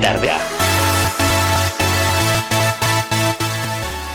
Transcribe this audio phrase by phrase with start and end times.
[0.00, 0.55] Tardea.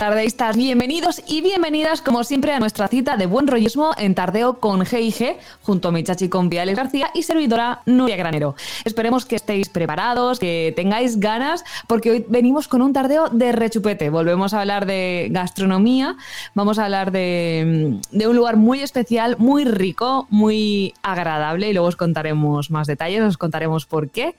[0.02, 4.80] Tardeistas, bienvenidos y bienvenidas como siempre a nuestra cita de buen rollismo en Tardeo con
[4.80, 8.56] G&G junto a mi chachi con Alex García y servidora Nuria Granero.
[8.84, 14.10] Esperemos que estéis preparados, que tengáis ganas porque hoy venimos con un tardeo de rechupete.
[14.10, 16.16] Volvemos a hablar de gastronomía,
[16.56, 21.90] vamos a hablar de, de un lugar muy especial, muy rico, muy agradable y luego
[21.90, 24.34] os contaremos más detalles, os contaremos por qué.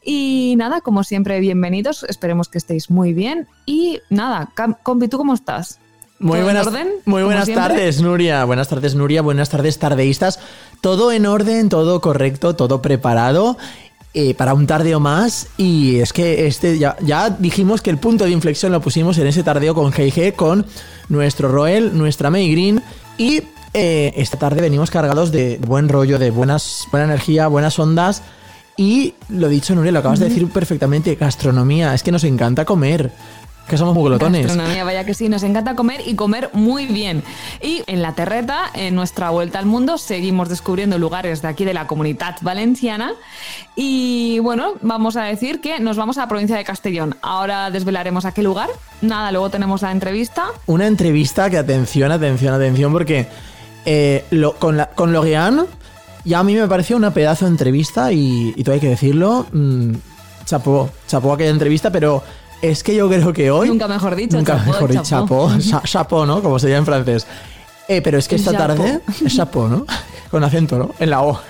[0.00, 4.52] Y nada, como siempre, bienvenidos, esperemos que estéis muy bien y nada,
[5.08, 5.78] ¿tú cómo estás?
[6.20, 8.44] Muy buenas, orden, muy buenas tardes, Nuria.
[8.44, 9.22] Buenas tardes, Nuria.
[9.22, 10.40] Buenas tardes, tardeístas.
[10.80, 13.56] Todo en orden, todo correcto, todo preparado.
[14.14, 18.24] Eh, para un tardeo más y es que este ya, ya, dijimos que el punto
[18.24, 20.64] de inflexión lo pusimos en ese tardeo con GG con
[21.10, 22.82] nuestro Roel, nuestra May Green
[23.18, 23.42] y
[23.74, 28.22] eh, esta tarde venimos cargados de buen rollo, de buenas, buena energía, buenas ondas
[28.78, 33.12] y lo dicho Nuria, lo acabas de decir perfectamente, gastronomía, es que nos encanta comer,
[33.68, 34.46] que somos muy glotones.
[34.46, 37.22] Gastronomía, vaya que sí, nos encanta comer y comer muy bien.
[37.62, 41.74] Y en la terreta, en nuestra vuelta al mundo, seguimos descubriendo lugares de aquí de
[41.74, 43.12] la comunidad valenciana.
[43.76, 47.16] Y bueno, vamos a decir que nos vamos a la provincia de Castellón.
[47.22, 48.70] Ahora desvelaremos a qué lugar.
[49.02, 50.46] Nada, luego tenemos la entrevista.
[50.66, 53.28] Una entrevista que, atención, atención, atención, porque
[53.84, 55.12] eh, lo, con, la, con
[56.24, 59.46] ya a mí me pareció una pedazo de entrevista y, y todo hay que decirlo.
[59.52, 59.92] Mmm,
[60.44, 62.22] chapó, chapó aquella entrevista, pero
[62.62, 63.68] es que yo creo que hoy.
[63.68, 64.36] Nunca mejor dicho.
[64.36, 65.02] Nunca mejor dicho.
[65.02, 65.50] Chapo.
[65.84, 66.42] Chapo, ¿no?
[66.42, 67.26] Como se diría en francés.
[67.88, 69.00] Eh, pero es que esta tarde.
[69.24, 69.86] Es chapo, ¿no?
[70.30, 70.90] Con acento, ¿no?
[70.98, 71.40] En la O.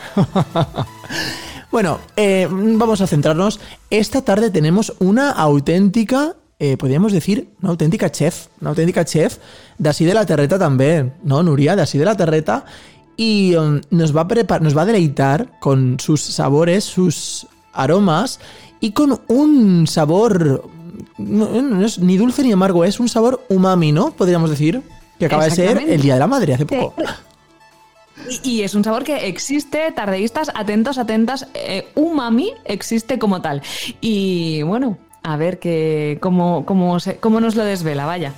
[1.70, 3.58] bueno, eh, vamos a centrarnos.
[3.90, 6.36] Esta tarde tenemos una auténtica.
[6.60, 8.46] Eh, podríamos decir, una auténtica chef.
[8.60, 9.38] Una auténtica chef
[9.78, 11.74] de así de la terreta también, ¿no, Nuria?
[11.74, 12.64] De así de la terreta.
[13.16, 18.38] Y um, nos, va a nos va a deleitar con sus sabores, sus aromas
[18.80, 20.68] y con un sabor
[21.16, 24.10] no, es ni dulce ni amargo, es un sabor umami, ¿no?
[24.12, 24.82] Podríamos decir,
[25.18, 26.94] que acaba de ser el Día de la Madre hace poco.
[28.42, 33.62] Y, es un sabor que existe, tardeístas, atentos, atentas, eh, umami existe como tal.
[34.00, 38.34] Y bueno, a ver que, cómo, cómo, cómo nos lo desvela, vaya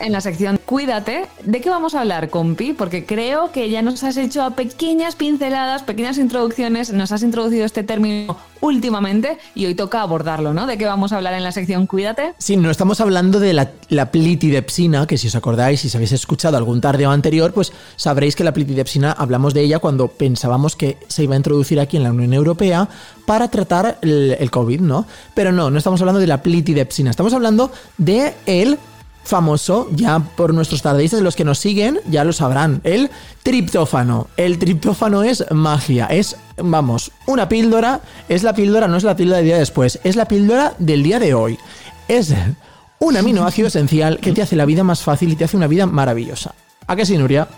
[0.00, 1.26] en la sección Cuídate.
[1.44, 2.72] ¿De qué vamos a hablar, compi?
[2.72, 7.82] Porque creo que ya nos has hecho pequeñas pinceladas, pequeñas introducciones, nos has introducido este
[7.82, 10.66] término últimamente y hoy toca abordarlo, ¿no?
[10.66, 12.34] ¿De qué vamos a hablar en la sección Cuídate?
[12.38, 16.80] Sí, no estamos hablando de la, plitidepsina, que si os acordáis, si habéis escuchado algún
[16.80, 21.34] tardeo anterior, pues sabréis que la plitidepsina hablamos de ella cuando pensábamos que se iba
[21.34, 22.88] a introducir aquí en la Unión Europea
[23.26, 25.06] para tratar el, el COVID, ¿no?
[25.34, 28.78] Pero no, no estamos hablando de la plitidepsina, estamos hablando de el
[29.24, 32.80] famoso, ya por nuestros tardeistas, los que nos siguen, ya lo sabrán.
[32.84, 33.10] El
[33.42, 34.28] triptófano.
[34.36, 36.06] El triptófano es magia.
[36.06, 38.00] Es, vamos, una píldora.
[38.28, 39.98] Es la píldora, no es la píldora del día después.
[40.04, 41.58] Es la píldora del día de hoy.
[42.06, 42.34] Es
[42.98, 45.86] un aminoácido esencial que te hace la vida más fácil y te hace una vida
[45.86, 46.54] maravillosa.
[46.86, 47.48] ¿A qué sí, Nuria?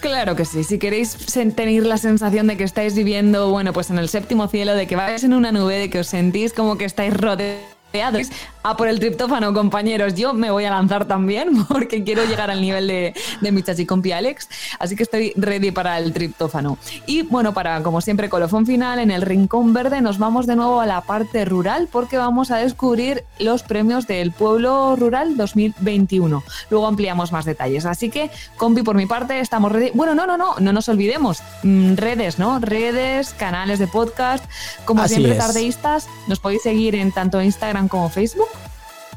[0.00, 0.64] Claro que sí.
[0.64, 1.16] Si queréis
[1.54, 4.96] tener la sensación de que estáis viviendo, bueno, pues en el séptimo cielo, de que
[4.96, 8.28] vais en una nube, de que os sentís como que estáis rodeados
[8.70, 10.14] a por el triptófano, compañeros.
[10.14, 14.10] Yo me voy a lanzar también porque quiero llegar al nivel de, de mi chachicompi
[14.10, 14.48] Alex.
[14.80, 16.76] Así que estoy ready para el triptófano.
[17.06, 20.80] Y bueno, para como siempre, colofón final, en el Rincón Verde nos vamos de nuevo
[20.80, 26.42] a la parte rural porque vamos a descubrir los premios del Pueblo Rural 2021.
[26.70, 27.86] Luego ampliamos más detalles.
[27.86, 29.92] Así que, compi, por mi parte, estamos ready.
[29.94, 31.40] Bueno, no, no, no, no nos olvidemos.
[31.62, 32.58] Mm, redes, ¿no?
[32.58, 34.44] Redes, canales de podcast.
[34.84, 38.48] Como siempre, tardeístas, nos podéis seguir en tanto Instagram como Facebook.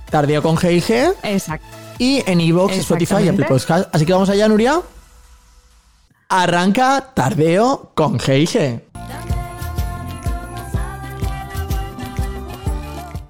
[0.10, 1.14] Tardeo con GIG.
[1.24, 1.66] Exacto.
[1.98, 3.94] Y en iVoox, Spotify y Apple Podcast.
[3.94, 4.82] Así que vamos allá, Nuria.
[6.30, 8.84] Arranca Tardeo con GIG.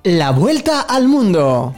[0.03, 1.73] La vuelta al mundo.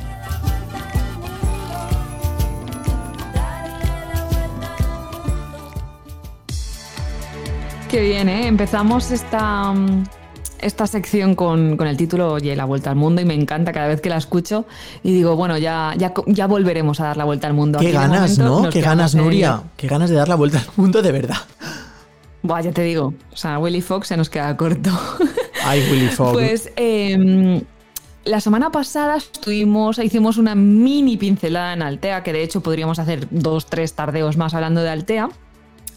[7.91, 8.47] Qué bien, ¿eh?
[8.47, 10.05] Empezamos esta, mm,
[10.61, 14.01] esta sección con, el título Oye, la vuelta al mundo y me encanta cada vez
[14.01, 14.65] que la escucho
[15.03, 17.79] y digo, bueno, ya, ya, ya volveremos a dar la vuelta al mundo.
[17.79, 18.69] Qué ganas, ¿no?
[18.69, 19.63] Qué ganas, Nuria.
[19.77, 21.37] Qué ganas de dar la vuelta al mundo de verdad.
[22.43, 23.13] Buah, ya te digo.
[23.31, 24.89] O sea, Willy Fox se nos queda corto.
[25.63, 26.33] Ay, Willy Fox.
[26.33, 27.61] Pues em,
[28.25, 33.27] la semana pasada estuvimos, hicimos una mini pincelada en Altea, que de hecho podríamos hacer
[33.29, 35.29] dos, tres tardeos más hablando de Altea.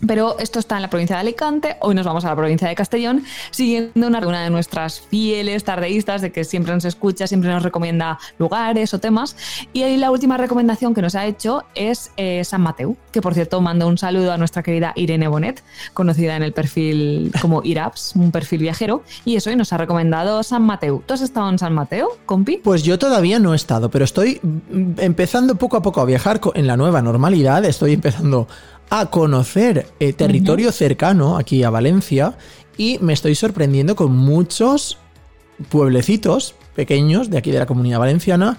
[0.07, 1.77] Pero esto está en la provincia de Alicante.
[1.81, 6.33] Hoy nos vamos a la provincia de Castellón, siguiendo una, de nuestras fieles tardeístas de
[6.33, 9.37] que siempre nos escucha, siempre nos recomienda lugares o temas.
[9.73, 13.35] Y ahí la última recomendación que nos ha hecho es eh, San Mateo, que por
[13.35, 15.63] cierto mando un saludo a nuestra querida Irene Bonet,
[15.93, 19.03] conocida en el perfil como Iraps, un perfil viajero.
[19.25, 21.03] Y eso, y nos ha recomendado San Mateo.
[21.07, 22.59] ¿Tú has estado en San Mateo, compi?
[22.59, 26.41] Pues yo todavía no he estado, pero estoy mm, empezando poco a poco a viajar
[26.55, 27.65] en la nueva normalidad.
[27.65, 28.49] Estoy empezando
[28.91, 32.37] a conocer eh, territorio cercano aquí a Valencia
[32.77, 34.99] y me estoy sorprendiendo con muchos
[35.69, 38.59] pueblecitos pequeños de aquí de la comunidad valenciana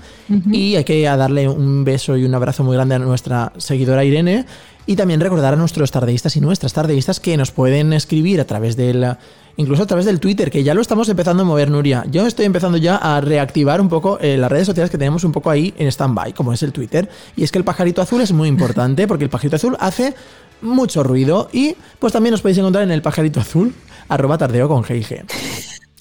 [0.51, 4.45] y hay que darle un beso y un abrazo muy grande a nuestra seguidora Irene
[4.85, 8.77] y también recordar a nuestros tardeístas y nuestras tardeístas que nos pueden escribir a través
[8.77, 9.17] del
[9.57, 12.45] incluso a través del Twitter que ya lo estamos empezando a mover Nuria yo estoy
[12.45, 15.73] empezando ya a reactivar un poco eh, las redes sociales que tenemos un poco ahí
[15.77, 19.07] en stand-by como es el Twitter y es que el pajarito azul es muy importante
[19.07, 20.13] porque el pajarito azul hace
[20.61, 23.73] mucho ruido y pues también os podéis encontrar en el pajarito azul
[24.09, 25.25] arroba tardeo con GIG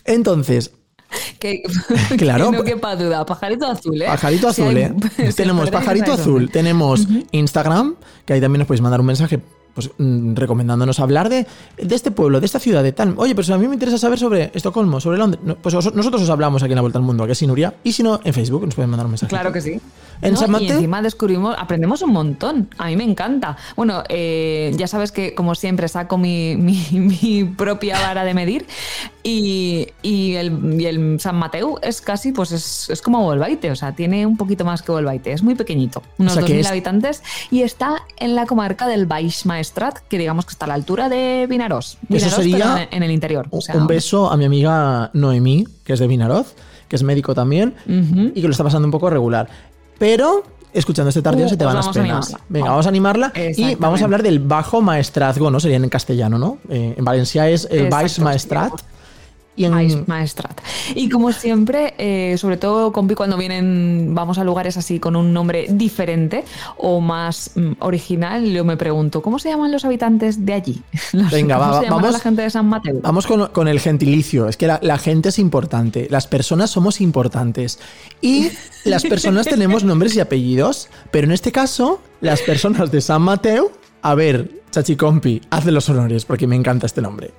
[0.05, 0.73] entonces
[1.39, 1.63] Que,
[2.19, 2.51] Claro.
[2.51, 3.25] que no quepa duda.
[3.25, 4.07] Pajarito azul, ¿eh?
[4.07, 4.83] Pajarito Si azul, hay-
[5.19, 5.33] ¿eh?
[5.37, 9.41] tenemos pajarito azul, tenemos Instagram, que ahí también nos podéis mandar un mensaje
[9.75, 13.15] pues, mm, recomendándonos hablar de, de este pueblo, de esta ciudad, de tal.
[13.17, 15.43] Oye, pero si a mí me interesa saber sobre Estocolmo, sobre Londres.
[15.45, 17.47] No, Pues os- nosotros os hablamos aquí en la Vuelta al Mundo, ¿a que sí,
[17.47, 17.75] Nuria?
[17.85, 19.31] Y si no, en Facebook nos pueden mandar un mensaje.
[19.31, 19.81] Claro que sí.
[20.23, 20.39] ¿En ¿No?
[20.41, 22.69] San Y encima descubrimos, aprendemos un montón.
[22.79, 23.57] A mí me encanta.
[23.77, 28.67] Bueno, eh, ya sabes que como siempre saco mi, mi- mi propia vara de medir
[29.27, 33.75] y, y el, y el San Mateo es casi, pues es, es como Volvaite, o
[33.77, 36.61] sea, tiene un poquito más que Volvaite, es muy pequeñito, unos O sea, que 2.000
[36.61, 40.69] es- habitantes y está en la comarca del Baix Maestrat, que digamos que está a
[40.69, 41.97] la altura de Vinaroz.
[42.11, 43.49] Eso sería en, en el interior.
[43.51, 46.55] o sea, un beso a mi amiga Noemí, que es de Vinaroz,
[46.89, 49.49] que es médico también, y que lo está pasando un poco regular.
[49.99, 50.43] Pero
[50.75, 52.37] escuchando este tardío Uh, se te pues van las penas.
[52.49, 55.61] Venga, vamos a animarla y vamos a hablar del bajo maestrazgo, ¿no?
[55.61, 56.59] Sería en castellano, ¿no?
[56.69, 58.73] Eh, en Valencia es el Baix Maestrat.
[59.57, 60.61] Y en, Maes- Maestrat.
[60.97, 65.33] Y como siempre, eh, sobre todo, compi, cuando vienen, vamos a lugares así con un
[65.33, 66.45] nombre diferente
[66.77, 70.83] o más mm, original, yo me pregunto, ¿cómo se llaman los habitantes de allí?
[71.13, 72.99] Los- Venga, ¿Cómo va, se vamos- la gente de San Mateo?
[73.01, 74.49] Vamos con, con el gentilicio.
[74.49, 76.09] Es que la, la gente es importante.
[76.11, 77.79] Las personas somos importantes.
[78.21, 78.49] Y
[78.85, 80.89] las personas tenemos nombres y apellidos.
[81.13, 83.71] Pero en este caso, las personas de San Mateo.
[84.03, 87.31] A ver, Chachicompi, hazle los honores porque me encanta este nombre.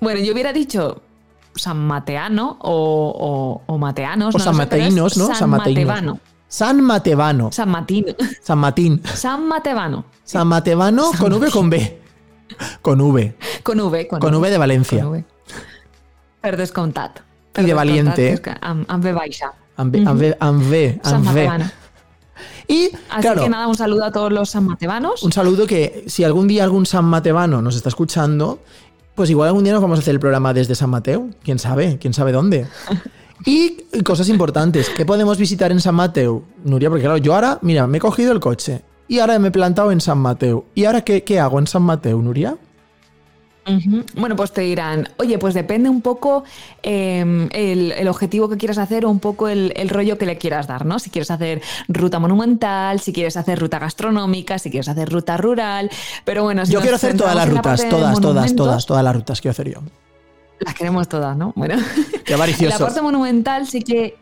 [0.00, 1.00] Bueno, yo hubiera dicho
[1.54, 4.34] San Mateano o, o- o Mateanos.
[4.34, 5.34] O no San lo sé, Mateinos, ¿no?
[5.34, 5.86] San Mateinos.
[5.86, 6.20] Matevano.
[6.48, 7.52] San Matevano.
[7.52, 8.14] San Matino.
[8.42, 9.02] San Matín.
[9.14, 10.04] San Matevano.
[10.24, 11.98] San Matevano con V o con B.
[12.82, 13.34] Con V.
[13.62, 14.06] Con V.
[14.08, 15.02] Con, Con V de Valencia.
[15.02, 15.24] Con V.
[16.40, 16.68] Per.
[17.58, 18.32] Y de valiente.
[18.32, 19.52] És que amb, amb V baixa.
[19.76, 20.08] Amb, Ujú.
[20.08, 21.24] amb V, amb V, San V.
[21.24, 21.70] Matevano.
[22.68, 25.22] Y, Así claro, que nada, un saludo a todos los sanmatevanos.
[25.22, 28.58] un saludo que si algún día algún San Matevano nos está escuchando,
[29.16, 31.30] pues igual algún día nos vamos a hacer el programa desde San Mateo.
[31.42, 31.98] ¿Quién sabe?
[31.98, 32.66] ¿Quién sabe dónde?
[33.44, 34.90] Y cosas importantes.
[34.90, 36.44] ¿Qué podemos visitar en San Mateo?
[36.64, 39.50] Nuria, porque claro, yo ahora, mira, me he cogido el coche y ahora me he
[39.50, 40.66] plantado en San Mateo.
[40.74, 42.56] ¿Y ahora qué, qué hago en San Mateo, Nuria?
[44.14, 46.44] Bueno, pues te dirán, oye, pues depende un poco
[46.82, 50.38] eh, el, el objetivo que quieras hacer o un poco el, el rollo que le
[50.38, 50.98] quieras dar, ¿no?
[51.00, 55.90] Si quieres hacer ruta monumental, si quieres hacer ruta gastronómica, si quieres hacer ruta rural,
[56.24, 59.16] pero bueno, si Yo quiero hacer todas las la rutas, todas, todas, todas, todas las
[59.16, 59.80] rutas quiero hacer yo.
[60.60, 61.52] Las queremos todas, ¿no?
[61.56, 61.76] Bueno.
[62.24, 62.36] Qué
[62.68, 64.16] la parte monumental sí que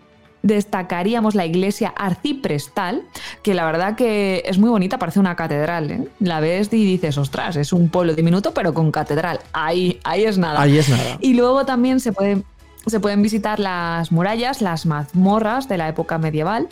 [0.44, 3.02] destacaríamos la iglesia arciprestal,
[3.42, 5.90] que la verdad que es muy bonita, parece una catedral.
[5.90, 6.08] ¿eh?
[6.20, 9.40] La ves y dices, ostras, es un pueblo diminuto, pero con catedral.
[9.54, 10.60] Ahí, ahí es nada.
[10.60, 11.16] Ahí es nada.
[11.20, 12.44] Y luego también se pueden,
[12.86, 16.68] se pueden visitar las murallas, las mazmorras de la época medieval.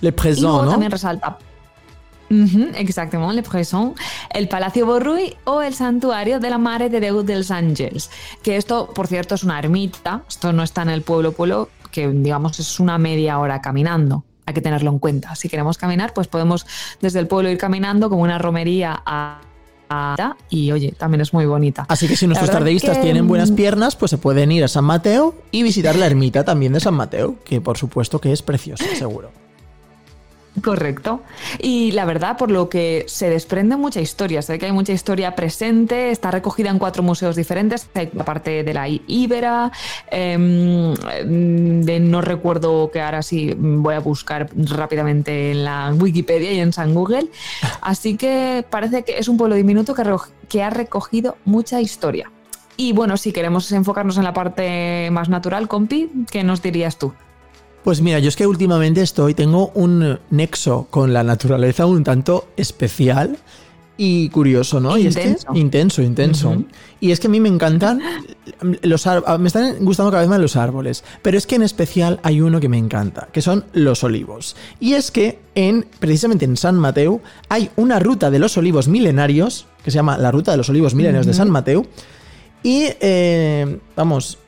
[0.00, 0.70] Le Y luego présent, ¿no?
[0.70, 1.38] también resalta.
[2.30, 3.96] Exactamente, Le Présent,
[4.32, 8.08] el Palacio Borruy o el Santuario de la Mare de Déu dels Àngels.
[8.40, 10.22] Que esto, por cierto, es una ermita.
[10.28, 14.24] Esto no está en el pueblo, pueblo, que digamos es una media hora caminando.
[14.46, 15.34] Hay que tenerlo en cuenta.
[15.36, 16.66] Si queremos caminar, pues podemos
[17.00, 19.40] desde el pueblo ir caminando como una romería a.
[20.48, 21.86] y oye, también es muy bonita.
[21.88, 24.68] Así que si nuestros tardeístas que, tienen buenas mm, piernas, pues se pueden ir a
[24.68, 28.42] San Mateo y visitar la ermita también de San Mateo, que por supuesto que es
[28.42, 29.39] preciosa, seguro.
[30.64, 31.22] Correcto.
[31.60, 34.42] Y la verdad, por lo que se desprende mucha historia.
[34.42, 37.88] Se que hay mucha historia presente, está recogida en cuatro museos diferentes.
[37.94, 39.70] Hay la parte de la I- Íbera,
[40.10, 40.92] em,
[41.84, 46.72] de no recuerdo que ahora sí voy a buscar rápidamente en la Wikipedia y en
[46.72, 47.28] San Google.
[47.80, 50.02] Así que parece que es un pueblo diminuto que,
[50.48, 52.30] que ha recogido mucha historia.
[52.76, 57.12] Y bueno, si queremos enfocarnos en la parte más natural, compi, ¿qué nos dirías tú?
[57.84, 62.48] Pues mira, yo es que últimamente estoy, tengo un nexo con la naturaleza un tanto
[62.56, 63.38] especial
[63.96, 64.96] y curioso, ¿no?
[64.96, 66.64] Y es que intenso, intenso.
[67.00, 68.00] Y es que a mí me encantan
[68.82, 69.06] los
[69.38, 72.60] me están gustando cada vez más los árboles, pero es que en especial hay uno
[72.60, 74.56] que me encanta, que son los olivos.
[74.78, 77.20] Y es que en precisamente en San Mateo
[77.50, 80.94] hay una ruta de los olivos milenarios que se llama la ruta de los olivos
[80.94, 81.86] milenarios de San Mateo
[82.62, 84.38] y eh, vamos,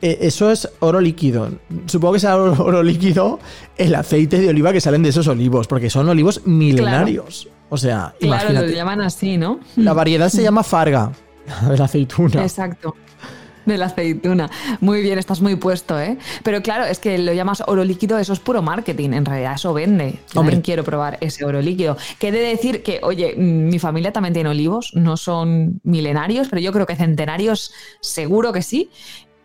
[0.00, 1.50] mm, e, eso es oro líquido.
[1.86, 3.38] Supongo que será oro, líquido
[3.76, 7.48] el aceite de oliva que salen de esos olivos, porque son olivos milenarios.
[7.68, 8.66] O sea, claro, imagínate.
[8.68, 9.60] lo llaman así, ¿no?
[9.76, 11.12] La variedad se llama farga,
[11.68, 12.42] de la aceituna.
[12.42, 12.96] Exacto.
[13.66, 14.50] De la aceituna.
[14.80, 16.16] Muy bien, estás muy puesto, ¿eh?
[16.42, 19.74] Pero claro, es que lo llamas oro líquido, eso es puro marketing, en realidad, eso
[19.74, 20.18] vende.
[20.32, 21.96] También quiero probar ese oro líquido.
[22.18, 26.72] Que de decir que, oye, mi familia también tiene olivos, no son milenarios, pero yo
[26.72, 28.90] creo que centenarios seguro que sí.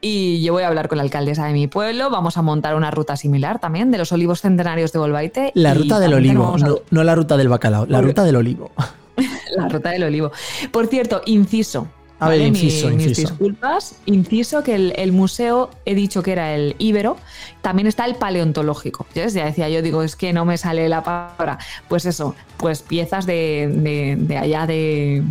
[0.08, 2.12] Y yo voy a hablar con la alcaldesa de mi pueblo.
[2.12, 5.52] Vamos a montar una ruta similar también de los olivos centenarios de Volvaite.
[5.56, 6.56] La ruta del olivo,
[6.92, 8.70] no, la ruta del bacalao, la ruta del olivo.
[9.58, 10.32] la ruta del olivo.
[10.70, 11.88] Por cierto, inciso.
[12.20, 13.96] A ver, inciso, Mis disculpas.
[14.06, 17.18] Inciso que el, museo, he dicho que era el Ibero,
[17.64, 19.08] también está el paleontológico.
[19.16, 21.58] Ya decía yo, digo, es que no me sale la palabra.
[21.88, 25.24] Pues eso, pues piezas de, de allá de,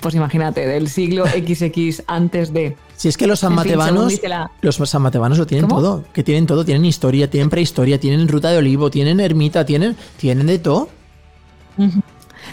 [0.00, 2.76] pues imagínate, del siglo XX antes de.
[2.96, 4.20] Si es que los sanmatebanos,
[4.62, 8.58] los sanmatebanos lo tienen todo, que tienen todo, tienen historia, tienen prehistoria, tienen ruta de
[8.58, 10.88] olivo, tienen ermita, tienen, tienen de todo.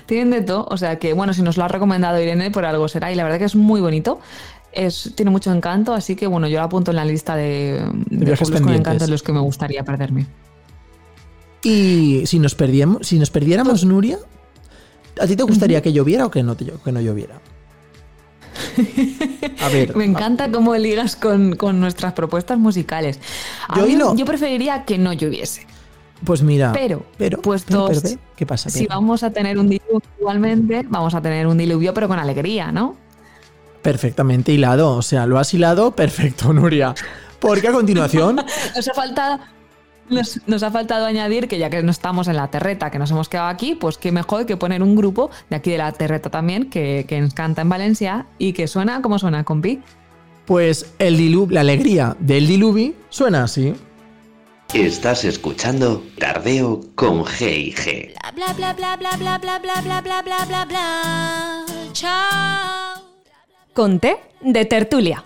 [0.05, 2.87] Tienen de todo, o sea que bueno, si nos lo ha recomendado Irene, por algo
[2.89, 4.19] será, y la verdad que es muy bonito.
[4.73, 8.35] Es, tiene mucho encanto, así que bueno, yo lo apunto en la lista de, de
[8.35, 10.25] con encanto en los que me gustaría perderme.
[11.61, 14.17] Y si nos, perdíamos, si nos perdiéramos, Nuria,
[15.21, 17.39] ¿A ti te gustaría que lloviera o que no, que no lloviera?
[19.61, 19.95] A ver.
[19.95, 23.19] Me encanta cómo ligas con, nuestras propuestas musicales.
[23.75, 25.67] yo, preferiría que no lloviese.
[26.23, 27.89] Pues mira, pero, pero, puesto
[28.37, 28.69] ¿qué pasa?
[28.69, 32.71] Si vamos a tener un diluvio igualmente, vamos a tener un diluvio, pero con alegría,
[32.71, 32.95] ¿no?
[33.81, 36.95] Perfectamente hilado, o sea, lo has hilado perfecto, Nuria.
[37.39, 38.37] Porque a continuación.
[38.75, 39.39] Nos ha faltado
[40.09, 43.29] nos, ha faltado añadir que ya que no estamos en la terreta, que nos hemos
[43.29, 46.69] quedado aquí, pues qué mejor que poner un grupo de aquí de la terreta también,
[46.69, 49.81] que, que nos canta en Valencia y que suena, ¿cómo suena, compi?
[50.45, 53.73] Pues el dilu la alegría del diluvi suena así.
[54.73, 58.13] Estás escuchando Tardeo con G y G.
[58.35, 61.65] Bla bla bla bla bla bla bla bla bla bla bla bla.
[61.93, 63.03] Chao.
[63.73, 65.23] Conté de tertulia.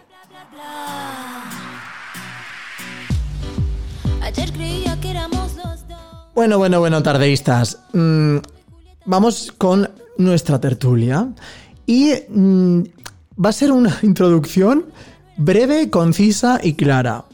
[6.37, 7.79] Bueno, bueno, bueno, tardeístas.
[7.93, 8.37] Mm,
[9.05, 9.89] vamos con
[10.19, 11.29] nuestra tertulia.
[11.87, 12.81] Y mm,
[13.43, 14.85] va a ser una introducción
[15.35, 17.25] breve, concisa y clara.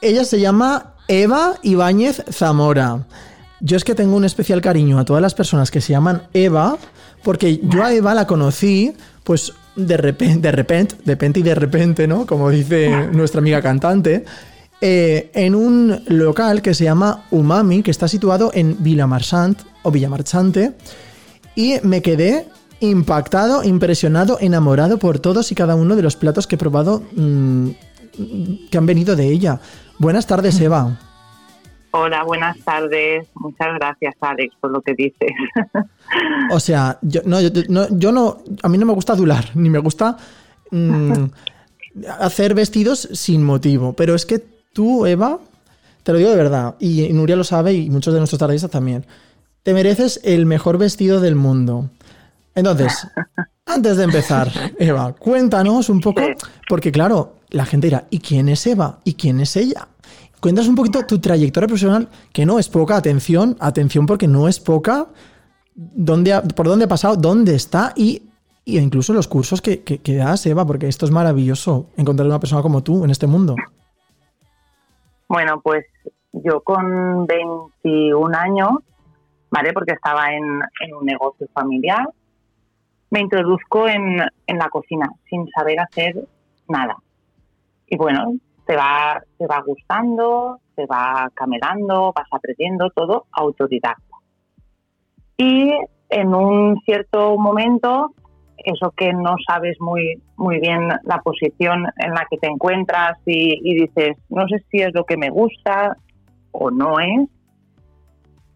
[0.00, 3.06] Ella se llama Eva Ibáñez Zamora.
[3.60, 6.78] Yo es que tengo un especial cariño a todas las personas que se llaman Eva,
[7.22, 11.54] porque yo a Eva la conocí, pues de repente, de repente, de repente y de
[11.54, 12.24] repente, ¿no?
[12.24, 14.24] Como dice nuestra amiga cantante.
[14.84, 20.72] Eh, en un local que se llama Umami, que está situado en Villamarchant o Villamarchante,
[21.54, 22.48] y me quedé
[22.80, 27.68] impactado, impresionado, enamorado por todos y cada uno de los platos que he probado mm,
[28.72, 29.60] que han venido de ella.
[30.00, 30.98] Buenas tardes, Eva.
[31.92, 33.28] Hola, buenas tardes.
[33.34, 35.30] Muchas gracias, Alex, por lo que dices.
[36.50, 40.16] O sea, yo no, yo, no, a mí no me gusta adular, ni me gusta
[40.72, 41.26] mm,
[42.18, 45.38] hacer vestidos sin motivo, pero es que tú, Eva,
[46.02, 49.06] te lo digo de verdad, y Nuria lo sabe y muchos de nuestros tardistas también,
[49.62, 51.90] te mereces el mejor vestido del mundo.
[52.54, 53.06] Entonces,
[53.66, 56.22] antes de empezar, Eva, cuéntanos un poco,
[56.68, 58.98] porque claro, la gente dirá, ¿y quién es Eva?
[59.04, 59.88] ¿Y quién es ella?
[60.40, 64.58] Cuéntanos un poquito tu trayectoria profesional, que no es poca, atención, atención porque no es
[64.58, 65.06] poca,
[65.74, 68.22] dónde por dónde ha pasado, dónde está y,
[68.64, 72.82] incluso los cursos que, que das, Eva, porque esto es maravilloso, encontrar una persona como
[72.82, 73.54] tú en este mundo.
[75.32, 75.86] Bueno, pues
[76.30, 78.72] yo con 21 años,
[79.50, 79.72] ¿vale?
[79.72, 80.44] Porque estaba en,
[80.94, 82.06] un negocio familiar,
[83.08, 86.16] me introduzco en, la cocina sin saber hacer
[86.68, 86.96] nada.
[87.86, 88.34] Y bueno,
[88.66, 94.16] te va, te va gustando, te va camelando, vas aprendiendo todo autodidacta.
[95.38, 95.72] Y
[96.10, 98.12] en un cierto momento
[98.64, 103.74] eso que no sabes muy, muy bien la posición en la que te encuentras y,
[103.74, 105.96] dices, no sé si es lo que me gusta
[106.50, 107.28] o no es,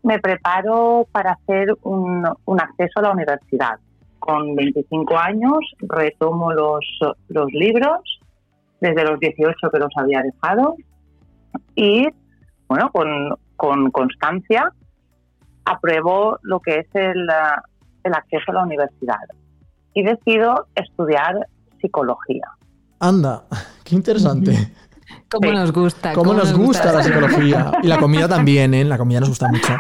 [0.03, 2.27] me preparo para hacer un,
[2.59, 3.79] acceso a la universidad.
[4.19, 6.85] Con 25 años retomo los,
[7.29, 8.21] los libros,
[8.81, 10.75] desde los 18 que los había dejado,
[11.75, 12.07] y
[12.69, 14.73] bueno, con, con constancia
[15.65, 17.29] apruebo lo que es el,
[18.05, 19.19] el acceso a la universidad
[19.97, 21.35] y decido estudiar
[21.81, 22.45] psicología.
[23.00, 23.45] Anda,
[23.83, 24.73] qué interesante.
[25.31, 25.55] ¿Cómo Sí.
[25.55, 26.12] nos gusta?
[26.12, 27.73] ¿Cómo nos gusta la psicología?
[27.83, 28.85] Y la comida también, ¿eh?
[28.85, 29.73] La comida nos gusta mucho.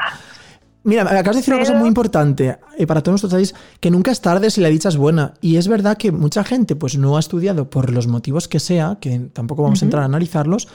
[0.84, 3.90] Mira, me acabas de decir una cosa muy importante eh, para todos nuestros países, que
[3.90, 5.34] nunca es tarde si la dicha es buena.
[5.40, 8.96] Y es verdad que mucha gente pues no ha estudiado por los motivos que sea,
[9.00, 10.68] que tampoco vamos a entrar a analizarlos,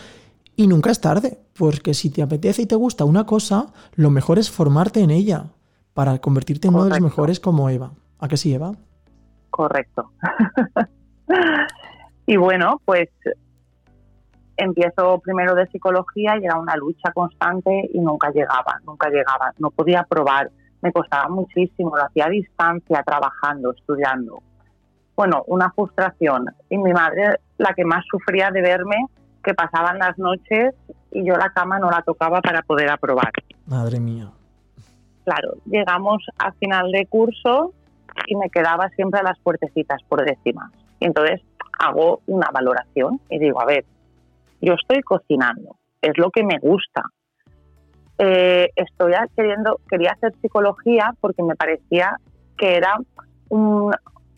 [0.57, 4.37] y nunca es tarde, porque si te apetece y te gusta una cosa, lo mejor
[4.37, 5.45] es formarte en ella
[5.93, 7.93] para convertirte en uno de los mejores como Eva.
[8.19, 8.73] ¿A qué sí, Eva?
[9.51, 10.11] Correcto.
[12.25, 13.09] y bueno, pues
[14.57, 19.69] empiezo primero de psicología y era una lucha constante y nunca llegaba, nunca llegaba, no
[19.71, 20.49] podía probar,
[20.81, 24.41] me costaba muchísimo, lo hacía a distancia, trabajando, estudiando.
[25.15, 26.45] Bueno, una frustración.
[26.69, 28.97] Y mi madre, la que más sufría de verme,
[29.43, 30.73] que pasaban las noches
[31.11, 33.31] y yo la cama no la tocaba para poder aprobar.
[33.65, 34.31] Madre mía.
[35.25, 37.73] Claro, llegamos a final de curso
[38.27, 40.71] y me quedaba siempre a las puertecitas por décimas.
[40.99, 41.41] Y entonces
[41.79, 43.85] hago una valoración y digo, a ver,
[44.61, 47.03] yo estoy cocinando, es lo que me gusta.
[48.17, 52.17] Eh, estoy queriendo, quería hacer psicología porque me parecía
[52.57, 52.97] que era
[53.49, 53.91] un-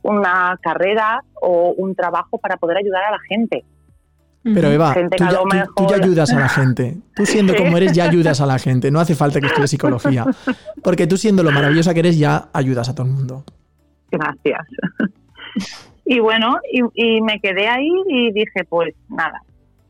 [0.03, 3.65] una carrera o un trabajo para poder ayudar a la gente.
[4.43, 5.29] Pero Eva, tú ya,
[5.65, 6.97] tú- tú ya ayudas a la gente.
[7.15, 8.91] Tú siendo como eres ya ayudas a la gente.
[8.91, 10.25] No hace falta que estudies psicología.
[10.83, 13.43] Porque tú siendo lo maravillosa que eres ya ayudas a todo el mundo.
[14.13, 14.67] Gracias.
[16.05, 19.41] y bueno, y, y me quedé ahí y dije, pues nada,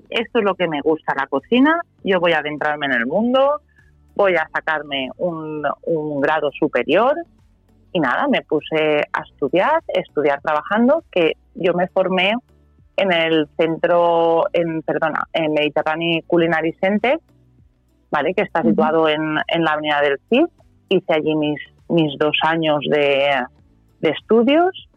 [0.10, 3.60] esto es lo que me gusta, la cocina, yo voy a adentrarme en el mundo,
[4.16, 7.16] voy a sacarme un, un grado superior
[7.92, 12.32] y nada, me puse a estudiar, estudiar trabajando, que yo me formé
[12.96, 17.20] en el centro, en, perdona, en Mediterranean Culinary Center,
[18.10, 18.34] ¿vale?
[18.34, 20.46] que está situado en, en la avenida del CID.
[20.90, 23.30] Hice allí mis, mis dos años de,
[24.04, 24.90] de estudios,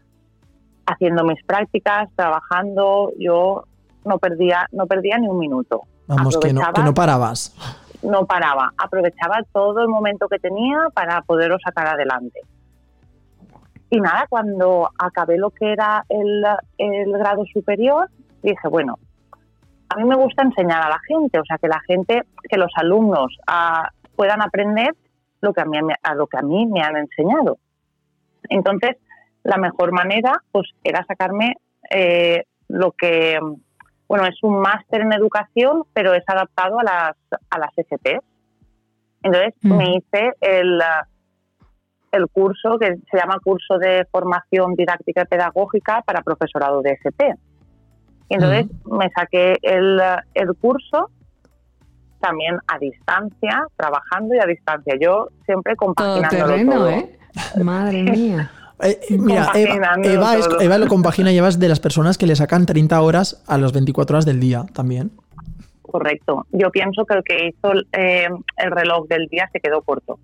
[0.85, 3.13] haciendo mis prácticas, trabajando.
[3.17, 3.63] Yo
[4.05, 5.81] no perdía, no perdía ni un minuto.
[6.05, 7.55] Vamos, que no, que no parabas.
[8.03, 8.71] No paraba.
[8.77, 12.41] Aprovechaba todo el momento que tenía para poderlo sacar adelante.
[13.89, 16.45] Y nada, cuando acabé lo que era el,
[16.77, 18.09] el grado superior,
[18.43, 18.99] dije, bueno,
[19.89, 22.71] a mí me gusta enseñar a la gente, o sea, que la gente, que los
[22.75, 24.93] alumnos ah, puedan aprender
[25.39, 27.57] lo que a mí, a lo que a mí me han enseñado.
[28.49, 28.97] Entonces,
[29.43, 31.55] la mejor manera, pues, era sacarme
[31.89, 33.39] eh, lo que,
[34.07, 37.15] bueno, es un máster en educación, pero es adaptado a las,
[37.49, 38.19] a las FP.
[39.23, 39.77] Entonces, Mm.
[39.77, 40.81] me hice el,
[42.11, 47.33] el curso que se llama Curso de Formación Didáctica y Pedagógica para Profesorado de FP.
[48.29, 50.01] Y entonces me saqué el,
[50.33, 51.09] el curso
[52.19, 54.95] también a distancia, trabajando y a distancia.
[54.99, 56.89] Yo siempre Todo compaginándolo terreno, todo.
[56.89, 57.17] ¿eh?
[57.63, 58.51] Madre mía.
[58.81, 60.47] Eh, eh, mira, Eva, Eva, es-.
[60.59, 64.15] Eva lo compagina, llevas de las personas que le sacan 30 horas a las 24
[64.15, 65.11] horas del día también.
[65.81, 66.45] Correcto.
[66.51, 68.27] Yo pienso que el que hizo eh,
[68.57, 70.19] el reloj del día se quedó corto.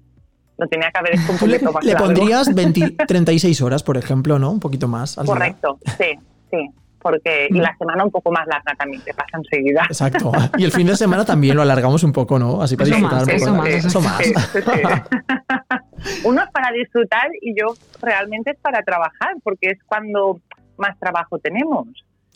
[0.58, 2.06] Lo tenía que haber hecho un poquito más le largo.
[2.08, 4.52] pondrías 20 36 horas, por ejemplo, ¿no?
[4.52, 5.18] Un poquito más.
[5.18, 5.34] al día.
[5.34, 6.20] Correcto, sí,
[6.52, 6.70] sí.
[7.04, 9.84] Porque, y la semana un poco más larga también, que pasa enseguida.
[9.90, 10.32] Exacto.
[10.58, 12.62] Y el fin de semana también lo alargamos un poco, ¿no?
[12.62, 13.58] Así para Eso disfrutar más, un eso poco.
[13.58, 14.18] más, Eso eso más.
[14.18, 16.24] Sí, sí, sí.
[16.26, 20.40] Uno es para disfrutar y yo realmente es para trabajar, porque es cuando
[20.78, 21.88] más trabajo tenemos.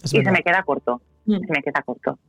[0.03, 0.32] Es y se verdad.
[0.34, 1.39] me queda corto, Mm.
[1.45, 2.19] se me queda corto.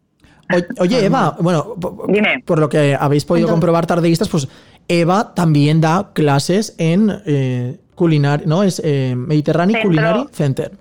[0.51, 1.75] O- Oye, Eva, bueno,
[2.09, 2.43] Dime.
[2.47, 4.49] por lo que habéis podido Entonces- comprobar tardeístas, pues
[4.89, 8.63] Eva también da clases en eh, culinar, ¿no?
[8.63, 10.73] Es eh, Mediterranean Centro- Culinary Center.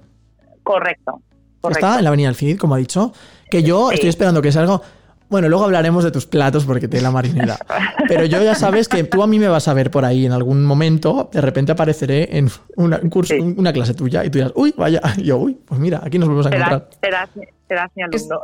[0.64, 1.22] Correcto,
[1.62, 1.86] correcto.
[1.86, 3.14] Está en la Avenida del Cid, como ha dicho.
[3.50, 3.96] Que yo Sí.
[3.96, 4.82] estoy esperando que salga.
[5.30, 7.58] Bueno, luego hablaremos de tus platos porque te la marinera.
[8.08, 10.32] Pero yo ya sabes que tú a mí me vas a ver por ahí en
[10.32, 11.30] algún momento.
[11.34, 13.42] De repente apareceré en una, un curso, Sí.
[13.58, 15.02] una clase tuya y tú dirás, uy, vaya.
[15.18, 16.90] Y yo, uy, pues mira, aquí nos volvemos a serás, encontrar.
[17.02, 17.30] serás,
[17.68, 18.40] serás mi alumno.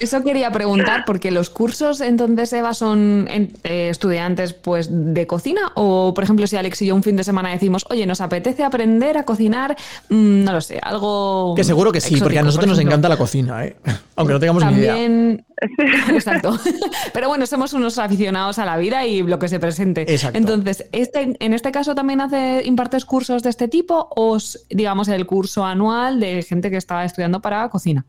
[0.00, 5.72] Eso quería preguntar, porque los cursos entonces, Eva, son en- eh, estudiantes pues de cocina
[5.74, 8.64] o, por ejemplo, si Alex y yo un fin de semana decimos, oye, nos apetece
[8.64, 9.76] aprender a cocinar,
[10.08, 11.54] mm, no lo sé, algo...
[11.56, 13.76] Que seguro que sí, porque a nosotros por nos encanta la cocina, ¿eh?
[14.16, 15.38] Aunque no tengamos ni idea.
[16.12, 16.52] Exacto.
[17.12, 20.02] Pero bueno, somos unos aficionados a la vida y lo que se presente.
[20.02, 20.38] Exacto.
[20.38, 24.38] Entonces, este, ¿en este caso también hace, impartes cursos de este tipo o,
[24.70, 28.04] digamos, el curso anual de gente que está estudiando para cocina?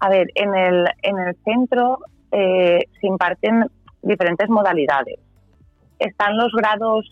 [0.00, 1.98] A ver, en el, en el centro
[2.32, 3.66] eh, se imparten
[4.02, 5.18] diferentes modalidades.
[5.98, 7.08] Están los grados,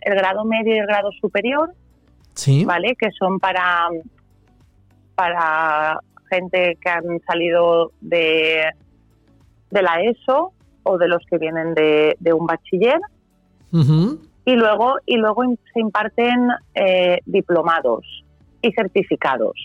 [0.00, 1.72] el grado medio y el grado superior,
[2.34, 2.64] Sí.
[2.64, 2.96] ¿vale?
[2.98, 3.88] Que son para,
[5.14, 6.00] para
[6.34, 8.64] gente que han salido de,
[9.70, 10.52] de la ESO
[10.84, 13.00] o de los que vienen de, de un bachiller.
[14.44, 15.42] Y luego, y luego
[15.72, 18.04] se imparten eh, diplomados
[18.60, 19.56] y certificados.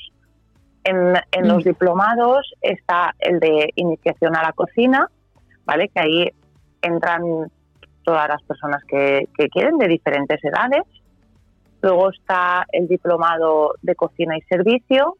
[0.83, 1.47] En, en Mm.
[1.47, 5.09] los diplomados está el de iniciación a la cocina,
[5.65, 5.89] ¿vale?
[5.89, 6.29] Que ahí
[6.81, 7.21] entran
[8.03, 10.83] todas las personas que, que quieren de diferentes edades.
[11.81, 15.17] Luego está el diplomado de cocina y servicio.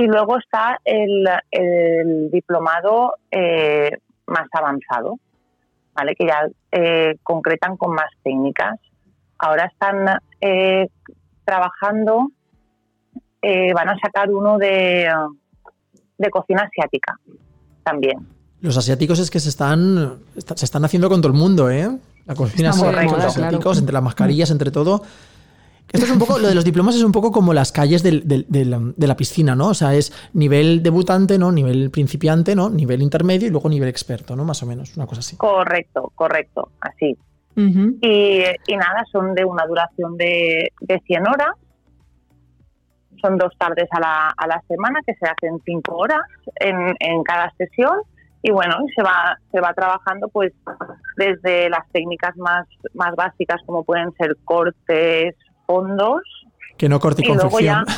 [0.00, 3.90] Y luego está el, el diplomado eh,
[4.26, 5.16] más avanzado,
[5.94, 6.14] ¿vale?
[6.14, 8.78] Que ya eh, concretan con más técnicas.
[9.38, 10.86] Ahora están eh,
[11.44, 12.28] trabajando,
[13.42, 15.08] eh, van a sacar uno de,
[16.18, 17.16] de cocina asiática
[17.82, 18.18] también.
[18.60, 21.88] Los asiáticos es que se están, está- se están haciendo con todo el mundo, ¿eh?
[22.26, 23.78] La cocina asiática, los asiáticos, claro.
[23.78, 25.02] entre las mascarillas, entre todo.
[25.92, 28.26] Esto es un poco, lo de los diplomas es un poco como las calles del-
[28.28, 29.68] del- del- de la piscina, ¿no?
[29.68, 31.50] O sea, es nivel debutante, ¿no?
[31.50, 32.68] Nivel principiante, ¿no?
[32.68, 34.44] Nivel intermedio y luego nivel experto, ¿no?
[34.44, 35.36] Más o menos, una cosa así.
[35.36, 37.16] Correcto, correcto, así.
[37.56, 41.50] Y, y nada, son de una duración de, de 100 horas.
[43.20, 46.20] Son dos tardes a la, a la semana que se hacen cinco horas
[46.60, 47.96] en, en cada sesión.
[48.42, 50.52] Y bueno, y se va, se va trabajando pues
[51.16, 55.34] desde las técnicas más, más básicas como pueden ser cortes,
[55.68, 56.22] fondos.
[56.76, 57.84] Que no corte y confección.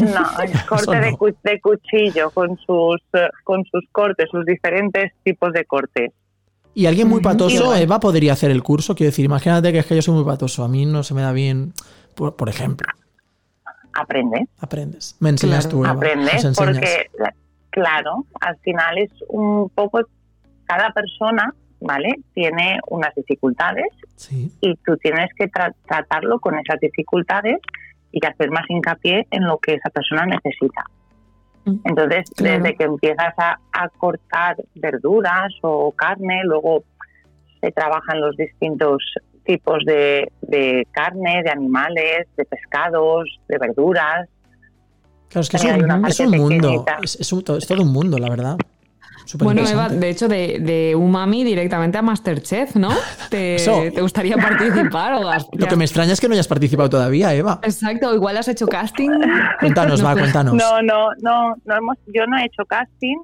[0.00, 1.00] No, el corte no.
[1.06, 6.12] de, cu- de cuchillo con sus, eh, con sus cortes, sus diferentes tipos de cortes.
[6.72, 8.94] Y alguien muy patoso, Eva, podría hacer el curso.
[8.94, 10.62] Quiero decir, imagínate que es que yo soy muy patoso.
[10.62, 11.72] A mí no se me da bien,
[12.14, 12.86] por, por ejemplo.
[13.94, 14.46] Aprende.
[14.60, 15.16] Aprendes.
[15.18, 15.94] Me enseñas Claro, tú, Eva.
[15.94, 16.56] aprendes enseñas.
[16.56, 17.34] porque la-
[17.70, 20.00] claro al final es un poco
[20.64, 24.50] cada persona vale tiene unas dificultades Sí.
[24.60, 27.58] y tú tienes que tra- tratarlo con esas dificultades
[28.12, 30.84] y hacer más hincapié en lo que esa persona necesita
[31.64, 31.76] Mm.
[31.84, 32.56] entonces Claro.
[32.62, 36.82] desde que empiezas a, a cortar verduras o carne luego
[37.60, 38.98] se trabajan los distintos
[39.44, 44.28] tipos de, de carne, de animales, de pescados, de verduras,
[45.28, 46.56] Claro, es que es un, es mundo.
[46.68, 46.98] pequeñita.
[47.02, 48.56] Es, es un- es todo un mundo, la verdad.
[49.38, 52.90] Bueno, Eva, de hecho, de, de Umami directamente a Masterchef, ¿no?
[53.30, 53.56] ¿Te,
[53.94, 55.14] te gustaría participar?
[55.14, 57.60] O has- Lo que me extraña es que no hayas participado todavía, Eva.
[57.62, 59.10] Exacto, igual has hecho casting.
[59.60, 60.54] Cuéntanos, No va, cuéntanos.
[60.54, 63.16] No, no, no, no hemos, yo no he hecho casting,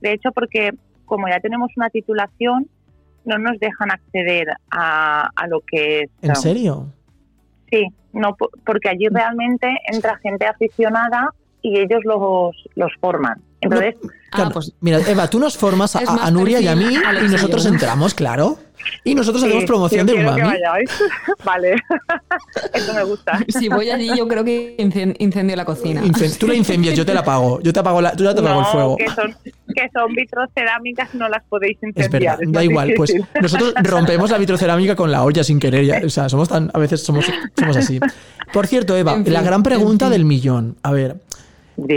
[0.00, 0.70] de hecho porque
[1.04, 2.66] como ya tenemos una titulación,
[3.24, 6.10] no nos dejan acceder a, a lo que es...
[6.22, 6.86] ¿En serio?
[7.70, 11.30] Sí, no, po- porque allí realmente entra gente aficionada
[11.62, 13.40] y ellos los, los forman.
[13.60, 13.94] Entonces,
[14.30, 16.84] Claro, Ah, pues- Mira, Eva, tú nos formas a, Nuria y a mí
[17.24, 17.72] y nosotros ¿no?
[17.72, 18.58] entramos, claro.
[19.02, 20.42] Y nosotros hacemos promoción yo de que Umami.
[20.42, 20.90] vayáis.
[21.44, 21.74] vale,
[22.74, 23.38] eso me gusta.
[23.48, 26.02] Si voy allí, yo creo que incen- incendio la cocina.
[26.02, 27.60] Incen- Tú la incendias, yo te la pago.
[27.62, 28.96] Yo te apago, la, tú ya te apago el fuego.
[28.96, 29.34] que son,
[29.74, 32.38] que son vitrocerámicas, no las podéis Es incendiar.
[32.38, 32.94] verdad, es da más igual.
[32.96, 35.84] Pues nosotros rompemos la vitrocerámica con la olla sin querer.
[35.84, 37.24] ya, o sea, somos tan, a veces somos,
[37.58, 37.98] somos así.
[38.52, 40.12] Por cierto, Eva, En fin, la gran en pregunta fin.
[40.12, 40.76] del millón.
[40.82, 41.16] A ver,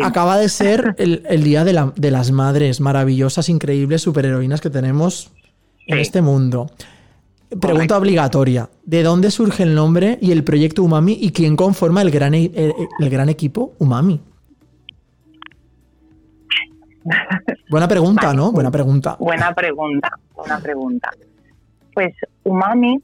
[0.03, 4.69] Acaba de ser el, el día de, la- de las madres maravillosas, increíbles superheroínas que
[4.69, 5.31] tenemos
[5.87, 6.01] en Sí.
[6.01, 6.69] este mundo.
[7.49, 7.97] Pregunta Correcto.
[7.97, 8.69] obligatoria.
[8.83, 12.51] ¿De dónde surge el nombre y el proyecto Umami y quién conforma el gran, e-
[12.53, 14.21] el, el gran equipo Umami?
[17.69, 18.37] Buena pregunta, Vale.
[18.37, 18.51] ¿no?
[18.51, 19.15] Buena pregunta.
[19.19, 21.09] Buena pregunta, buena pregunta.
[21.93, 22.13] Pues
[22.43, 22.99] umami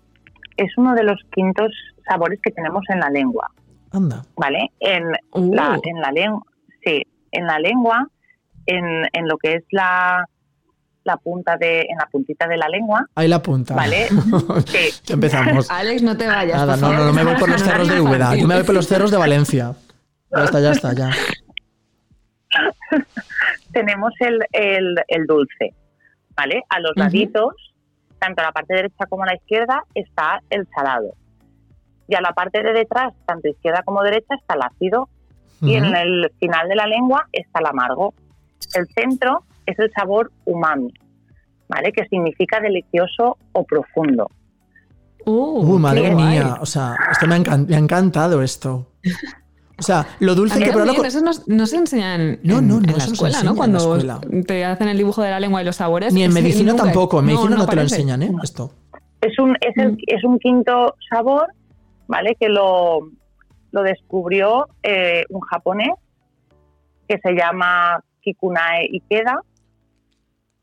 [0.58, 1.72] es uno de los quintos
[2.08, 3.50] sabores que tenemos en la lengua,
[3.92, 4.24] Anda.
[4.38, 4.72] ¿vale?
[4.80, 5.54] En Uh.
[5.54, 6.44] la, en la lengua,
[6.86, 8.08] sí, en la lengua,
[8.66, 10.26] en, en lo que es la,
[11.04, 13.76] la punta de, en la puntita de la lengua, Ahí la punta.
[13.76, 14.08] ¿vale?
[14.66, 15.70] Sí, empezamos.
[15.70, 16.58] Alex, no te vayas.
[16.58, 18.76] Nada, no, no, no me voy por los cerros de Úbeda, yo me voy por
[18.76, 19.74] los cerros de Valencia.
[20.32, 21.10] Ya está, ya está, ya.
[23.76, 25.76] tenemos el, el, el dulce,
[26.36, 26.64] ¿vale?
[26.70, 27.54] A los laditos,
[28.20, 31.14] tanto a la parte derecha como a la izquierda, está el salado.
[32.08, 35.10] Y a la parte de detrás, tanto izquierda como derecha, está el ácido.
[35.68, 38.14] Y en el final de la lengua está el amargo.
[38.74, 40.94] El centro es el sabor umami,
[41.68, 41.92] ¿vale?
[41.92, 44.30] Que significa delicioso o profundo.
[45.26, 46.16] Uh, Uh, madre guay.
[46.16, 48.92] mía, o sea, esto me ha, encan- me ha encantado esto.
[49.78, 52.80] O sea, lo dulce que con- eso no, no se enseña en, No, en- no,
[52.80, 53.50] no, en la escuela, enseña ¿no?
[53.52, 54.44] en Cuando la escuela.
[54.46, 56.14] te hacen el dibujo de la lengua y los sabores.
[56.14, 58.32] Ni en Sí, medicina nunca- tampoco, en no, medicina no, te lo enseñan, ¿eh?
[58.44, 58.72] Esto.
[59.22, 59.98] Es un, es, el- Mm.
[60.08, 61.48] es un quinto sabor,
[62.08, 62.38] ¿vale?
[62.40, 63.10] Que lo,
[63.76, 65.92] lo descubrió eh, un japonés
[67.10, 69.42] que se llama Kikunae Ikeda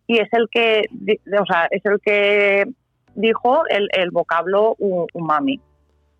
[0.06, 0.86] y es el que,
[1.38, 2.64] o sea, es el que
[3.14, 5.60] dijo el, el vocablo umami.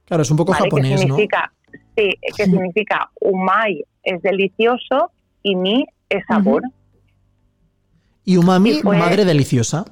[0.05, 0.64] Claro, es un poco ¿vale?
[0.64, 1.16] japonés, que ¿no?
[1.16, 1.52] significa,
[1.96, 5.11] sí, que significa umai es delicioso
[5.42, 6.62] y mi es sabor.
[8.22, 9.87] Y umami, Y madre deliciosa.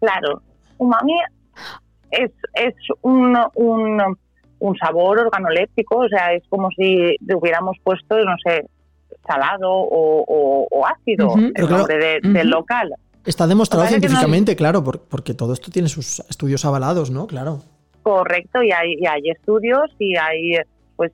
[0.00, 0.42] Claro,
[0.76, 1.14] umami
[2.10, 4.18] es, es un, un,
[4.60, 8.66] un sabor organoléptico, o sea, es como si le hubiéramos puesto, no sé,
[9.26, 12.92] salado o, o- o ácido, el claro, nombre de- del local.
[13.24, 17.26] Está demostrado no científicamente, claro, por- porque todo esto tiene sus estudios avalados, ¿no?
[17.26, 17.60] Claro.
[18.02, 20.54] Correcto, y hay, y hay estudios y hay,
[20.96, 21.12] pues,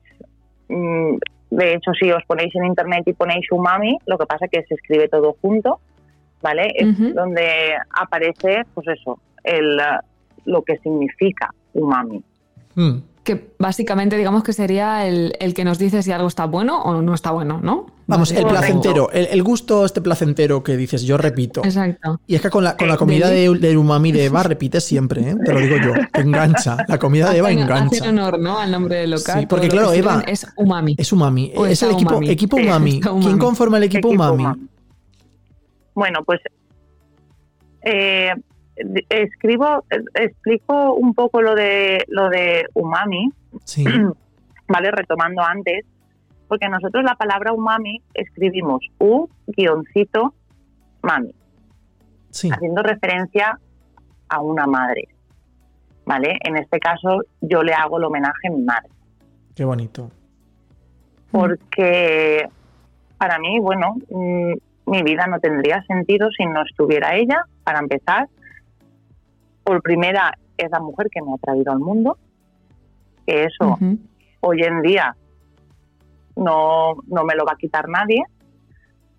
[0.69, 1.15] mm,
[1.51, 4.63] de hecho, si os ponéis en internet y ponéis umami, lo que pasa es que
[4.63, 5.79] se escribe todo junto,
[6.41, 6.71] ¿vale?
[6.75, 9.77] Es donde aparece, pues eso, el,
[10.45, 12.23] lo que significa umami.
[12.75, 12.97] Mm.
[13.25, 17.01] Que básicamente digamos que sería el, el que nos dice si algo está bueno o
[17.01, 17.87] no está bueno, ¿no?
[18.05, 21.61] Vamos, el placentero, el, el gusto este placentero que dices, yo repito.
[21.65, 22.21] Exacto.
[22.27, 25.31] Y es que con la, con la comida de, del umami de Eva repites siempre,
[25.31, 25.35] ¿eh?
[25.43, 26.77] te lo digo yo, te engancha.
[26.87, 27.95] La comida de Eva Hacen- engancha.
[28.03, 28.59] hacen honor, ¿no?
[28.59, 29.39] Al nombre del local.
[29.39, 30.93] Sí, porque claro, Eva, Es umami.
[30.99, 32.29] Es umami, O es el equipo, umami.
[32.29, 33.01] equipo umami.
[33.01, 34.43] ¿Quién conforma el equipo, Equipo umami?
[34.43, 34.67] umami.
[35.95, 36.41] Bueno, pues
[37.81, 38.43] eh, de-
[39.09, 43.29] escribo, explico un poco lo de lo de umami,
[43.63, 43.85] Sí,
[44.67, 44.91] ¿vale?
[44.91, 45.85] Retomando antes,
[46.47, 50.33] porque nosotros la palabra umami escribimos u guioncito
[51.01, 51.33] mami,
[52.31, 52.49] sí.
[52.51, 53.59] haciendo referencia
[54.27, 55.07] a una madre,
[56.05, 56.37] ¿vale?
[56.43, 58.89] En este caso yo le hago el homenaje a mi madre,
[59.55, 60.11] Qué bonito.
[61.31, 62.47] porque
[63.17, 64.53] para mí, bueno, mm,
[64.87, 68.27] mi vida no tendría sentido si no estuviera ella, para empezar.
[69.65, 72.17] Por primera, es la mujer que me ha traído al mundo,
[73.27, 73.77] que eso
[74.41, 75.15] hoy en día
[76.35, 78.21] no, no me lo va a quitar nadie,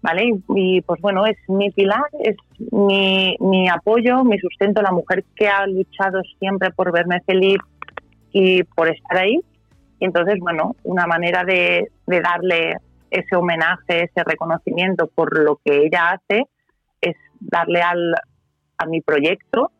[0.02, 0.24] ¿vale?
[0.24, 2.36] Y, y, pues bueno, es mi pilar, es
[2.70, 7.58] mi, mi apoyo, mi sustento, la mujer que ha luchado siempre por verme feliz
[8.32, 9.40] y por estar ahí.
[9.98, 12.76] Y entonces, bueno, una manera de, de darle
[13.10, 16.44] ese homenaje, ese reconocimiento por lo que ella hace,
[17.00, 18.14] es darle al,
[18.78, 19.72] a mi proyecto,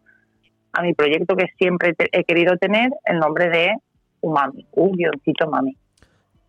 [0.77, 3.69] a mi proyecto que siempre te- he querido tener, el nombre de
[4.21, 5.77] Umami, un guioncito Mami.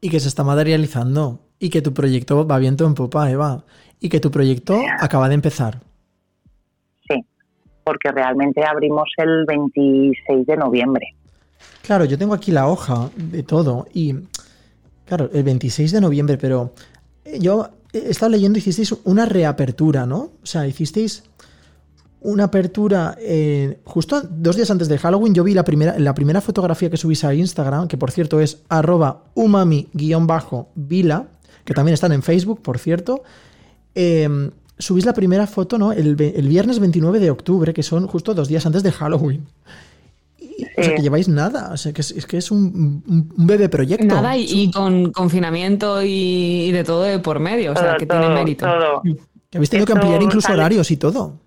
[0.02, 1.40] Y que se está materializando.
[1.60, 3.64] Y que tu proyecto va viento en popa, Eva.
[4.00, 5.80] Y que tu proyecto acaba de empezar.
[7.10, 7.26] Sí,
[7.84, 11.08] porque realmente abrimos el 26 de noviembre.
[11.82, 13.88] Claro, yo tengo aquí la hoja de todo.
[13.94, 14.14] Y,
[15.06, 16.74] claro, el 26 de noviembre, pero
[17.26, 20.18] eh, yo he estado leyendo, hicisteis una reapertura, ¿no?
[20.44, 21.24] O sea, hicisteis
[22.22, 25.34] una apertura eh, justo dos días antes de Halloween.
[25.34, 28.64] Yo vi la primera, la primera fotografía que subís a Instagram, que por cierto es
[28.70, 31.28] arroba umami-vila,
[31.64, 33.24] que también están en Facebook, por cierto.
[33.96, 35.92] Eh, subís la primera foto, ¿no?
[35.92, 39.46] El, viernes 29 de octubre, que son justo dos días antes de Halloween.
[40.40, 41.72] Y- O sea, que lleváis nada.
[41.74, 43.04] O sea, que es, es que es un,
[43.38, 44.06] bebé proyecto.
[44.06, 47.76] Nada, y, Es un- y con confinamiento y, y de todo de por medio, o
[47.76, 48.66] sea, Todo, que tiene mérito.
[48.66, 49.02] todo.
[49.50, 51.40] que habéis tenido que ampliar incluso sale- horarios y todo.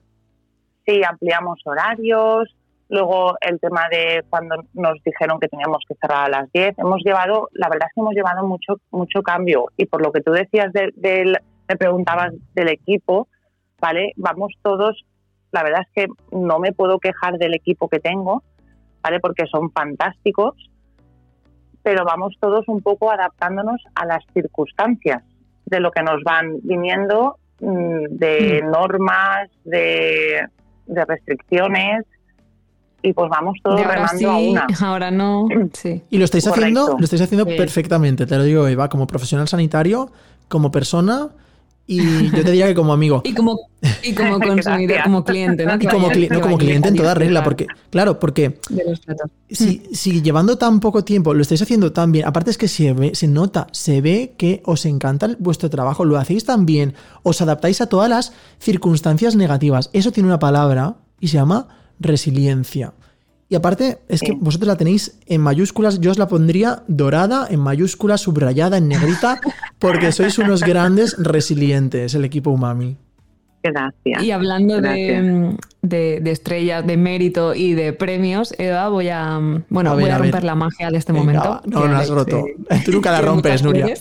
[0.90, 2.48] Sí, ampliamos horarios.
[2.88, 6.76] Luego el tema de cuando nos dijeron que teníamos que cerrar a las 10.
[6.78, 9.66] Hemos llevado, la verdad es que hemos llevado mucho mucho cambio.
[9.76, 11.36] Y por lo que tú decías de- del,
[11.68, 13.28] me preguntabas del equipo,
[13.80, 14.12] ¿vale?
[14.16, 15.04] Vamos todos,
[15.52, 18.42] la verdad es que no me puedo quejar del equipo que tengo,
[19.02, 19.20] ¿vale?
[19.20, 20.56] Porque son fantásticos,
[21.84, 25.22] pero vamos todos un poco adaptándonos a las circunstancias
[25.66, 30.44] de lo que nos van viniendo, mm, de normas, de,
[30.90, 32.04] de restricciones,
[33.02, 34.66] y pues vamos todos ahora remando sí, a una.
[34.82, 35.48] ahora no.
[35.72, 36.02] Sí.
[36.10, 36.62] Y lo estáis Correcto.
[36.80, 37.56] haciendo, lo estáis haciendo Sí.
[37.56, 40.10] perfectamente, te lo digo, Eva, como profesional sanitario,
[40.48, 41.28] como persona
[41.92, 43.20] y yo te diría que como amigo.
[43.24, 43.58] Y como,
[44.04, 45.74] y como consumidor, como cliente, ¿no?
[45.74, 48.60] Y como, cli- no, como cliente en toda regla, porque, claro, porque
[49.48, 52.92] si, si llevando tan poco tiempo lo estáis haciendo tan bien, aparte es que se
[52.92, 57.40] ve, se nota, se ve que os encanta vuestro trabajo, lo hacéis tan bien, os
[57.40, 59.90] adaptáis a todas las circunstancias negativas.
[59.92, 61.66] Eso tiene una palabra y se llama
[61.98, 62.92] resiliencia.
[63.50, 67.58] Y aparte, es que vosotros la tenéis en mayúsculas, yo os la pondría dorada, en
[67.60, 69.40] mayúsculas, subrayada, en negrita,
[69.80, 72.96] porque sois unos grandes resilientes, el equipo Umami.
[73.62, 74.22] Gracias.
[74.22, 75.56] Y hablando de, Gracias.
[75.82, 80.04] de, de estrellas, de mérito y de premios, Eva, voy a, mm, bueno, A ver,
[80.04, 80.30] voy a, a ver.
[80.30, 81.60] romper la magia de este Venga, momento.
[81.66, 82.44] no, no la has roto.
[82.70, 83.92] eh, Tú nunca la rompes, Nuria.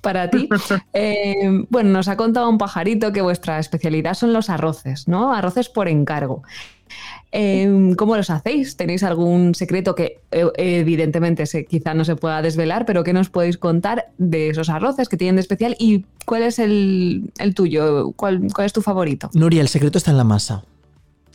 [0.00, 0.48] Para ti.
[0.94, 5.32] Eh, bueno, nos ha contado un pajarito que vuestra especialidad son los arroces, ¿no?
[5.32, 6.42] Arroces por encargo.
[7.32, 8.76] Eh, ¿Cómo los hacéis?
[8.76, 13.28] ¿Tenéis algún secreto que eh, evidentemente se, quizá no se pueda desvelar, pero qué nos
[13.30, 18.12] podéis contar de esos arroces que tienen de especial y cuál es el, el tuyo?
[18.12, 19.30] ¿Cuál, ¿Cuál es tu favorito?
[19.34, 20.64] Nuria, el secreto está en la masa.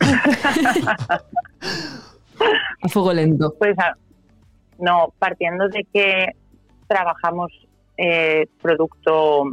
[2.82, 3.54] A fuego lento.
[3.58, 3.94] Pues a-
[4.78, 6.26] no, partiendo de que
[6.88, 7.50] trabajamos
[7.96, 9.44] eh, producto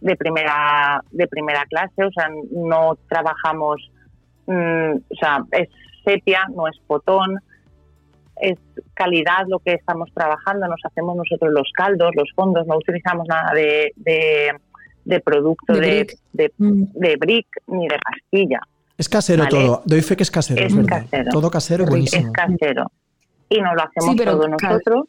[0.00, 3.90] de primera de primera clase, o sea, no trabajamos,
[4.48, 5.68] mm, o sea, es
[6.04, 7.36] sepia, no es potón,
[8.40, 8.58] es
[8.94, 13.52] calidad lo que estamos trabajando, nos hacemos nosotros los caldos, los fondos, no utilizamos nada
[13.54, 14.52] de, de,
[15.04, 16.18] de producto De de, brick.
[16.32, 16.84] de, Mm.
[16.94, 18.60] de brick ni de pastilla.
[18.96, 19.50] Es casero Vale.
[19.56, 19.82] todo.
[19.84, 21.02] Doy fe que es casero, es, Es verdad.
[21.02, 21.30] casero.
[21.30, 22.26] Todo casero, buenísimo.
[22.26, 22.90] Es casero.
[23.48, 25.04] Y nos lo hacemos Sí, pero todo nosotros.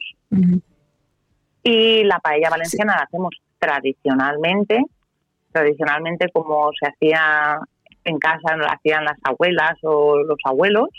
[1.63, 4.79] Y la paella valenciana la hacemos tradicionalmente,
[5.51, 7.59] tradicionalmente como se hacía
[8.09, 10.89] en casa, lo hacían las abuelas o los abuelos.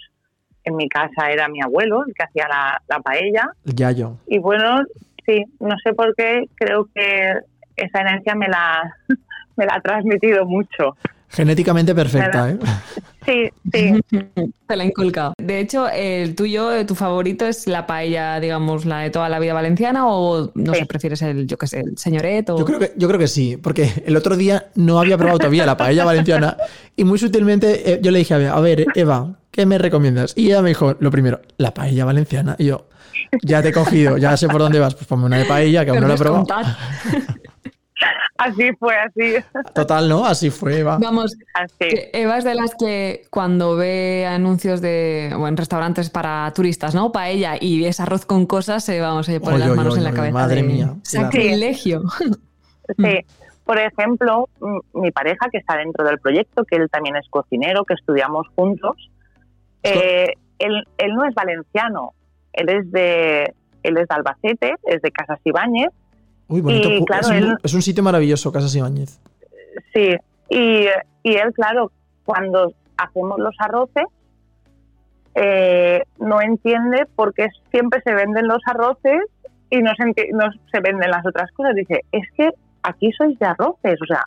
[0.64, 3.51] En mi casa era mi abuelo el que hacía la, la paella.
[3.64, 4.16] El yayo.
[4.27, 4.81] Y bueno,
[5.27, 7.33] sí, no sé por qué, creo que
[7.77, 8.94] esa herencia me la,
[9.57, 10.96] me la ha transmitido mucho.
[11.29, 12.59] Genéticamente perfecta, ¿eh?
[13.26, 14.00] Sí, sí.
[14.66, 15.35] Te la he inculcado.
[15.38, 19.38] De hecho, el tuyo, eh, tu favorito es la paella, digamos, la de toda la
[19.38, 20.80] vida valenciana o no Sí.
[20.80, 22.59] sé, prefieres el, yo qué sé, el señoret o...
[22.59, 25.66] Yo creo, que, yo creo que sí, porque el otro día no había probado todavía
[25.66, 26.56] la paella valenciana
[26.96, 30.33] y muy sutilmente eh, yo le dije, a ver, a ver, Eva, ¿qué me recomiendas?
[30.37, 32.54] Y ella me dijo, lo primero, la paella valenciana.
[32.59, 32.87] Y yo,
[33.42, 35.90] ya te he cogido, ya sé por dónde vas, pues ponme una de paella que
[35.90, 36.46] aún no la he probado.
[38.38, 39.34] Así fue, así.
[39.74, 40.24] Total, ¿no?
[40.24, 40.98] Así fue, Eva.
[40.98, 41.88] Vamos, Así.
[42.12, 47.12] Eva es de las que cuando ve anuncios de o en restaurantes para turistas, ¿no?
[47.12, 50.04] Paella y es arroz con cosas, se vamos a poner Oy, las manos oy, en
[50.04, 50.32] la oy, cabeza.
[50.32, 50.94] madre de mía.
[51.02, 52.02] Sacrilegio.
[52.98, 53.20] Sí.
[53.64, 54.48] Por ejemplo,
[54.94, 58.96] mi pareja que está dentro del proyecto, que él también es cocinero, que estudiamos juntos,
[59.84, 62.14] eh, él, él no es valenciano,
[62.52, 65.90] él es de él es de Albacete, es de Casas Ibáñez,
[66.50, 66.88] Uy, bonito.
[66.90, 69.18] Y, pu- claro, es, un, él- es un sitio maravilloso, Casas Ibáñez.
[69.94, 70.14] sí,
[70.50, 70.84] y,
[71.22, 71.90] y él, claro,
[72.26, 74.04] cuando hacemos los arroces,
[75.34, 79.20] eh, no entiende por qué siempre se venden los arroces
[79.70, 81.74] y no se, no se venden las otras cosas.
[81.74, 82.50] Dice, es que
[82.82, 84.24] aquí sois de arroces, o sea,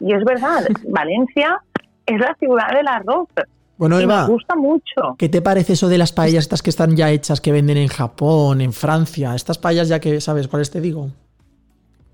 [0.00, 1.62] y es verdad, Valencia
[2.06, 3.28] es la ciudad del arroz.
[3.76, 5.16] Bueno, y Eva, nos gusta mucho.
[5.18, 7.88] ¿qué te parece eso de las paellas estas que están ya hechas, que venden en
[7.88, 9.34] Japón, en Francia?
[9.34, 11.08] Estas paellas ya que sabes cuáles te digo.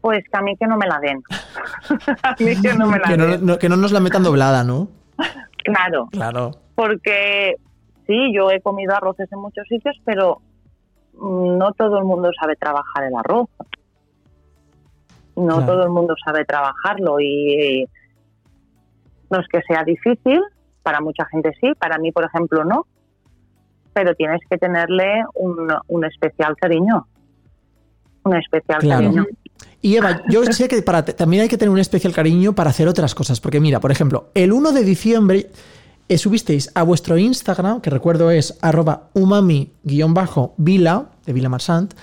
[0.01, 1.23] Pues que a mí que no me la den.
[2.23, 3.47] a mí que no me la Que no, den.
[3.47, 4.89] no- que no nos la metan doblada, ¿no?
[5.65, 6.53] Claro, Claro.
[6.75, 7.57] porque
[8.07, 10.41] sí, yo he comido arroces en muchos sitios, pero
[11.21, 13.49] no todo el mundo sabe trabajar el arroz.
[15.37, 15.67] No Claro.
[15.67, 17.85] todo el mundo sabe trabajarlo y
[19.31, 20.41] no es que sea difícil,
[20.83, 22.87] para mucha gente sí, para mí, por ejemplo, no,
[23.93, 27.07] pero tienes que tenerle un, un especial cariño.
[28.25, 29.03] Un especial Claro.
[29.05, 29.27] cariño.
[29.83, 32.87] Y Eva, yo sé que para, también hay que tener un especial cariño para hacer
[32.89, 33.41] otras cosas.
[33.41, 35.51] Porque mira, por ejemplo, el 1 de diciembre
[36.09, 41.95] eh, subisteis a vuestro Instagram, que recuerdo es arroba umami-vila, de Vila Marsant,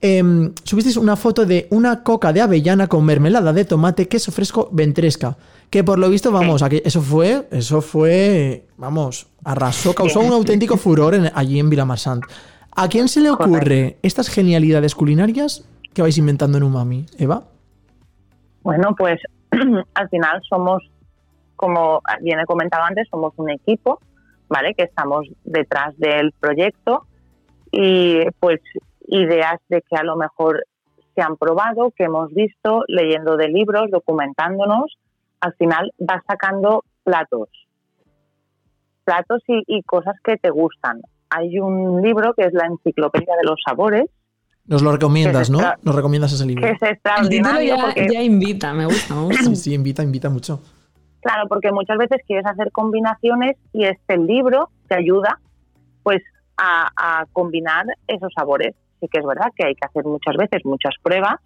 [0.00, 4.68] em, subisteis una foto de una coca de avellana con mermelada de tomate, queso fresco,
[4.72, 5.36] ventresca.
[5.70, 10.76] Que por lo visto, vamos, aquí- eso fue, eso fue, vamos, arrasó, causó un auténtico
[10.76, 12.24] furor en- allí en Vila Marsant.
[12.78, 15.64] ¿A quién se le ocurre estas genialidades culinarias
[15.96, 17.44] que vais inventando en Umami, Eva?
[18.60, 19.18] Bueno, pues
[19.94, 20.82] al final somos,
[21.56, 23.98] como bien he comentado antes, somos un equipo,
[24.46, 24.74] ¿vale?
[24.74, 27.06] Que estamos detrás del proyecto
[27.72, 28.60] y pues
[29.08, 30.66] ideas de que a lo mejor
[31.14, 34.98] se han probado, que hemos visto, leyendo de libros, documentándonos,
[35.40, 37.48] al final vas sacando platos,
[39.04, 41.00] platos y, y cosas que te gustan.
[41.30, 44.10] Hay un libro que es la Enciclopedia de los Sabores,
[44.68, 45.60] Nos lo recomiendas, ¿no?
[45.82, 46.62] Nos recomiendas ese libro.
[46.62, 49.42] que es El título extraordinario ya, porque ya invita, me gusta, me gusta.
[49.44, 50.60] Sí, sí, invita, invita mucho.
[51.20, 55.38] Claro, porque muchas veces quieres hacer combinaciones y este libro te ayuda
[56.02, 56.22] pues
[56.56, 58.74] a, a combinar esos sabores.
[59.00, 61.36] Sí que es verdad que hay que hacer muchas veces muchas pruebas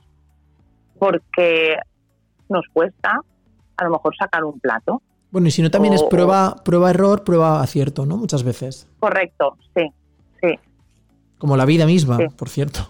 [0.98, 1.76] porque
[2.48, 3.20] nos cuesta
[3.76, 5.02] a lo mejor sacar un plato.
[5.30, 8.16] Bueno, y si no también es prueba, prueba error, prueba acierto, ¿no?
[8.16, 8.88] Muchas veces.
[8.98, 9.86] Correcto, sí,
[10.42, 10.58] sí,
[11.38, 12.24] Como la vida misma, Sí.
[12.36, 12.80] por cierto.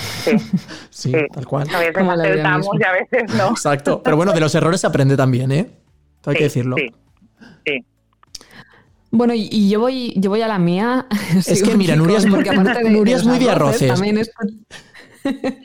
[0.00, 0.32] Sí.
[0.90, 1.18] Sí, Sí.
[1.32, 1.68] tal cual.
[1.74, 3.50] A veces acertamos y a veces no.
[3.50, 4.02] Exacto.
[4.02, 5.70] Pero bueno, de los errores se aprende también, ¿eh?
[6.26, 6.76] Hay que decirlo.
[6.76, 6.88] Sí,
[7.64, 7.84] sí.
[9.10, 11.06] Bueno, y, y yo voy, yo voy a la mía.
[11.46, 13.88] Es que mira, Nuria es porque aparte de- Nuria es muy de arroces.
[13.92, 14.30] También es...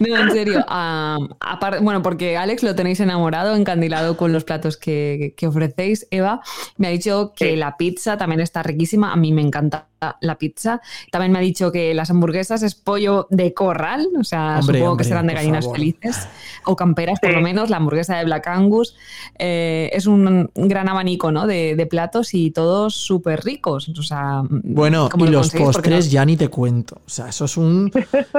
[0.00, 0.64] No, en serio.
[0.66, 6.06] ah, apar- bueno, porque Alex lo tenéis enamorado, encandilado con los platos que, que ofrecéis.
[6.10, 6.40] Eva
[6.78, 7.56] me ha dicho que Sí.
[7.56, 9.12] la pizza también está riquísima.
[9.12, 9.88] A mí me encanta
[10.20, 10.80] la pizza.
[11.10, 14.08] También me ha dicho que las hamburguesas es pollo de corral.
[14.20, 15.78] O sea, Hombre, supongo hombre, que serán de por gallinas favor.
[15.78, 16.28] felices
[16.64, 17.36] o camperas, por Sí.
[17.36, 17.70] lo menos.
[17.70, 18.94] La hamburguesa de Black Angus.
[19.38, 21.46] Eh, es un gran abanico ¿no?
[21.46, 23.88] de, de platos y todos súper ricos.
[23.98, 27.00] O sea, Bueno, ¿cómo y lo los postres no- ya ni te cuento.
[27.06, 27.90] O sea, eso es un.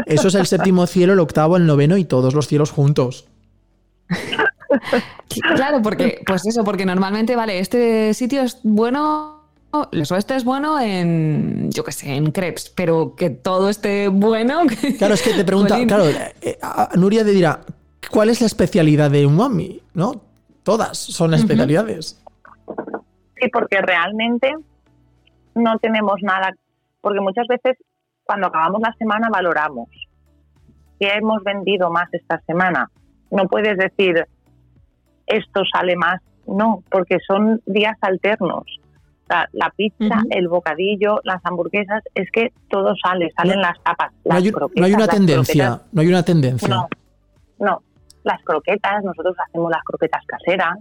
[0.05, 3.25] Eso es el séptimo cielo, el octavo, el noveno y todos los cielos juntos.
[5.55, 9.36] Claro, porque, pues eso, porque normalmente, vale, este sitio es bueno
[9.91, 14.61] eso este es bueno en, yo qué sé, en crepes, pero que todo esté bueno.
[14.97, 17.61] Claro, es que te pregunta, claro, eh, a- Nuria te dirá,
[18.11, 19.81] ¿cuál es la especialidad de umami?
[19.93, 20.21] ¿No?
[20.63, 22.21] Todas son especialidades.
[23.39, 24.53] Sí, porque realmente
[25.55, 26.51] no tenemos nada,
[27.01, 27.77] porque muchas veces
[28.23, 29.87] cuando acabamos la semana valoramos
[30.99, 32.89] qué hemos vendido más esta semana.
[33.31, 34.25] No puedes decir
[35.27, 38.63] esto sale más, no, porque son días alternos.
[39.27, 44.29] Sea, la pizza, el bocadillo, las hamburguesas, es que todo sale, salen las tapas, No
[44.29, 44.79] las hay, un- croquetas.
[44.79, 45.93] no hay una tendencia, croquetas.
[45.93, 46.67] no hay una tendencia.
[46.69, 46.87] No,
[47.59, 47.81] no.
[48.23, 50.77] Las croquetas, nosotros hacemos las croquetas caseras.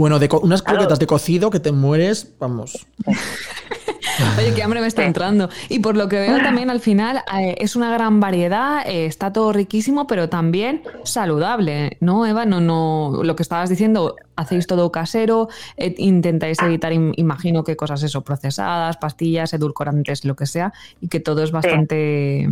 [0.00, 0.78] Bueno, de unas Claro.
[0.78, 2.86] croquetas de cocido que te mueres, vamos.
[4.38, 5.50] Oye, qué hambre me está entrando.
[5.68, 9.30] Y por lo que veo también al final eh, es una gran variedad, eh, está
[9.30, 12.46] todo riquísimo, pero también saludable, ¿no, Eva?
[12.46, 17.76] No, no, lo que estabas diciendo, hacéis todo casero, eh, intentáis evitar, im- imagino que
[17.76, 20.72] cosas eso, procesadas, pastillas, edulcorantes, lo que sea,
[21.02, 22.48] y que todo es bastante,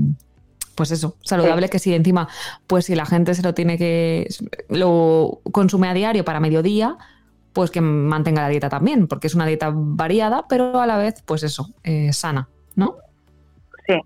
[0.75, 2.29] pues eso, saludable, que si encima,
[2.67, 4.29] pues si la gente se lo tiene que,
[4.69, 6.99] lo consume a diario para mediodía,
[7.59, 11.25] pues que mantenga la dieta también, porque es una dieta variada, pero a la vez,
[11.27, 12.99] pues eso, eh, sana, ¿no?
[13.85, 14.01] Sí,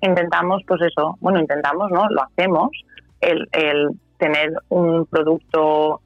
[0.00, 2.08] intentamos, pues eso, bueno, intentamos, ¿no?
[2.08, 2.70] Lo hacemos,
[3.20, 6.00] el, el tener un producto,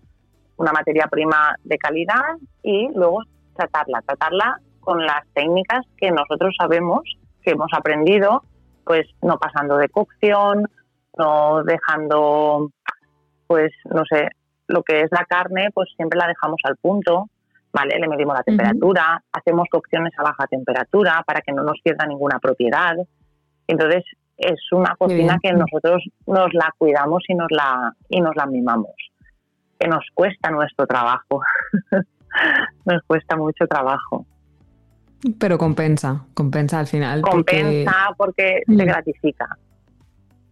[0.58, 3.22] una materia prima de calidad y luego
[3.56, 7.00] tratarla, tratarla con las técnicas que nosotros sabemos,
[7.40, 8.42] que hemos aprendido,
[8.84, 10.68] pues no pasando de cocción,
[11.16, 12.68] no dejando,
[13.46, 14.28] pues no sé,
[14.68, 17.28] lo que es la carne, pues siempre la dejamos al punto,
[17.72, 17.98] ¿vale?
[17.98, 22.38] Le medimos la temperatura, hacemos cocciones a baja temperatura para que no nos pierda ninguna
[22.38, 22.94] propiedad.
[23.66, 24.04] Entonces,
[24.36, 28.92] es una cocina que nosotros nos la cuidamos y nos la, y nos la mimamos.
[29.78, 31.40] Que nos cuesta nuestro trabajo.
[32.84, 34.26] nos cuesta mucho trabajo.
[35.38, 37.22] Pero compensa, compensa al final.
[37.22, 38.76] porque- Compensa porque Mm.
[38.78, 39.48] se gratifica.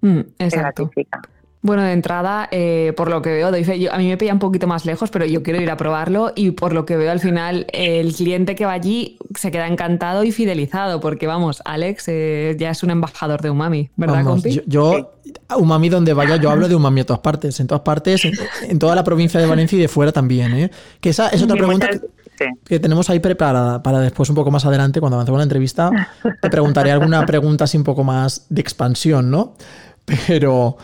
[0.00, 0.84] Mm, Se exacto.
[0.84, 1.20] gratifica.
[1.64, 4.32] Bueno, de entrada, eh, por lo que veo, doy fe, yo- a mí me pilla
[4.32, 7.12] un poquito más lejos, pero yo quiero ir a probarlo y por lo que veo
[7.12, 12.04] al final, el cliente que va allí se queda encantado y fidelizado, porque vamos, Alex
[12.08, 14.54] eh, ya es un embajador de Umami, ¿verdad, Vamos, compi?
[14.54, 15.12] yo, yo,
[15.56, 18.32] umami donde vaya, yo hablo de umami a todas partes, en todas partes, en,
[18.68, 20.70] en toda la provincia de Valencia y de fuera también, ¿eh?
[21.00, 24.66] Que esa es otra pregunta que, que tenemos ahí preparada para después un poco más
[24.66, 25.90] adelante, cuando avancemos la entrevista,
[26.40, 29.54] te preguntaré alguna pregunta así un poco más de expansión, ¿no?
[30.26, 30.76] Pero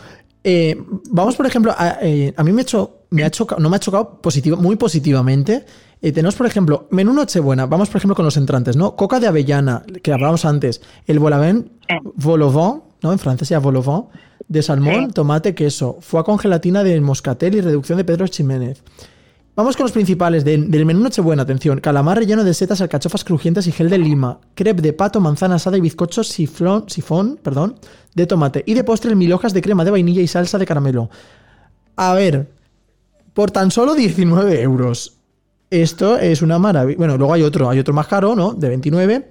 [0.43, 2.65] eh, vamos, por ejemplo, a, eh, a mí me
[3.11, 5.65] me ha chocado, no me ha chocado positivo, muy positivamente.
[6.01, 7.65] Eh, tenemos, por ejemplo, menú Nochebuena.
[7.65, 8.95] Vamos, por ejemplo, con los entrantes, ¿no?
[8.95, 10.81] Coca de avellana, que hablábamos antes.
[11.07, 11.67] El volavent,
[12.15, 13.11] vol au vent, ¿no?
[13.11, 14.05] En francés ya vol au vent.
[14.47, 15.97] De salmón, tomate, queso.
[16.01, 18.81] Foie con gelatina de moscatel y reducción de Pedro Ximénez.
[19.59, 21.81] Vamos con los principales de- del menú Nochebuena, atención.
[21.81, 24.39] Calamar relleno de setas, alcachofas crujientes y gel de lima.
[24.55, 27.75] Crepe de pato, manzana asada y bizcocho siflón, sifón perdón,
[28.15, 28.63] de tomate.
[28.65, 31.09] Y de postre mil hojas de crema de vainilla y salsa de caramelo.
[31.97, 32.47] A ver,
[33.33, 35.17] por tan solo 19 euros.
[35.69, 36.97] Esto es una maravilla.
[36.97, 38.53] Bueno, luego hay otro, hay otro más caro, ¿no?
[38.53, 39.27] De 29.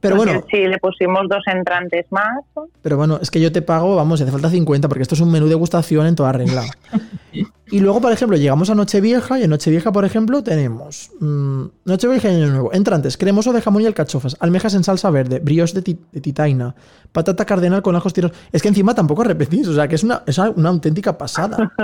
[0.00, 2.42] Pero Porque bueno, si le pusimos dos entrantes más,
[2.82, 5.30] pero bueno, es que yo te pago, vamos, hace falta 50 porque esto es un
[5.30, 6.64] menú degustación en toda regla.
[7.74, 12.30] Y luego, por ejemplo, llegamos a Nochevieja y en Nochevieja, por ejemplo, tenemos mm, Nochevieja
[12.30, 12.72] y Año Nuevo.
[12.72, 16.72] Entrantes, cremoso de jamón y alcachofas, almejas en salsa verde, brioche de, ti- de titaina,
[17.10, 18.30] patata cardenal con ajos tiros.
[18.52, 21.72] Es que encima tampoco repetís, o sea, que es una, es una auténtica pasada.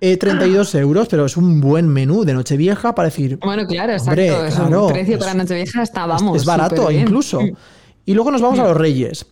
[0.00, 4.10] Eh, 32 euros, pero es un buen menú de Nochevieja para decir, Bueno, claro, exacto.
[4.10, 6.36] Hombre, es claro, un precio es- para Nochevieja está, vamos.
[6.36, 7.40] es barato incluso.
[8.06, 9.24] Y luego nos vamos a los Reyes.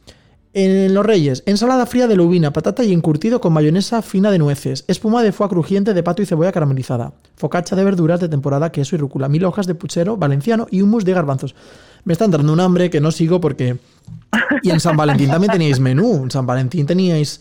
[0.54, 4.84] En los Reyes, ensalada fría de lubina, patata y encurtido con mayonesa fina de nueces,
[4.86, 8.94] espuma de foie crujiente de pato y cebolla caramelizada, focaccia de verduras de temporada, queso
[8.94, 11.54] y rúcula, mil hojas de puchero valenciano y hummus de garbanzos.
[12.04, 13.78] Me está entrando un hambre que no sigo porque...
[14.62, 16.24] Y en San Valentín también teníais menú.
[16.24, 17.40] En San Valentín teníais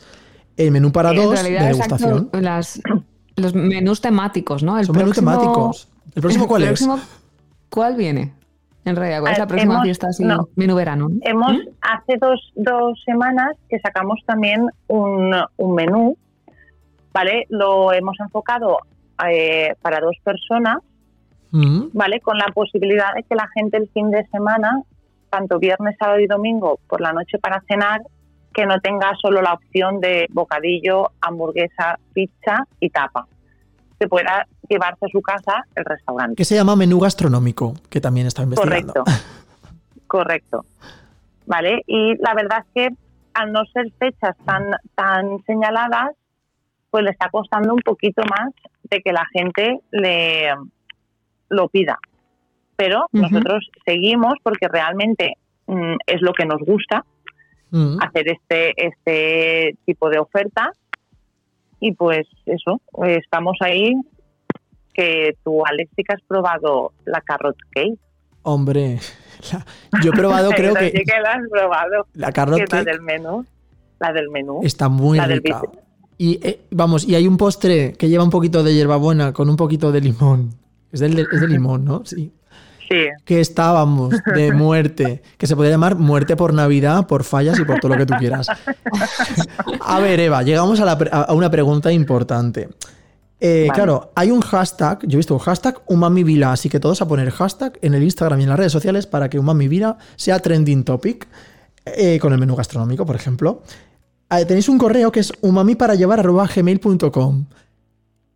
[0.55, 2.29] el menú para dos de degustación.
[2.31, 2.79] exacto, las,
[3.35, 4.79] los menús temáticos, ¿no?
[4.79, 5.87] El Son menús próximo- temáticos.
[6.15, 6.67] ¿El próximo cuál es?
[6.69, 6.99] próximo-
[7.69, 8.33] ¿Cuál viene?
[8.83, 10.23] En realidad, ¿cuál es la Eh, próxima hemos- fiesta así?
[10.25, 10.47] no.
[10.55, 11.09] Menú verano.
[11.09, 11.15] ¿no?
[11.21, 11.59] Hemos, ¿Mm?
[11.81, 16.17] hace dos, dos semanas que sacamos también un, un menú,
[17.13, 17.45] ¿vale?
[17.49, 18.79] Lo hemos enfocado
[19.29, 20.77] eh, para dos personas,
[21.51, 21.89] Mm.
[21.93, 22.21] ¿vale?
[22.21, 24.81] Con la posibilidad de que la gente el fin de semana,
[25.29, 28.01] tanto viernes, sábado y domingo, por la noche para cenar,
[28.53, 33.27] que no tenga solo la opción de bocadillo, hamburguesa, pizza y tapa.
[34.01, 36.35] Que pueda llevarse a su casa el restaurante.
[36.35, 38.93] Que se llama menú gastronómico, que también está investigando.
[38.93, 39.21] Correcto.
[40.07, 40.65] Correcto.
[41.45, 41.83] ¿Vale?
[41.85, 42.95] Y la verdad es que
[43.35, 46.15] al no ser fechas tan, tan señaladas,
[46.89, 48.49] pues le está costando un poquito más
[48.89, 50.49] de que la gente le
[51.49, 51.99] lo pida.
[52.75, 55.37] pero nosotros seguimos porque realmente
[55.67, 57.05] mm, es lo que nos gusta,
[57.73, 57.99] Mm.
[58.01, 60.71] hacer este, este tipo de oferta.
[61.81, 63.93] Y pues eso, eh, estamos ahí.
[64.93, 67.97] Que tú, Alex, sí que has probado la carrot cake.
[68.43, 68.99] Hombre,
[69.51, 69.65] la-
[70.03, 72.07] yo he probado, creo que Sí que la has probado.
[72.13, 73.45] la carrot que es la cake del menú.
[73.99, 74.59] La del menú.
[74.63, 75.61] está muy la rica.
[76.17, 79.55] Y eh, vamos, y hay un postre que lleva un poquito de hierbabuena con un
[79.55, 80.49] poquito de limón.
[80.91, 82.05] Es, del, es de limón, ¿no?
[82.05, 82.31] Sí.
[82.91, 83.05] Sí.
[83.25, 85.21] Que está, vamos, de muerte.
[85.37, 88.13] Que se podría llamar muerte por Navidad, por fallas y por todo lo que tú
[88.19, 88.47] quieras.
[89.81, 92.69] A ver, Eva, llegamos a, la pre- a una pregunta importante.
[93.39, 93.75] Eh, Vale.
[93.75, 97.31] Claro, hay un hashtag, yo he visto un hashtag UmamiVila, así que todos a poner
[97.31, 101.27] hashtag en el Instagram y en las redes sociales para que UmamiVila sea trending topic
[101.85, 103.63] eh, con el menú gastronómico, por ejemplo.
[104.29, 107.45] Eh, tenéis un correo que es umamipara.gmail.com.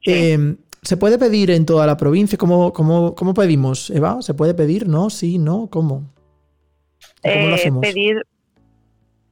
[0.04, 0.58] Sí.
[0.86, 2.38] Eh, ¿Se puede pedir en toda la provincia?
[2.38, 4.22] ¿Cómo, cómo, cómo pedimos, Eva?
[4.22, 4.88] ¿Se puede pedir?
[4.88, 5.10] ¿No?
[5.10, 5.38] ¿Sí?
[5.38, 5.68] ¿No?
[5.68, 5.96] ¿Cómo?
[5.96, 7.82] ¿O ¿Cómo lo Eh, hacemos?
[7.82, 8.22] pedir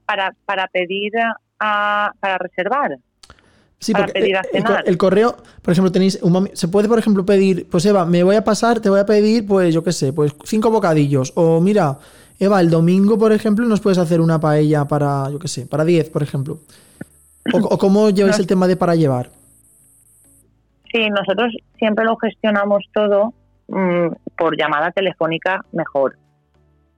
[0.06, 1.12] para, para pedir
[1.60, 2.98] a, para reservar.
[3.80, 4.84] Sí, para porque pedir a el co- cenar.
[4.88, 8.36] el correo, por ejemplo, tenéis umami- se puede, por ejemplo, pedir, pues Eva, me voy
[8.38, 11.34] a pasar, te voy a pedir, pues yo qué sé, pues cinco bocadillos.
[11.36, 12.00] O mira,
[12.40, 15.84] Eva, el domingo, por ejemplo, nos puedes hacer una paella para, yo qué sé, para
[15.84, 16.60] 10, por ejemplo.
[17.54, 19.32] O, o cómo lleváis el tema de para llevar.
[20.94, 23.34] Sí, nosotros siempre lo gestionamos todo
[23.68, 26.18] mm, por llamada telefónica mejor,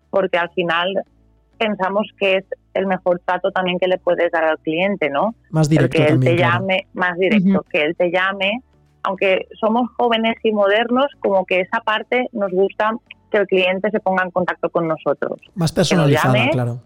[0.09, 0.93] porque al final
[1.57, 5.33] pensamos que es el mejor trato también que le puedes dar al cliente, ¿no?
[5.49, 6.35] Más el directo que él también.
[6.35, 6.59] te claro.
[6.59, 8.61] llame más directo, que él te llame,
[9.03, 12.91] aunque somos jóvenes y modernos, como que esa parte nos gusta
[13.31, 15.39] que el cliente se ponga en contacto con nosotros.
[15.55, 16.49] Más personalizada, llame.
[16.51, 16.79] claro.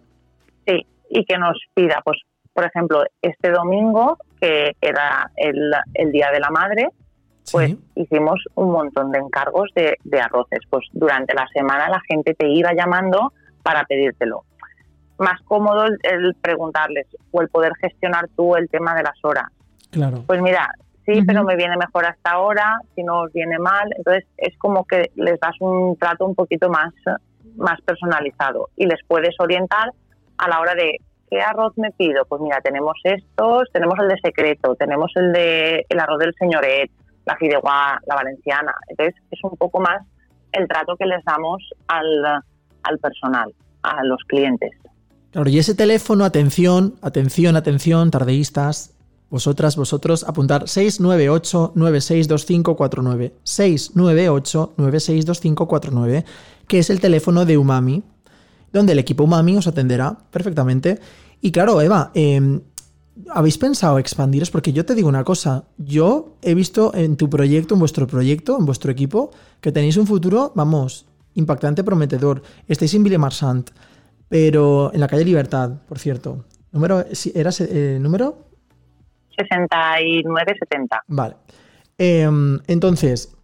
[0.67, 2.19] Sí, y que nos pida, pues,
[2.53, 6.89] por ejemplo, este domingo, que era el, el Día de la Madre,
[7.51, 7.79] pues Sí.
[7.95, 10.59] hicimos un montón de encargos de, de arroces.
[10.69, 13.33] Pues durante la semana la gente te iba llamando
[13.63, 14.43] para pedírtelo.
[15.17, 19.45] Más cómodo el, el preguntarles o el poder gestionar tú el tema de las horas.
[19.89, 20.23] Claro.
[20.27, 20.69] Pues mira,
[21.05, 21.25] sí, Ujú.
[21.25, 23.89] pero me viene mejor hasta ahora, si no os viene mal.
[23.97, 26.93] Entonces es como que les das un trato un poquito más,
[27.57, 29.91] más personalizado y les puedes orientar
[30.37, 30.97] a la hora de
[31.29, 32.25] qué arroz me pido.
[32.25, 36.91] Pues mira, tenemos estos, tenemos el de secreto, tenemos el de el arroz del señoret,
[37.25, 38.75] la fideuá, la valenciana.
[38.87, 40.01] Entonces es un poco más
[40.51, 42.43] el trato que les damos al,
[42.83, 43.53] al personal,
[43.83, 44.71] a los clientes.
[45.31, 48.95] Claro, y ese teléfono, atención, atención, atención, tardeístas,
[49.29, 53.33] vosotras, vosotros, apuntar 698-962549.
[53.43, 56.25] 698-962549,
[56.67, 58.01] que es el teléfono de Umami,
[58.71, 60.99] donde el equipo Umami os atenderá perfectamente.
[61.41, 62.59] Y claro, Eva, eh,
[63.29, 64.51] ¿habéis pensado expandiros?
[64.51, 68.57] Porque yo te digo una cosa, yo he visto en tu proyecto, en vuestro proyecto,
[68.57, 71.05] en vuestro equipo, que tenéis un futuro, vamos,
[71.35, 72.41] impactante, prometedor.
[72.67, 73.71] Estáis en Villemarsant,
[74.27, 76.45] pero en la calle Libertad, por cierto.
[76.71, 77.03] ¿Número?
[77.33, 78.49] ¿Era eh, número?
[79.37, 81.01] 69-70.
[81.07, 81.35] Vale.
[81.97, 83.35] Em, entonces,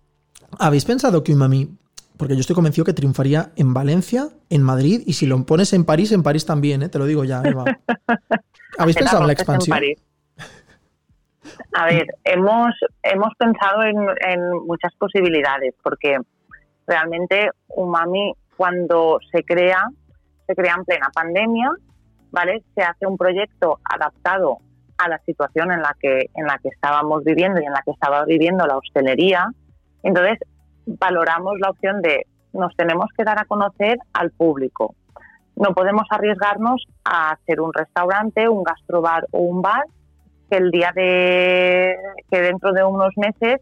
[0.60, 1.78] ¿habéis pensado que Umami,
[2.18, 5.86] porque yo estoy convencido que triunfaría en Valencia, en Madrid, y si lo pones en
[5.86, 6.90] París, en París también, ¿eh?
[6.90, 7.66] te lo digo ya, Eva.
[8.78, 9.78] ¿Habéis pensado en la expansión?
[11.74, 13.98] A ver, hemos, hemos pensado en,
[14.28, 16.18] en muchas posibilidades, porque
[16.88, 19.84] realmente Umami cuando se crea,
[20.48, 21.72] se crea en plena pandemia,
[22.32, 22.64] ¿vale?
[22.76, 24.60] Se hace un proyecto adaptado
[24.98, 27.92] a la situación en la que, en la que estábamos viviendo y en la que
[27.92, 29.48] estaba viviendo la hostelería.
[30.04, 30.40] Entonces,
[30.86, 34.96] valoramos la opción de nos tenemos que dar a conocer al público.
[35.56, 39.84] No podemos arriesgarnos a hacer un restaurante, un gastrobar o un bar
[40.50, 41.96] que el día de
[42.30, 43.60] que dentro de unos meses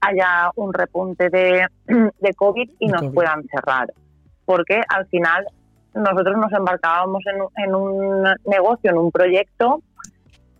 [0.00, 3.14] haya un repunte de, de COVID y De nos COVID.
[3.14, 3.92] puedan cerrar.
[4.44, 5.46] Porque al final
[5.94, 9.82] nosotros nos embarcábamos en, un- en un negocio, en un proyecto,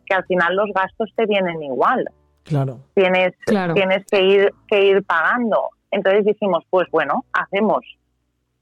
[0.06, 2.04] que al final los gastos te vienen igual
[2.44, 2.80] Claro.
[2.94, 3.74] tienes, Claro.
[3.74, 5.68] tienes que ir, que ir pagando.
[5.90, 7.80] Entonces dijimos, pues bueno, hacemos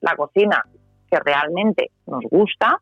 [0.01, 0.65] la cocina
[1.11, 2.81] que realmente nos gusta,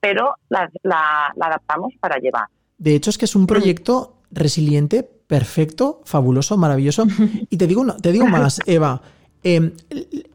[0.00, 2.46] pero la, la- la adaptamos para llevar.
[2.78, 7.04] De hecho, es que es un proyecto resiliente, perfecto, fabuloso, maravilloso.
[7.50, 9.00] Y te digo, una- te digo más, Eva.
[9.42, 9.72] eh,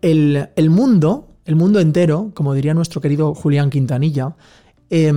[0.02, 4.36] el, el mundo, el mundo entero, como diría nuestro querido Julián Quintanilla,
[4.90, 5.12] eh,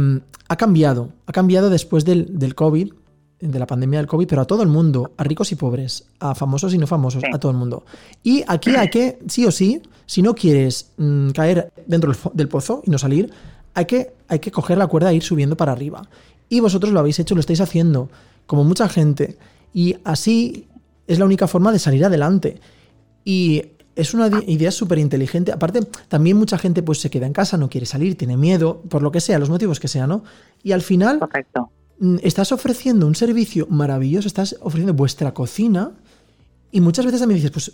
[0.49, 1.11] ha cambiado.
[1.27, 2.93] Ha cambiado después del, del COVID,
[3.41, 6.35] de la pandemia del COVID, pero a todo el mundo, a ricos y pobres, a
[6.35, 7.31] famosos y no famosos, Sí.
[7.33, 7.85] a todo el mundo.
[8.23, 12.33] Y aquí hay que, sí o sí, si no quieres mm, caer dentro del, fo-
[12.33, 13.31] del pozo y no salir,
[13.75, 16.09] hay que, hay que coger la cuerda e ir subiendo para arriba.
[16.49, 18.09] Y vosotros lo habéis hecho, lo estáis haciendo,
[18.47, 19.37] como mucha gente.
[19.75, 20.67] Y así
[21.07, 22.59] es la única forma de salir adelante.
[23.25, 23.63] Y
[23.97, 25.53] es una idea súper inteligente.
[25.53, 29.03] Aparte, también mucha gente pues se queda en casa, no quiere salir, tiene miedo, por
[29.03, 30.23] lo que sea, los motivos que sea, ¿no?
[30.63, 31.71] Y al final Correcto.
[31.99, 35.93] Mm, estás ofreciendo un servicio maravilloso, estás ofreciendo vuestra cocina
[36.71, 37.73] y muchas veces también dices, pues,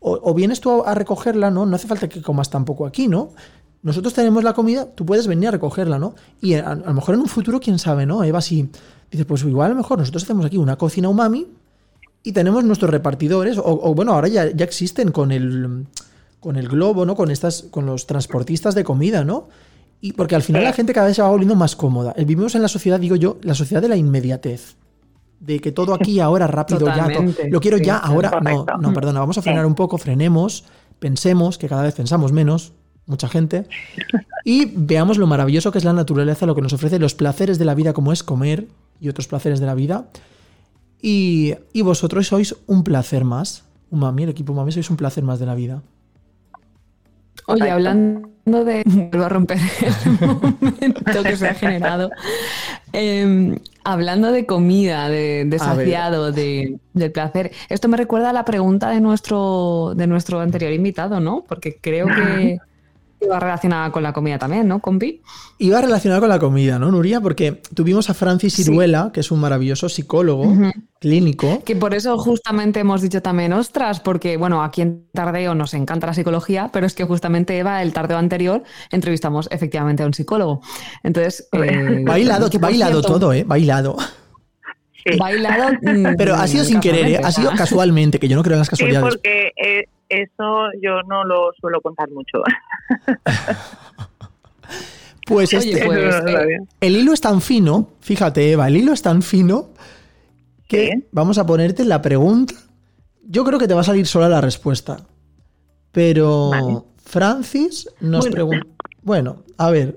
[0.00, 1.64] o, o vienes tú a, recogerla, ¿no?
[1.64, 3.30] No hace falta que comas tampoco aquí, ¿no?
[3.82, 6.14] Nosotros tenemos la comida, tú puedes venir a recogerla, ¿no?
[6.40, 8.22] Y a, a lo mejor en un futuro, quién sabe, ¿no?
[8.24, 8.68] Eva, si
[9.10, 11.46] dices, pues igual a lo mejor nosotros hacemos aquí una cocina umami
[12.22, 15.86] y tenemos nuestros repartidores, o, o, bueno, ahora ya, ya existen con el,
[16.40, 17.14] con el globo, ¿no?
[17.16, 19.48] Con, estas, con los transportistas de comida, ¿no?
[20.04, 22.12] Y porque al final la gente cada vez se va volviendo más cómoda.
[22.16, 24.74] Eh, Vivimos en la sociedad, digo yo, la sociedad de la inmediatez.
[25.38, 27.06] De que todo aquí, ahora, rápido, ya.
[27.48, 28.40] Lo quiero sí, ya, ahora.
[28.40, 30.64] No, no, perdona, vamos a frenar un poco, frenemos,
[30.98, 32.72] pensemos, que cada vez pensamos menos,
[33.06, 33.68] mucha gente,
[34.44, 37.64] y veamos lo maravilloso que es la naturaleza, lo que nos ofrece, los placeres de
[37.64, 38.66] la vida, como es comer
[39.00, 40.08] y otros placeres de la vida.
[41.00, 43.62] Y, y vosotros sois un placer más.
[43.88, 45.80] Umami, el equipo Umami, sois un placer más de la vida.
[47.46, 48.82] Oye, hablando de.
[48.86, 50.20] Vuelvo a romper el
[50.60, 52.10] momento que se ha generado.
[52.92, 57.52] Eh, hablando de comida, de, de saciado, de, del placer.
[57.68, 61.44] Esto me recuerda a la pregunta de nuestro, de nuestro anterior invitado, ¿no?
[61.48, 62.58] Porque creo que
[63.24, 65.22] iba relacionada con la comida también, ¿no, compi?
[65.58, 67.20] Iba relacionado con la comida, ¿no, Nuria?
[67.20, 68.64] Porque tuvimos a Francis Sí.
[68.64, 70.52] Ciruela, que es un maravilloso psicólogo
[70.98, 71.62] clínico.
[71.64, 76.06] Que por eso justamente hemos dicho también, ostras, porque bueno, aquí en Tardeo nos encanta
[76.06, 80.60] la psicología, pero es que justamente Eva, el tardeo anterior, entrevistamos efectivamente a un psicólogo.
[81.02, 83.44] Entonces, eh, Bailado, bailado todo, ¿eh?
[83.44, 83.96] Bailado.
[85.04, 85.72] Sí, Bailado.
[86.18, 87.20] Pero ha sido sin querer, ¿eh?
[87.22, 89.14] Ha sido casualmente, que yo no creo en las sí casualidades.
[89.14, 92.38] porque eh, eso yo no lo suelo contar mucho.
[95.26, 99.02] Pues Oye, este, pues, eh, el hilo es tan fino, fíjate, Eva, el hilo es
[99.02, 99.68] tan fino
[100.68, 101.04] que Sí.
[101.12, 102.54] vamos a ponerte la pregunta.
[103.22, 104.96] Yo creo que te va a salir sola la respuesta.
[105.92, 106.78] Pero Vale.
[107.04, 108.34] Francis nos Bueno.
[108.34, 108.66] pregunta.
[109.02, 109.94] Bueno, a ver.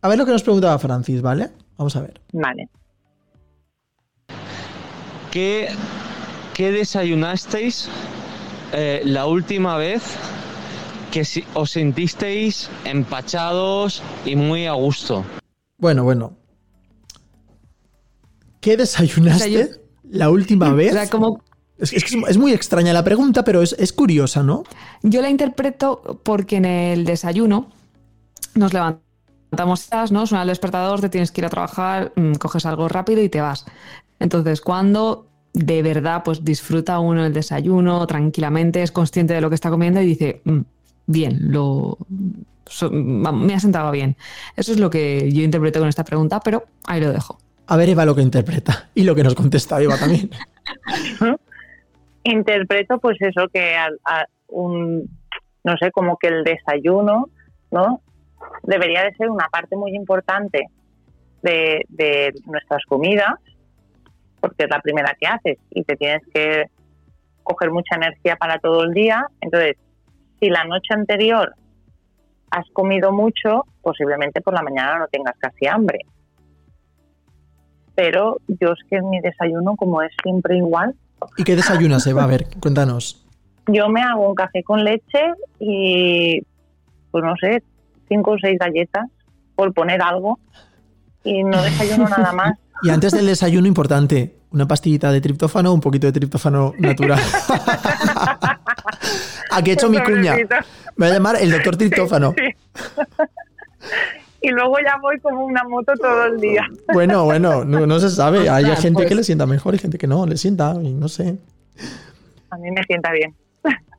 [0.00, 1.48] A ver lo que nos preguntaba Francis, ¿vale?
[1.76, 2.20] Vamos a ver.
[2.32, 2.68] Vale.
[5.38, 5.68] ¿Qué,
[6.52, 7.88] qué desayunasteis
[8.72, 10.02] eh, la última vez
[11.12, 15.24] que si- os sentisteis empachados y muy a gusto?
[15.76, 16.32] Bueno, bueno.
[18.60, 19.80] ¿Qué desayunaste
[20.10, 20.90] la última vez?
[20.96, 21.40] O sea, como
[21.78, 24.64] es, muy extraña la pregunta, pero es, es curiosa, ¿no?
[25.04, 27.70] yo la interpreto porque en el desayuno
[28.56, 30.26] nos levantamos, ¿no?
[30.26, 33.40] Suena el despertador, te tienes que ir a trabajar, mm, coges algo rápido y te
[33.40, 33.66] vas.
[34.20, 39.54] Entonces, cuando de verdad pues disfruta uno el desayuno tranquilamente, es consciente de lo que
[39.54, 40.60] está comiendo y dice, "Mm,
[41.06, 41.98] bien, lo
[42.66, 44.16] so- me ha sentado bien.
[44.56, 47.38] Eso es lo que yo interpreto con esta pregunta, pero ahí lo dejo.
[47.66, 48.88] A ver, Eva, lo que interpreta.
[48.94, 50.30] Y lo que nos contesta Eva también.
[52.24, 55.08] Interpreto pues eso que al- a un,
[55.64, 57.28] no sé, como que el desayuno,
[57.70, 58.00] ¿no?
[58.64, 60.66] Debería de ser una parte muy importante
[61.42, 63.34] de, de nuestras comidas,
[64.40, 66.64] porque es la primera que haces y te tienes que
[67.42, 69.26] coger mucha energía para todo el día.
[69.40, 69.76] Entonces,
[70.40, 71.54] si la noche anterior
[72.50, 76.00] has comido mucho, posiblemente por la mañana no tengas casi hambre.
[77.94, 80.94] Pero yo es que mi desayuno, como es siempre igual,
[81.36, 82.24] ¿Y qué desayunas, Eva?
[82.24, 83.24] A ver, cuéntanos.
[83.66, 86.40] yo me hago un café con leche y,
[87.10, 87.62] pues no sé,
[88.08, 89.06] cinco o seis galletas,
[89.54, 90.38] por poner algo,
[91.24, 92.58] y no desayuno nada más.
[92.82, 97.18] Y antes del desayuno, importante, una pastillita de triptófano, un poquito de triptófano natural.
[99.50, 100.36] Aquí he hecho mi cuña.
[100.96, 102.34] Me va a llamar el doctor triptófano.
[102.36, 102.54] Sí.
[104.42, 106.66] y luego ya voy como una moto todo el día.
[106.92, 108.48] Bueno, bueno, no, no se sabe.
[108.48, 109.08] Hay gente pues.
[109.08, 111.38] que le sienta mejor y gente que no, le sienta, y no sé.
[112.50, 113.34] A mí me sienta bien.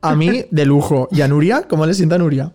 [0.02, 1.08] A mí, de lujo.
[1.10, 1.64] ¿Y a Nuria?
[1.68, 2.50] ¿Cómo le sienta a Nuria?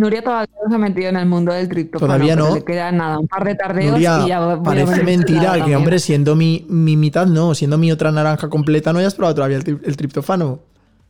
[0.00, 2.12] Nuria todavía no se ha metido en el mundo del triptófano.
[2.14, 2.54] Todavía pero no.
[2.56, 5.78] Le queda nada, un par de tardeos Nuria, y ya parece mentira que, también.
[5.78, 9.58] hombre, siendo mi, mi mitad, no, siendo mi otra naranja completa, no hayas probado todavía
[9.58, 10.60] el, tri- el triptófano,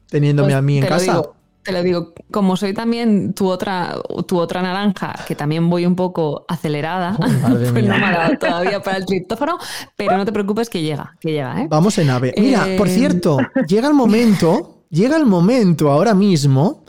[0.08, 1.04] teniéndome Pues a mí en casa.
[1.12, 3.94] digo, te lo digo, como soy también tu otra,
[4.26, 7.82] tu otra naranja, que también voy un poco acelerada, Oh, pues mía.
[7.82, 9.58] no me ha dado todavía para el triptófano,
[9.94, 11.66] pero no te preocupes que llega, que llega, ¿eh?
[11.68, 12.34] Vamos en ave.
[12.38, 13.36] Mira, Eh, por cierto,
[13.68, 16.84] llega el momento, llega el momento ahora mismo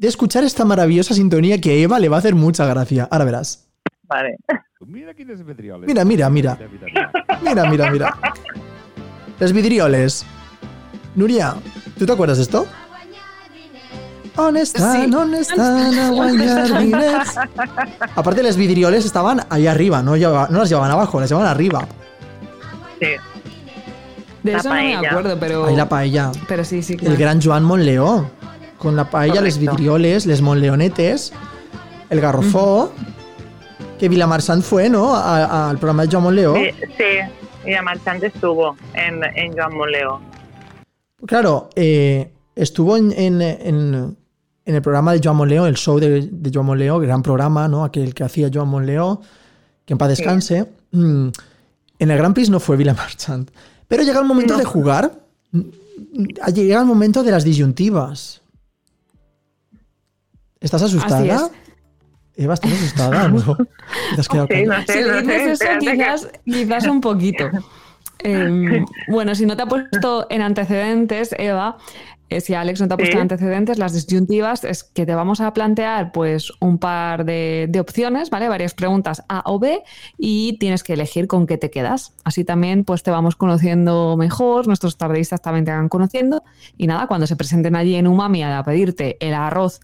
[0.00, 3.06] de escuchar esta maravillosa sintonía que a Eva le va a hacer mucha gracia.
[3.10, 3.66] Ahora verás.
[4.04, 4.36] Vale.
[4.86, 5.12] Mira.
[5.86, 6.58] Mira, mira, mira.
[7.42, 8.18] Mira, mira, mira.
[9.38, 10.24] Los vidrioles.
[11.14, 11.54] Nuria,
[11.98, 12.66] ¿tú te acuerdas de esto?
[14.36, 15.14] On están, Sí.
[15.14, 15.92] on están.
[18.16, 21.86] Aparte, los vidrioles estaban ahí arriba, no, llevaba- no las llevaban abajo, las llevaban arriba.
[23.00, 23.06] Sí.
[24.42, 26.32] De la eso no me acuerdo, pero, Ahí la paella.
[26.48, 26.94] pero sí, sí.
[26.94, 27.16] El claro.
[27.18, 28.30] gran Joan Monleó.
[28.80, 29.76] Con la paella, les Correcto.
[29.76, 31.32] vidrioles, les monleonetes,
[32.08, 32.92] el garrofó,
[33.98, 35.14] que Vilamarchant fue, ¿no?
[35.14, 36.54] Al programa de Joan Monleo.
[36.56, 37.04] Sí, sí,
[38.24, 40.20] estuvo en, en Joan Moleo.
[41.26, 44.16] Claro, eh, estuvo en, en- en-
[44.66, 47.82] en el programa de Joan Monleo, el show de, de Joan Monleo, gran programa, ¿no?
[47.84, 49.20] Aquel que hacía Joan Monleo,
[49.84, 50.66] que en paz descanse.
[50.92, 51.28] Mm,
[51.98, 53.50] En el Grand Prix no fue Vilamarchant.
[53.88, 54.58] Pero llega el momento No.
[54.58, 55.12] de jugar.
[55.52, 55.60] mm,
[56.54, 58.39] Llega el momento de las disyuntivas.
[60.60, 61.18] ¿Estás asustada?
[61.18, 61.50] Así es.
[62.36, 63.28] Eva, ¿estás asustada?
[63.28, 63.56] ¿No?
[64.14, 64.78] Te has quedado Sí, callada.
[64.80, 67.50] no sé, Si no le dices sé, eso, espérate que- quizás, quizás un poquito.
[68.22, 71.78] Eh, bueno, si no te ha puesto en antecedentes, Eva,
[72.28, 73.16] eh, si Alex no te ha puesto Sí.
[73.16, 77.80] en antecedentes, las disyuntivas es que te vamos a plantear pues un par de, de
[77.80, 78.50] opciones, ¿vale?
[78.50, 79.82] Varias preguntas A o B
[80.18, 82.12] y tienes que elegir con qué te quedas.
[82.22, 86.44] Así también pues te vamos conociendo mejor, nuestros tardeístas también te van conociendo
[86.76, 89.80] y nada, cuando se presenten allí en Umami a pedirte el arroz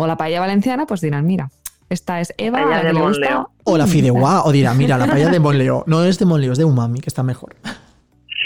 [0.00, 1.50] o la paella valenciana, pues dirán, mira,
[1.90, 3.50] esta es Eva, a Paella la que de le gusta Monleo.
[3.64, 5.82] O la fideuá, o dirá, mira, la paella de Monleo.
[5.88, 7.56] No es de Monleo, es de Umami, que está mejor.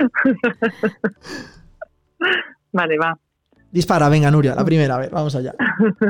[2.72, 3.18] Vale, va.
[3.70, 5.54] Dispara, venga, Nuria, la primera, a ver, vamos allá.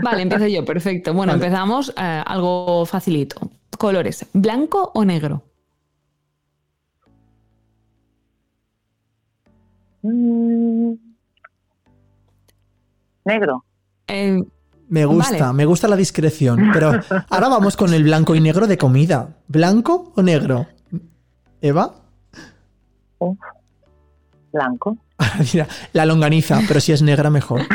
[0.03, 1.12] Vale, empiezo yo, perfecto.
[1.12, 1.45] Bueno, Vale.
[1.45, 3.40] empezamos eh, algo facilito.
[3.76, 5.43] Colores, ¿blanco o negro?
[10.03, 10.93] Mm.
[13.24, 13.64] Negro.
[14.07, 14.38] Eh,
[14.93, 15.53] Me gusta, Vale.
[15.55, 16.68] me gusta la discreción.
[16.72, 16.93] Pero
[17.30, 19.30] ahora vamos con el blanco y negro de comida.
[19.49, 20.66] ¿Blanco o negro?
[21.62, 21.95] ¿Eva?
[24.53, 24.99] Blanco.
[25.55, 27.62] Mira, la longaniza, pero si es negra, mejor.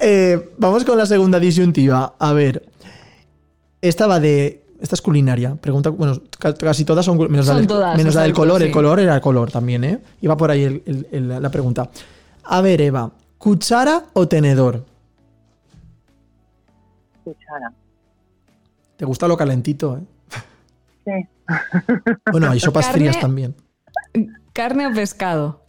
[0.00, 2.14] Eh, vamos con la segunda disyuntiva.
[2.18, 2.62] A ver.
[3.80, 4.64] Esta va de.
[4.80, 5.54] Esta es culinaria.
[5.54, 5.90] Pregunta.
[5.90, 7.16] Bueno, ca- casi todas son.
[7.16, 8.62] Menos, la, Son del, todas, menos la del color.
[8.62, 10.00] El color era el color también, ¿eh?
[10.20, 11.88] Iba por ahí el- el- el- la pregunta.
[12.44, 13.10] A ver, Eva.
[13.44, 14.86] ¿Cuchara o tenedor?
[17.24, 17.74] Cuchara.
[18.96, 20.02] Te gusta lo calentito, ¿eh?
[21.04, 21.28] Sí.
[22.32, 23.54] Bueno, hay sopas Carne- frías también.
[24.54, 25.60] ¿Carne o pescado?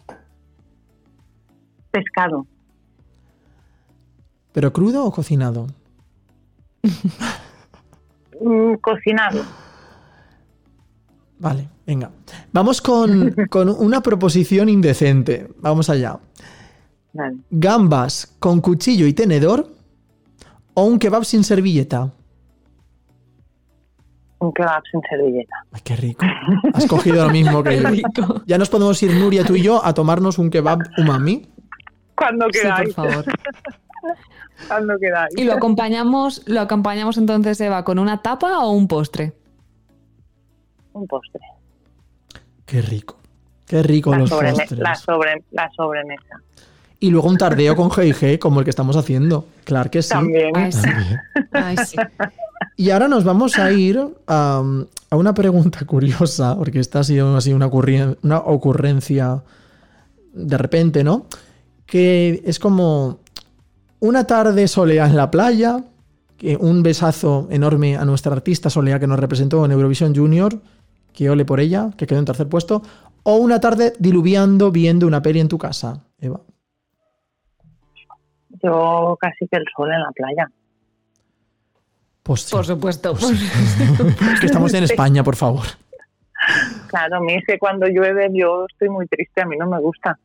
[1.91, 2.47] Pescado.
[4.53, 5.67] ¿Pero crudo o cocinado?
[8.39, 9.43] Mm, cocinado.
[11.39, 12.09] Vale, venga.
[12.53, 15.49] Vamos con, con una proposición indecente.
[15.59, 16.17] Vamos allá.
[17.15, 17.37] Vale.
[17.49, 19.71] ¿Gambas con cuchillo y tenedor
[20.73, 22.11] o un kebab sin servilleta?
[24.39, 25.55] Un kebab sin servilleta.
[25.71, 26.25] Ay, qué rico.
[26.73, 27.89] Has cogido lo mismo que yo.
[27.89, 28.41] Rico.
[28.45, 31.47] Ya nos podemos ir, Nuria, tú y yo, a tomarnos un kebab umami.
[32.15, 32.95] Cuando Sí, por queráis.
[32.95, 33.25] favor.
[34.67, 35.33] Cuando queráis.
[35.37, 39.33] ¿Y lo acompañamos, lo acompañamos entonces, Eva, con una tapa o un postre?
[40.93, 41.41] Un postre.
[42.65, 43.17] Qué rico.
[43.65, 44.71] Qué rico La, los postres.
[44.71, 46.41] la, sobre, la sobremesa.
[46.99, 49.45] Y luego un tardeo con G&G como el que estamos haciendo.
[49.63, 50.09] Claro que sí.
[50.09, 50.51] También.
[50.55, 50.81] Ay, sí.
[50.81, 51.19] También.
[51.51, 51.97] Ay, sí.
[52.77, 54.63] Y ahora nos vamos a ir a,
[55.09, 57.67] a una pregunta curiosa, porque esta ha sido así una,
[58.21, 59.43] una ocurrencia
[60.33, 61.25] de repente, ¿no?
[61.85, 63.19] Que es como
[63.99, 65.83] una tarde soleada en la playa,
[66.37, 70.59] que un besazo enorme a nuestra artista Solea que nos representó en Eurovisión Junior,
[71.13, 72.81] que ole por ella, que quedó en tercer puesto,
[73.23, 76.41] o una tarde diluviando viendo una peli en tu casa, Eva.
[78.65, 80.51] Yo casi que el sol en la playa.
[82.23, 82.51] Pues sí.
[82.55, 83.11] Por supuesto.
[83.13, 83.31] Pues.
[83.31, 85.65] Es que estamos en España, por favor.
[86.87, 89.79] Claro, a mí es que cuando llueve yo estoy muy triste, a mí no me
[89.79, 90.17] gusta.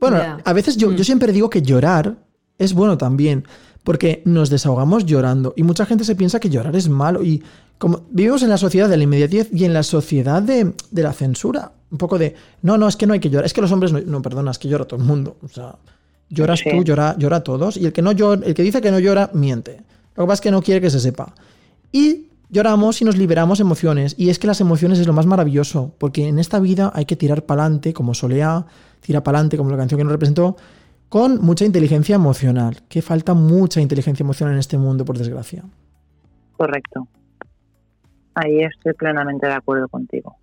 [0.00, 1.04] Bueno, a veces yo, yo Mm.
[1.04, 2.16] siempre digo que llorar
[2.58, 3.44] es bueno también,
[3.84, 7.42] porque nos desahogamos llorando y mucha gente se piensa que llorar es malo y
[7.78, 11.12] como vivimos en la sociedad de la inmediatez y en la sociedad de, de la
[11.12, 13.70] censura, un poco de, no, no, es que no hay que llorar, es que los
[13.72, 15.76] hombres no, no perdona, es que llora todo el mundo, o sea,
[16.28, 16.70] lloras Sí.
[16.70, 19.30] tú, llora, llora todos y el que, no llora, el que dice que no llora,
[19.34, 19.82] miente.
[20.16, 21.34] Lo que pasa es que no quiere que se sepa.
[21.92, 24.14] Y lloramos y nos liberamos emociones.
[24.18, 27.16] Y es que las emociones es lo más maravilloso, porque en esta vida hay que
[27.16, 28.66] tirar para adelante, como Soleá,
[29.00, 30.56] tira para adelante, como la canción que nos representó,
[31.08, 32.78] con mucha inteligencia emocional.
[32.88, 35.64] Que falta mucha inteligencia emocional en este mundo, por desgracia.
[36.56, 37.06] Correcto.
[38.34, 40.36] Ahí estoy plenamente de acuerdo contigo.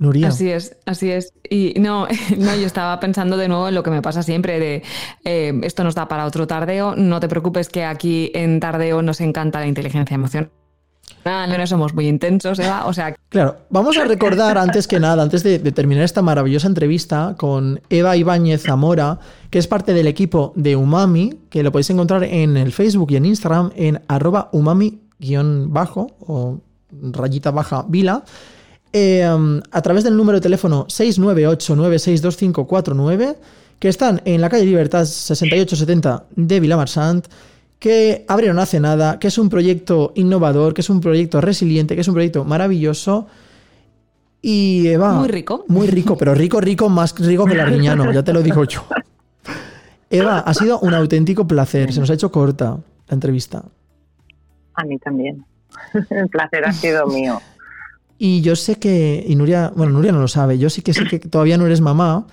[0.00, 0.28] Nuria.
[0.28, 1.34] Así es, así es.
[1.48, 4.82] Y no, no, yo estaba pensando de nuevo en lo que me pasa siempre de
[5.24, 6.96] eh, esto nos da para otro tardeo.
[6.96, 10.50] No te preocupes que aquí en tardeo nos encanta la inteligencia emocional.
[11.22, 12.86] No somos muy intensos, Eva.
[12.86, 16.66] O sea, Claro, vamos a recordar antes que nada, antes de, de terminar esta maravillosa
[16.66, 19.18] entrevista con Eva Ibáñez Zamora,
[19.50, 23.16] que es parte del equipo de Umami, que lo podéis encontrar en el Facebook y
[23.16, 28.24] en Instagram en arroba umami-bajo o rayita baja vila.
[28.92, 33.36] Eh, um, a través del número de teléfono 698962549,
[33.78, 37.26] que están en la calle Libertad 6870 de Vilamarsant,
[37.78, 42.02] que abrieron hace nada, que es un proyecto innovador, que es un proyecto resiliente, que
[42.02, 43.26] es un proyecto maravilloso.
[44.42, 45.14] Y Eva.
[45.14, 45.64] Muy rico.
[45.68, 48.84] Muy rico, pero rico, rico, más rico que el arguiñano, ya te lo digo yo.
[50.10, 51.92] Eva, ha sido un auténtico placer.
[51.92, 52.78] Se nos ha hecho corta
[53.08, 53.62] la entrevista.
[54.74, 55.44] A mí también.
[56.10, 57.40] El placer ha sido mío.
[58.22, 61.06] Y yo sé que, y Nuria, bueno, Nuria no lo sabe, yo sí que sé
[61.06, 62.26] que todavía no eres mamá,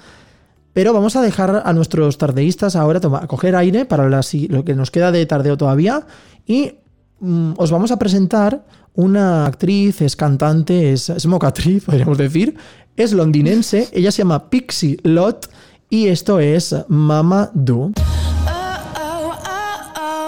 [0.74, 4.92] pero vamos a dejar a nuestros tardeístas ahora a coger aire para lo que nos
[4.92, 6.06] queda de tardeo todavía
[6.46, 6.74] y
[7.22, 8.66] mm, os vamos a presentar
[8.96, 12.58] una actriz, es cantante, es, es mocatriz, podríamos decir,
[12.98, 15.48] es londinense, ella se llama Pixie Lott
[15.90, 17.94] y esto es Mama Do.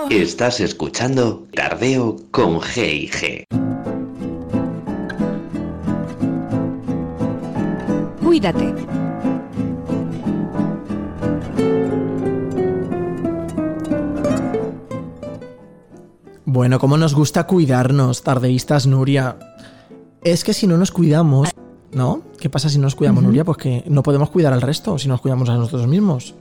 [0.09, 3.43] Estás escuchando Tardeo con G&G.
[8.29, 8.75] Cuídate.
[16.45, 19.35] Bueno, cómo nos gusta cuidarnos, tardeístas, Nuria.
[20.21, 21.49] Es que si no nos cuidamos,
[21.91, 22.21] ¿no?
[22.39, 23.43] ¿Qué pasa si no nos cuidamos, Nuria?
[23.43, 26.35] Pues que no podemos cuidar al resto si nos cuidamos a nosotros mismos.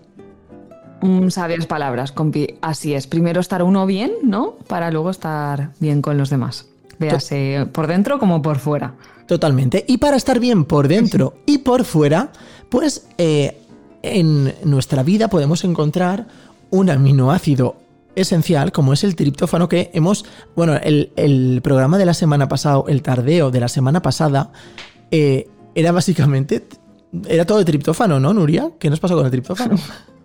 [1.00, 2.58] Mm, sabias palabras, compi.
[2.60, 3.06] Así es.
[3.06, 4.56] Primero estar uno bien, ¿no?
[4.66, 6.68] Para luego estar bien con los demás.
[6.98, 8.94] Véase por dentro como por fuera.
[9.26, 9.84] Totalmente.
[9.86, 12.32] Y para estar bien por dentro y por fuera,
[12.70, 13.58] pues eh,
[14.02, 16.26] en nuestra vida podemos encontrar
[16.70, 17.76] un aminoácido
[18.14, 20.24] esencial como es el triptófano que hemos,
[20.56, 24.50] bueno, el, el programa de la semana pasada, el tardeo de la semana pasada,
[25.10, 26.66] eh, era básicamente,
[27.28, 28.70] era todo de triptófano, ¿no, Nuria?
[28.78, 29.76] ¿Qué nos pasó con el triptófano?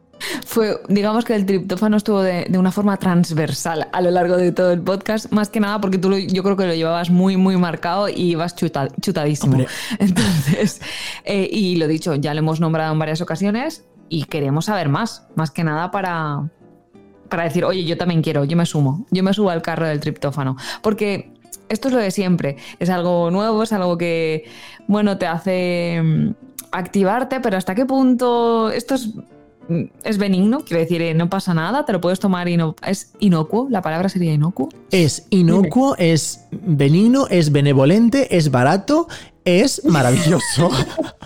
[0.46, 4.52] Fue, digamos que el triptófano estuvo de, de una forma transversal a lo largo de
[4.52, 7.38] todo el podcast, más que nada porque tú lo- yo creo que lo llevabas muy,
[7.38, 9.54] muy marcado y ibas chuta- chutadísimo.
[9.54, 9.68] Hombre.
[10.00, 10.82] Entonces,
[11.26, 15.28] eh, y lo dicho, ya lo hemos nombrado en varias ocasiones y queremos saber más,
[15.36, 16.50] más que nada para,
[17.30, 20.00] para decir, oye, yo también quiero, yo me sumo, yo me subo al carro del
[20.00, 20.56] triptófano.
[20.82, 21.34] Porque
[21.70, 24.46] esto es lo de siempre, es algo nuevo, es algo que,
[24.88, 26.30] bueno, te hace mm,
[26.72, 29.10] activarte, pero ¿hasta qué punto esto es,
[30.04, 30.60] es benigno?
[30.66, 33.82] Quiero decir, eh, no pasa nada, te lo puedes tomar y no, es inocuo, la
[33.82, 34.70] palabra sería inocuo.
[34.92, 39.08] Es inocuo, es benigno, es benevolente, es barato,
[39.46, 40.70] es maravilloso.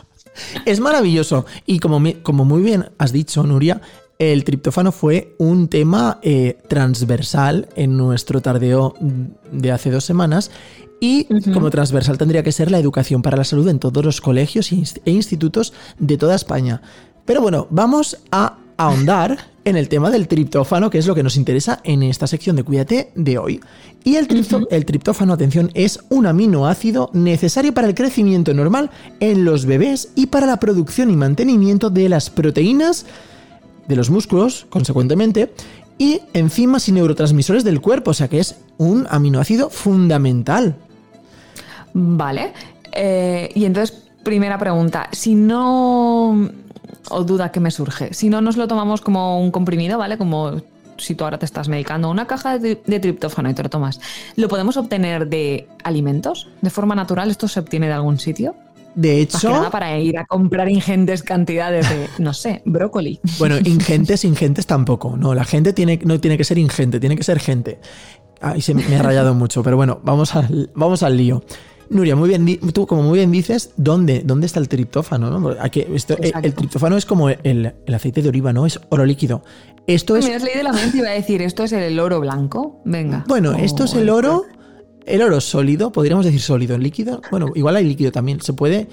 [0.65, 1.45] es maravilloso.
[1.65, 3.81] Y como, me- como muy bien has dicho, Nuria,
[4.19, 8.95] el triptófano fue un tema eh, transversal en nuestro tardeo
[9.51, 10.51] de hace dos semanas.
[10.99, 14.71] Y como transversal tendría que ser la educación para la salud en todos los colegios
[14.71, 16.81] e e institutos de toda España.
[17.27, 21.35] Pero bueno, vamos a ahondar en el tema del triptófano, que es lo que nos
[21.35, 23.59] interesa en esta sección de Cuídate de hoy.
[24.03, 29.43] Y el, tripto- el triptófano, atención, es un aminoácido necesario para el crecimiento normal en
[29.43, 33.05] los bebés y para la producción y mantenimiento de las proteínas
[33.89, 35.51] de los músculos, consecuentemente,
[35.97, 40.75] y enzimas y neurotransmisores del cuerpo, o sea que es un aminoácido fundamental.
[41.93, 42.53] Vale.
[42.93, 46.49] Eh, y entonces, primera pregunta, si no,
[47.09, 50.17] o duda que me surge, si no nos lo tomamos como un comprimido, ¿vale?
[50.17, 50.61] Como
[50.97, 53.99] si tú ahora te estás medicando una caja de, de triptófano y te lo tomas,
[54.35, 56.49] ¿lo podemos obtener de alimentos?
[56.61, 57.29] ¿De forma natural?
[57.29, 58.55] ¿Esto se obtiene de algún sitio?
[58.97, 63.19] De hecho, nada para ir a comprar ingentes cantidades de, no sé, brócoli.
[63.37, 65.15] Bueno, ingentes, ingentes tampoco.
[65.15, 67.79] No, la gente tiene, no tiene que ser ingente, tiene que ser gente.
[68.41, 71.43] Ahí se me me ha rayado mucho, pero bueno, vamos al, vamos al lío.
[71.89, 75.29] Nuria, muy bien, tú como muy bien dices, ¿dónde, dónde está el triptófano?
[75.29, 75.41] no?
[75.41, 78.65] Porque aquí- esto- eh, el triptófano es como el, el aceite de oliva, ¿no?
[78.65, 79.43] Es oro líquido.
[79.87, 82.19] Esto es, Me has leído la mente y iba a decir, ¿esto es el oro
[82.19, 82.81] blanco?
[82.85, 83.23] Venga.
[83.27, 84.43] bueno, esto es el oro,
[85.05, 87.21] el oro sólido, podríamos decir sólido, líquido.
[87.31, 88.41] Bueno, igual hay líquido también.
[88.41, 88.87] Se puede,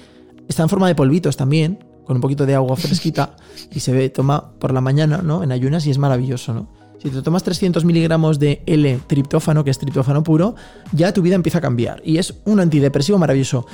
[0.47, 3.35] está en forma de polvitos también, con un poquito de agua fresquita
[3.73, 5.43] y se ve, toma por la mañana, ¿no?
[5.43, 6.69] En ayunas y es maravilloso, ¿no?
[6.97, 10.55] Si te tomas 300 miligramos de L-triptófano, que es triptófano puro,
[10.91, 12.01] ya tu vida empieza a cambiar.
[12.03, 13.65] Y es un antidepresivo maravilloso.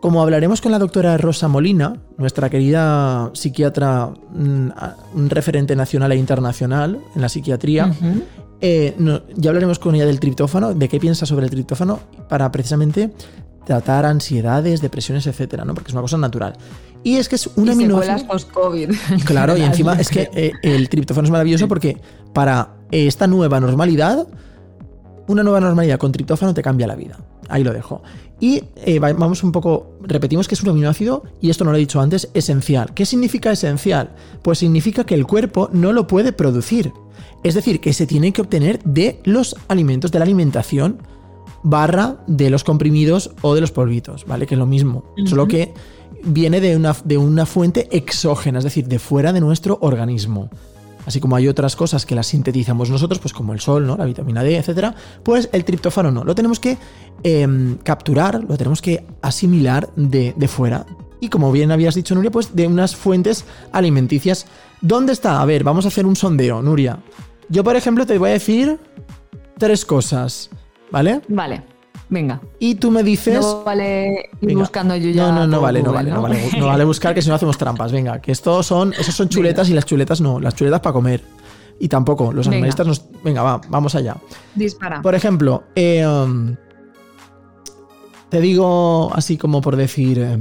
[0.00, 4.68] Como hablaremos con la doctora Rosa Molina, nuestra querida psiquiatra, mm,
[5.14, 7.92] un referente nacional e internacional en la psiquiatría,
[8.62, 12.50] eh, no- ya hablaremos con ella del triptófano, de qué piensa sobre el triptófano, para
[12.50, 13.12] precisamente
[13.66, 15.74] tratar ansiedades, depresiones, etcétera, ¿no?
[15.74, 16.54] Porque es una cosa natural.
[17.02, 18.26] Y es que es un y aminoácido.
[18.26, 18.90] post-COVID.
[19.24, 21.96] Claro, y encima es que eh, el triptófano es maravilloso porque
[22.34, 24.26] para esta nueva normalidad,
[25.26, 27.18] una nueva normalidad con triptófano te cambia la vida.
[27.48, 28.02] Ahí lo dejo.
[28.38, 31.76] Y eh, va- vamos un poco, repetimos que es un aminoácido, y esto no lo
[31.76, 32.92] he dicho antes, esencial.
[32.94, 34.10] ¿Qué significa esencial?
[34.42, 36.92] Pues significa que el cuerpo no lo puede producir.
[37.42, 40.98] Es decir, que se tiene que obtener de los alimentos, de la alimentación
[41.62, 44.46] barra de los comprimidos o de los polvitos, ¿vale?
[44.46, 45.72] Que es lo mismo, solo que
[46.24, 50.50] viene de una, de una fuente exógena, es decir, de fuera de nuestro organismo.
[51.06, 53.96] Así como hay otras cosas que las sintetizamos nosotros, pues como el sol, ¿no?
[53.96, 56.24] La vitamina D, etcétera, pues el triptófano no.
[56.24, 56.76] Lo tenemos que
[57.22, 60.86] em, capturar, lo tenemos que asimilar de, de fuera.
[61.20, 64.46] Y como bien habías dicho, Nuria, pues de unas fuentes alimenticias.
[64.80, 65.40] ¿Dónde está?
[65.40, 66.98] A ver, vamos a hacer un sondeo, Nuria.
[67.48, 68.78] Yo, por ejemplo, te voy a decir
[69.58, 70.50] tres cosas,
[70.90, 71.20] ¿vale?
[71.28, 71.62] Vale,
[72.10, 72.40] venga.
[72.58, 73.40] Y tú me dices.
[73.40, 74.60] No vale ir Venga.
[74.60, 75.28] buscando yo ya.
[75.28, 77.56] No, no, no vale, no vale, no vale, no vale buscar que si no hacemos
[77.56, 77.90] trampas.
[77.92, 81.22] Venga, que estos son, esos son chuletas y las chuletas no, las chuletas para comer.
[81.78, 82.56] Y tampoco, los Venga.
[82.56, 83.04] animalistas nos.
[83.24, 84.16] Venga, va, vamos allá.
[84.54, 85.00] Dispara.
[85.00, 86.54] Por ejemplo, eh, um,
[88.28, 90.38] te digo así como por decir, eh,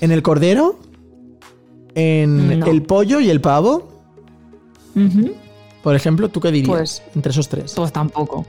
[0.00, 0.78] en el cordero,
[1.94, 2.66] en No.
[2.66, 3.88] el pollo y el pavo,
[5.82, 6.68] por ejemplo, ¿tú qué dirías
[7.00, 7.72] Pues- entre esos tres?
[7.76, 8.46] Pues tampoco.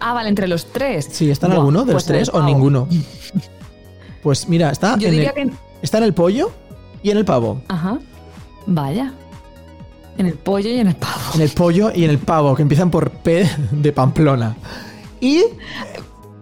[0.00, 1.08] Ah, vale, entre los tres.
[1.10, 2.88] Sí, ¿está en Buah, alguno de los pues tres o ninguno?
[4.22, 5.56] Pues mira, está, Yo en diría el, que.
[5.82, 6.50] está en el pollo
[7.02, 7.62] y en el pavo.
[7.68, 7.98] Ajá.
[8.66, 9.12] Vaya.
[10.18, 11.20] En el pollo y en el pavo.
[11.34, 14.56] En el pollo y en el pavo, que empiezan por P de Pamplona.
[15.20, 15.44] Y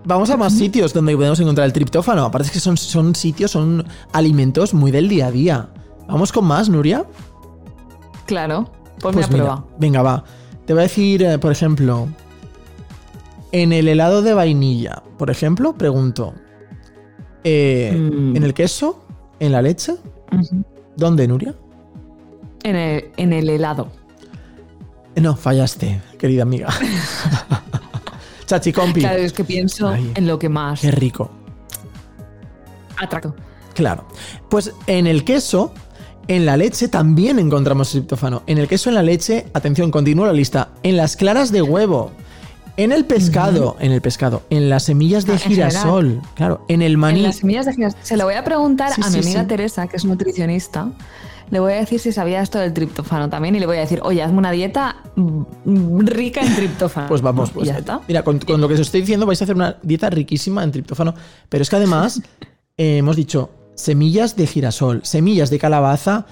[0.05, 2.25] vamos a más sitios donde podemos encontrar el triptófano.
[2.25, 5.69] Aparte es que son, son sitios, son alimentos muy del día a día.
[6.09, 7.05] Vamos con más, Nuria.
[8.27, 8.71] Claro.
[9.01, 9.65] Pues, me mira, aprueba.
[9.79, 10.25] venga, va.
[10.65, 12.09] Te voy a decir, eh, por ejemplo,
[13.53, 16.35] en el helado de vainilla, por ejemplo, pregunto,
[17.45, 18.37] eh, Mm.
[18.37, 19.05] ¿en el queso?
[19.41, 19.95] ¿En la leche?
[20.97, 21.55] ¿Dónde, Nuria?
[22.63, 23.89] En el, en el helado.
[25.17, 26.69] No, fallaste, querida amiga.
[28.47, 29.01] Chachi compi.
[29.01, 30.13] Claro, es que pienso Ay.
[30.15, 31.31] en lo que más Qué rico.
[32.99, 33.35] atraco.
[33.75, 34.07] Claro.
[34.49, 35.73] Pues en el queso,
[36.29, 38.43] en la leche también encontramos triptófano.
[38.47, 40.71] En el queso, en la leche, atención, continúo la lista.
[40.83, 42.11] En las claras de huevo.
[42.77, 46.99] En el pescado, en el pescado, en las semillas de Ah, girasol, claro, en el
[46.99, 47.21] maní.
[47.21, 47.99] En las semillas de girasol.
[48.03, 49.47] Se lo voy a preguntar Sí, a mi amiga sí.
[49.47, 50.89] Teresa, que es nutricionista.
[51.51, 54.01] Le voy a decir si sabía esto del triptófano también y le voy a decir,
[54.03, 57.07] oye, hazme una dieta mm, rica en triptófano.
[57.09, 58.01] Pues vamos, Y pues ya está.
[58.09, 60.73] mira, con, con lo que os estoy diciendo vais a hacer una dieta riquísima en
[60.73, 61.15] triptófano,
[61.49, 62.21] pero es que además
[62.77, 66.27] eh, hemos dicho semillas de girasol, semillas de calabaza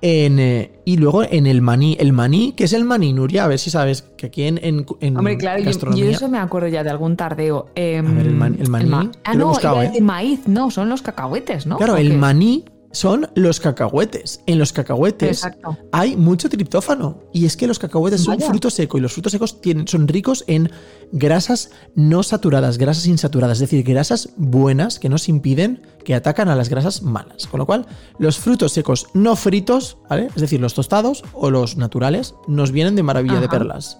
[0.00, 1.96] en, eh, y luego en el maní.
[1.98, 3.44] El maní, ¿qué es el maní, Nuria?
[3.44, 6.04] A ver si sabes que aquí en, en, en Hombre, claro, gastronomía...
[6.04, 7.66] yo eso me acuerdo ya de algún tardeo.
[7.74, 10.00] Em, A ver, el man- el maní, ah, no, buscado, iba a ¿eh?
[10.00, 11.76] maíz, no, son los cacahuetes, ¿no?
[11.78, 12.16] Claro, ¿O el qué?
[12.16, 14.40] maní son los cacahuetes.
[14.46, 15.76] En los cacahuetes Exacto.
[15.92, 17.22] hay mucho triptófano.
[17.32, 20.44] Y es que los cacahuetes son fruto seco y los frutos secos tienen, son ricos
[20.46, 20.70] en
[21.12, 26.56] grasas no saturadas, grasas insaturadas, es decir, grasas buenas que nos impiden, que atacan a
[26.56, 27.46] las grasas malas.
[27.46, 27.86] Con lo cual,
[28.18, 30.28] los frutos secos no fritos, ¿vale?
[30.34, 33.98] Es decir, los tostados o los naturales, nos vienen de maravilla de perlas.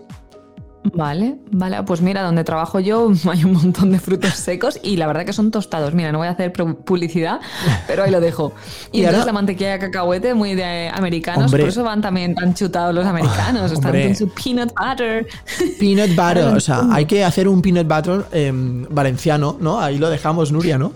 [0.95, 5.07] Vale, vale, pues mira, donde trabajo yo hay un montón de frutos secos y la
[5.07, 5.93] verdad que son tostados.
[5.95, 7.41] Mira, no voy a hacer publicidad,
[7.87, 8.53] pero ahí lo dejo.
[8.93, 11.61] Y, Y entonces ahora- la mantequilla de cacahuete muy de americanos, Hombre.
[11.61, 15.27] por eso van también tan chutados los americanos, están con su peanut butter.
[15.79, 19.79] Peanut butter, o sea, hay que hacer un peanut butter em, valenciano, ¿no?
[19.81, 20.93] Ahí lo dejamos, Nuria, ¿no?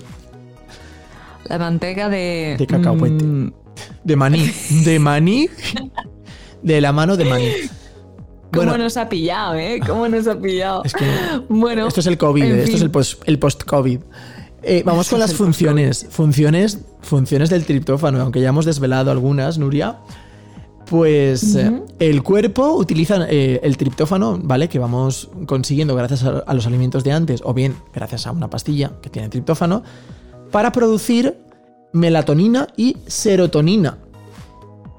[1.44, 2.56] La manteca de...
[2.58, 3.22] De cacahuete.
[3.24, 3.52] mm,
[4.04, 4.50] De maní.
[4.84, 5.48] De maní.
[6.62, 7.48] De la mano de maní.
[8.52, 9.80] ¿Cómo Bueno, nos ha pillado, eh?
[9.86, 10.82] ¿Cómo nos ha pillado?
[10.84, 11.04] es que
[11.48, 14.00] bueno, esto es el COVID, esto es el post- el post-COVID.
[14.62, 16.06] Eh, vamos con las funciones.
[16.10, 19.96] Funciones, funciones del triptófano, aunque ya hemos desvelado algunas, Nuria.
[20.86, 24.68] Pues eh, el cuerpo utiliza eh, el triptófano, ¿vale?
[24.68, 28.50] Que vamos consiguiendo gracias a, a los alimentos de antes, o bien gracias a una
[28.50, 29.82] pastilla que tiene triptófano,
[30.50, 31.38] para producir
[31.94, 33.98] melatonina y serotonina.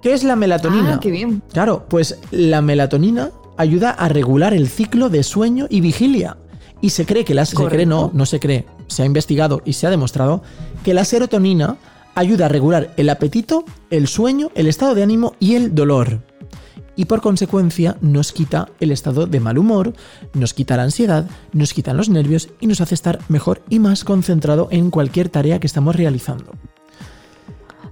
[0.01, 0.95] ¿Qué es la melatonina?
[0.95, 1.43] Ah, qué bien.
[1.53, 3.29] Claro, pues la melatonina
[3.63, 6.37] ayuda a regular el ciclo de sueño y vigilia.
[6.81, 9.73] Y se cree que la se cree no, no se cree, se ha investigado y
[9.73, 10.43] se ha demostrado
[10.83, 11.77] que la serotonina
[12.13, 16.21] ayuda a regular el apetito, el sueño, el estado de ánimo y el dolor.
[16.95, 19.93] Y por consecuencia nos quita el estado de mal humor,
[20.33, 24.03] nos quita la ansiedad, nos quitan los nervios y nos hace estar mejor y más
[24.03, 26.51] concentrado en cualquier tarea que estamos realizando.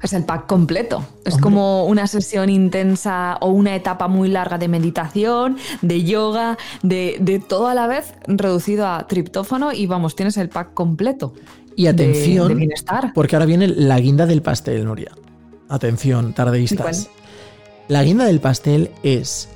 [0.01, 1.05] Es el pack completo.
[1.25, 7.17] Es como una sesión intensa o una etapa muy larga de meditación, de yoga, de,
[7.21, 11.33] de todo a la vez reducido a triptófano y vamos, tienes el pack completo.
[11.75, 13.11] Y de- atención, de bienestar.
[13.13, 15.11] porque ahora viene la guinda del pastel, Nuria.
[15.69, 17.09] Atención, tardeístas.
[17.87, 19.49] La guinda del pastel es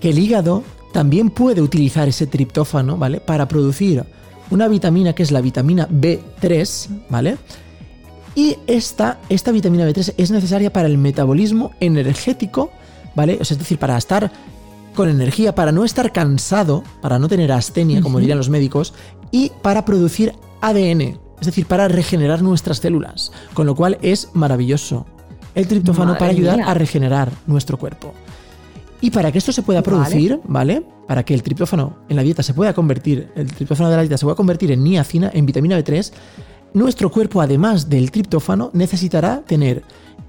[0.00, 0.62] que el hígado
[0.92, 3.20] también puede utilizar ese triptófano, ¿vale?
[3.20, 4.04] Para producir
[4.50, 7.36] una vitamina que es la vitamina B3, ¿vale?
[8.38, 12.70] Y esta, esta vitamina B3 es necesaria para el metabolismo energético,
[13.16, 13.36] ¿vale?
[13.40, 14.30] O sea, es decir, para estar
[14.94, 18.20] con energía, para no estar cansado, para no tener astenia, como Ujú.
[18.20, 18.94] dirían los médicos,
[19.32, 25.04] y para producir ADN, es decir, para regenerar nuestras células, con lo cual es maravilloso.
[25.56, 26.66] El triptófano Madre para ayudar mía.
[26.68, 28.14] a regenerar nuestro cuerpo.
[29.00, 29.90] Y para que esto se pueda Vale.
[29.96, 30.84] producir, ¿vale?
[31.08, 34.16] Para que el triptófano en la dieta se pueda convertir, el triptófano de la dieta
[34.16, 36.12] se pueda convertir en niacina, en vitamina B3,
[36.74, 39.82] nuestro cuerpo, además del triptófano, necesitará tener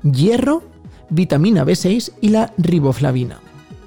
[0.04, 0.64] hierro,
[1.10, 3.40] vitamina B6 y la riboflavina,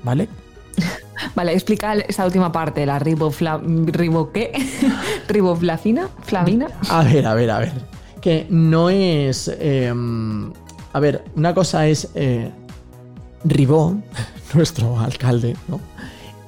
[0.03, 0.29] ¿vale?
[1.37, 3.61] Vale, explica esa última parte, la ribofla...
[3.65, 4.51] ¿Ribo qué?
[5.29, 6.09] ¿Riboflavina?
[6.23, 6.67] ¿Flavina?
[6.89, 7.73] A ver, a ver, a ver.
[8.21, 9.49] Que no es.
[9.61, 9.93] eh,
[10.93, 12.51] a ver, una cosa es eh,
[13.45, 13.97] Ribó,
[14.55, 15.81] nuestro alcalde, ¿no?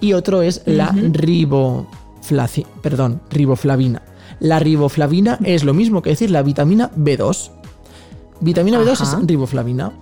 [0.00, 4.02] Y otro es la riboflaci- perdón, riboflavina.
[4.40, 7.50] La riboflavina es lo mismo que decir la vitamina B2.
[8.40, 9.18] Vitamina B2 Ajá.
[9.20, 9.92] es riboflavina.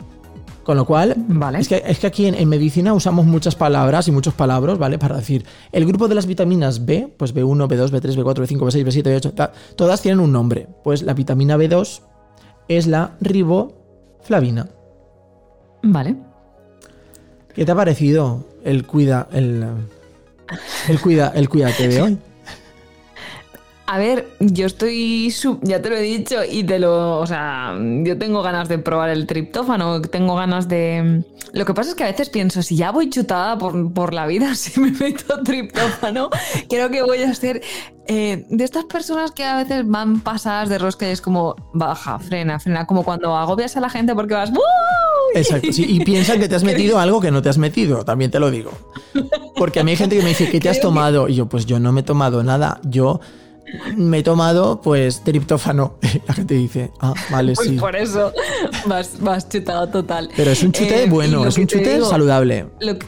[0.64, 1.58] Con lo cual, Vale.
[1.58, 4.96] es, que, es que aquí en, en medicina usamos muchas palabras y muchos palabras, ¿vale?
[4.96, 8.84] Para decir, el grupo de las vitaminas B, pues B1, B2, B3, B4, B5, B6,
[8.84, 10.68] B7, B8, ta- todas tienen un nombre.
[10.84, 12.02] Pues la vitamina B2
[12.68, 14.68] es la riboflavina.
[15.82, 16.14] Vale.
[17.54, 19.66] ¿Qué te ha parecido el cuida, el,
[20.88, 22.18] el cuida, el cuídate de hoy?
[23.86, 27.74] A ver, yo estoy, sub- ya te lo he dicho y te lo, o sea,
[28.04, 31.24] yo tengo ganas de probar el triptófano, tengo ganas de...
[31.52, 34.26] Lo que pasa es que a veces pienso, si ya voy chutada por, por la
[34.26, 36.30] vida, si me meto triptófano,
[36.70, 37.60] creo que voy a ser
[38.06, 42.18] eh, de estas personas que a veces van pasadas de rosca y es como, baja,
[42.18, 44.50] frena, frena, como cuando agobias a la gente porque vas...
[44.50, 44.58] "¡Woo!".
[45.34, 48.30] Exacto, sí, y piensan que te has metido algo que no te has metido, también
[48.30, 48.70] te lo digo.
[49.56, 51.28] Porque a mí hay gente que me dice, ¿qué te has tomado?
[51.28, 53.20] Y yo, pues yo no me he tomado nada, yo
[53.96, 55.98] me he tomado pues triptófano.
[56.28, 57.76] La gente dice, ah, vale, Pues sí.
[57.76, 58.32] por eso
[58.86, 60.28] vas, vas chutado total.
[60.36, 62.66] Pero es un chute Eh, bueno, es un te chute digo- saludable.
[62.80, 63.06] Lo que-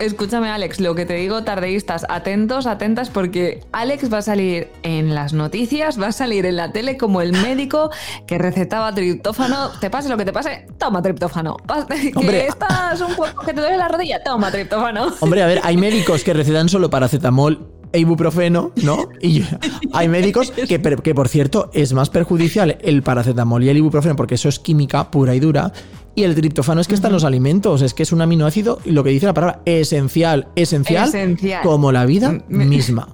[0.00, 5.12] escúchame, Alex, lo que te digo, tardeístas, atentos, atentas, porque Alex va a salir en
[5.12, 7.90] las noticias, va a salir en la tele como el médico
[8.28, 9.70] que recetaba triptófano.
[9.80, 11.56] Te pase lo que te pase, toma triptófano.
[12.14, 12.42] Hombre.
[12.42, 15.08] Que estás un poco que te duele la rodilla, toma triptófano.
[15.18, 19.08] Hombre, a ver, hay médicos que recetan solo paracetamol e ibuprofeno, ¿no?
[19.22, 19.42] Y
[19.92, 24.34] hay médicos que, que, por cierto, es más perjudicial el paracetamol y el ibuprofeno porque
[24.36, 25.72] eso es química pura y dura.
[26.14, 28.90] Y el triptófano es que está en los alimentos, es que es un aminoácido y
[28.90, 31.62] lo que dice la palabra esencial, esencial, Esencial.
[31.62, 33.08] como la vida Me- misma.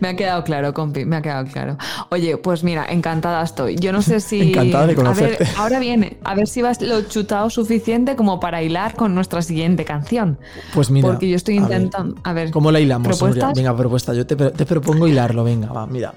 [0.00, 1.76] Me ha quedado claro, compi, me ha quedado claro.
[2.10, 3.76] Oye, pues mira, encantada estoy.
[3.76, 4.50] Yo no sé si.
[4.50, 5.46] Encantada de A ver, conocerte.
[5.56, 9.84] ahora viene, a ver si vas lo chutado suficiente como para hilar con nuestra siguiente
[9.84, 10.38] canción.
[10.72, 11.08] Pues mira.
[11.08, 12.16] Porque yo estoy a ver, intentando.
[12.24, 12.50] A ver.
[12.50, 13.20] ¿Cómo la hilamos.
[13.54, 14.14] Venga, propuesta.
[14.14, 15.44] Yo te, te propongo hilarlo.
[15.44, 16.14] Venga, va, mira.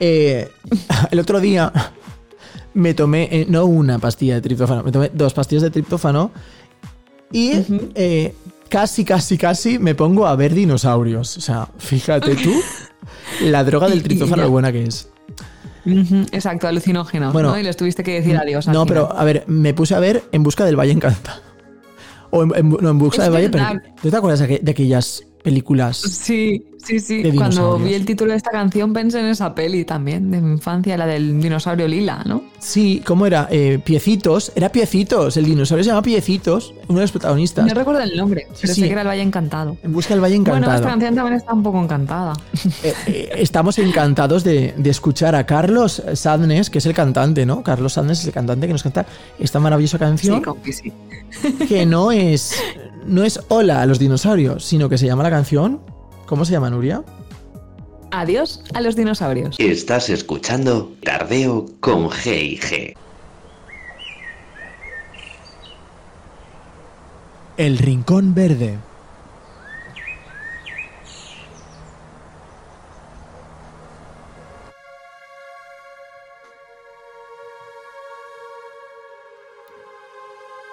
[0.00, 0.50] Eh,
[1.10, 1.72] el otro día
[2.74, 6.30] me tomé, eh, no una pastilla de triptófano, me tomé dos pastillas de triptófano
[7.32, 7.52] y
[7.94, 8.34] eh,
[8.70, 11.36] casi, casi, casi me pongo a ver dinosaurios.
[11.36, 12.52] O sea, fíjate tú
[13.42, 14.44] la droga del ya.
[14.44, 15.08] lo buena que es.
[15.84, 17.32] Exacto, alucinógeno.
[17.32, 17.58] Bueno, ¿no?
[17.58, 18.68] Y les tuviste que decir adiós.
[18.68, 21.40] al No, pero a ver, me puse a ver En Busca del Valle Encantado.
[22.30, 23.64] O en, en- no, en Busca Es del Valle, pero
[24.00, 25.96] ¿tú te acuerdas de aquellas películas?
[25.98, 27.32] Sí, sí, sí.
[27.36, 30.96] Cuando vi el título de esta canción pensé en esa peli también, de mi infancia,
[30.96, 32.42] la del dinosaurio lila, ¿no?
[32.58, 33.48] Sí, ¿cómo era?
[33.50, 34.52] Eh, Piecitos.
[34.54, 35.36] Era Piecitos.
[35.36, 36.74] El dinosaurio se llama Piecitos.
[36.88, 37.66] Uno de los protagonistas.
[37.66, 38.80] No recuerdo el nombre, pero sí.
[38.82, 39.76] sé que era el Valle Encantado.
[39.82, 40.76] En busca del Valle Bueno, Encantado.
[40.76, 42.32] esta canción también está un poco encantada.
[42.82, 47.62] Eh, eh, estamos encantados de, de escuchar a Carlos Sadness, que es el cantante, ¿no?
[47.62, 49.06] Carlos Sadness es el cantante que nos canta
[49.38, 50.92] esta maravillosa canción, Sí, compi, sí.
[51.68, 52.54] que no es,
[53.06, 55.80] no es Hola a los dinosaurios, sino que se llama la canción.
[56.30, 57.02] ¿Cómo se llama, Nuria?
[58.12, 59.56] Adiós a los dinosaurios.
[59.58, 62.94] Estás escuchando Tardeo con G y G.
[67.56, 68.78] El Rincón Verde.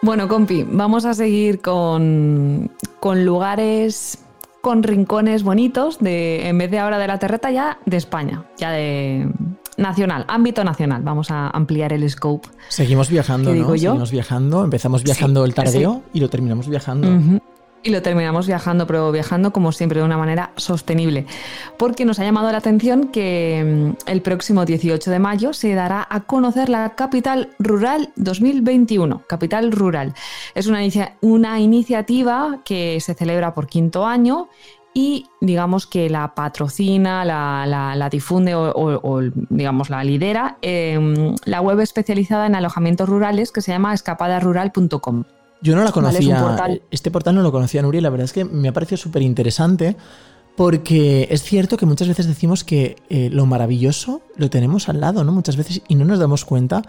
[0.03, 2.69] Bueno, compi, vamos a seguir con,
[2.99, 4.19] con lugares,
[4.67, 8.69] con rincones bonitos, de, en vez de ahora de la terreta, ya de España, ya
[8.71, 9.31] de
[9.77, 11.03] nacional, ámbito nacional.
[11.03, 12.49] Vamos a ampliar el scope.
[12.67, 13.63] Seguimos viajando, ¿Qué ¿no?
[13.63, 13.91] digo yo?
[13.91, 14.65] Seguimos viajando.
[14.65, 17.07] Empezamos viajando el tardeo y lo terminamos viajando.
[17.83, 21.25] Y lo terminamos viajando, pero viajando como siempre de una manera sostenible.
[21.77, 26.05] Porque nos ha llamado la atención que mm, el próximo 18 de mayo se dará
[26.09, 29.23] a conocer la Capital Rural 2021.
[29.27, 30.13] Capital Rural.
[30.55, 30.79] Es una,
[31.21, 34.49] una iniciativa que se celebra por quinto año
[34.99, 42.47] y digamos que la patrocina, la, difunde o, digamos la lidera eh, la web especializada
[42.47, 45.23] en alojamientos rurales que se llama escapadarural.com.
[45.61, 46.41] Yo no la Vale, es un conocía.
[46.41, 46.81] portal.
[46.91, 49.21] Este portal no lo conocía, Nuria, y la verdad es que me ha parecido súper
[49.21, 49.95] interesante
[50.55, 55.23] Porque es cierto que muchas veces decimos que eh, lo maravilloso lo tenemos al lado,
[55.23, 55.31] ¿no?
[55.31, 56.81] Muchas veces y no nos damos cuenta.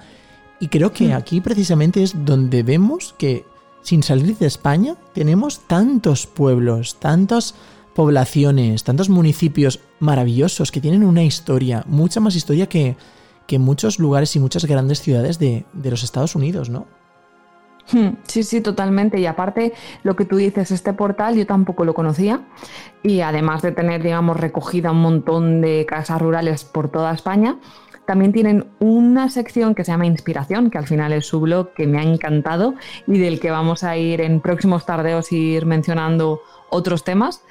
[0.58, 1.12] Y creo que Mm.
[1.12, 3.44] aquí precisamente es donde vemos que
[3.82, 7.54] sin salir de España tenemos tantos pueblos, tantas
[7.94, 12.96] poblaciones, tantos municipios maravillosos que tienen una historia, mucha más historia que,
[13.46, 16.86] que muchos lugares y muchas grandes ciudades de, de los Estados Unidos, ¿no?
[17.92, 19.18] Hmm, Sí, sí, totalmente.
[19.18, 22.40] Y aparte, lo que tú dices, este portal yo tampoco lo conocía.
[23.02, 27.58] Y además de tener, digamos, recogida un montón de casas rurales por toda España,
[28.06, 31.86] también tienen una sección que se llama Inspiración, que al final es su blog, que
[31.86, 32.74] me ha encantado
[33.06, 36.40] y del que vamos a ir en próximos tardeos ir mencionando
[36.70, 37.42] otros temas.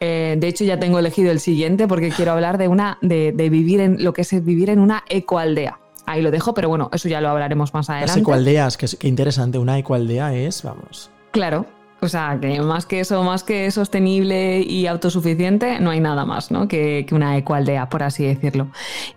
[0.00, 3.50] Eh, de hecho, ya tengo elegido el siguiente porque quiero hablar de una de, de
[3.50, 5.78] vivir en lo que es vivir en una ecoaldea.
[6.06, 8.20] Ahí lo dejo, pero bueno, eso ya lo hablaremos más Las adelante.
[8.20, 11.66] ecoaldeas, que, es- que interesante, una ecoaldea es, vamos, Claro.
[12.00, 16.50] O sea, que más que eso, más que sostenible y autosuficiente, no hay nada más,
[16.50, 16.68] ¿no?
[16.68, 18.66] Que, que una ecoaldea, por así decirlo.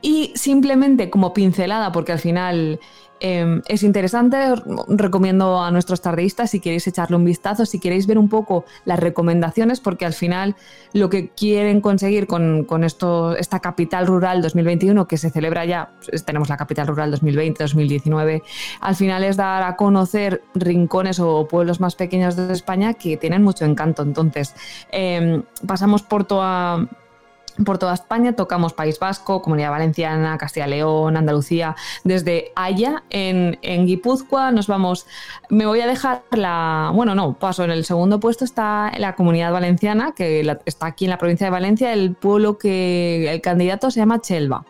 [0.01, 2.79] Y simplemente como pincelada, porque al final
[3.19, 8.07] eh, es interesante, os recomiendo a nuestros tardeístas si queréis echarle un vistazo, si queréis
[8.07, 10.55] ver un poco las recomendaciones, porque al final
[10.93, 15.91] lo que quieren conseguir con, con esto, esta capital rural 2021 que se celebra ya,
[16.09, 18.43] pues, tenemos la capital rural 2020-2019,
[18.81, 23.43] al final es dar a conocer rincones o pueblos más pequeños de España que tienen
[23.43, 24.01] mucho encanto.
[24.03, 24.55] Entonces,
[24.91, 26.87] eh, pasamos por toda
[27.65, 33.85] por toda España, tocamos País Vasco, Comunidad Valenciana, Castilla León, Andalucía, desde Haya en, en
[33.85, 35.07] Guipúzcoa nos vamos,
[35.49, 39.51] me voy a dejar la, bueno, no, paso, en el segundo puesto está la Comunidad
[39.51, 43.99] Valenciana, que está aquí en la provincia de Valencia, el pueblo que el candidato se
[43.99, 44.65] llama Chelva.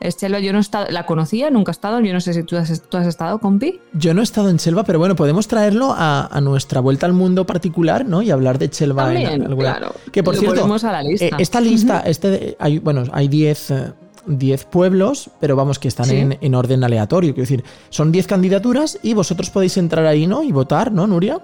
[0.00, 2.42] Es Chelva, yo no he estado, la conocía, nunca he estado, yo no sé si
[2.42, 3.80] tú has, tú has estado, compi.
[3.94, 7.12] Yo no he estado en Chelva, pero bueno, podemos traerlo a, a nuestra vuelta al
[7.14, 8.20] mundo particular, ¿no?
[8.20, 9.94] Y hablar de Chelva en También, alguna- claro.
[10.12, 11.26] Que por Lo cierto, a la lista.
[11.26, 13.92] eh, esta lista, este, hay, bueno, hay 10 eh,
[14.26, 16.16] 10 pueblos, pero vamos, que están Sí.
[16.16, 17.34] en, en orden aleatorio.
[17.34, 20.42] Quiero decir, son 10 candidaturas y vosotros podéis entrar ahí, ¿no?
[20.42, 21.40] Y votar, ¿no, Nuria?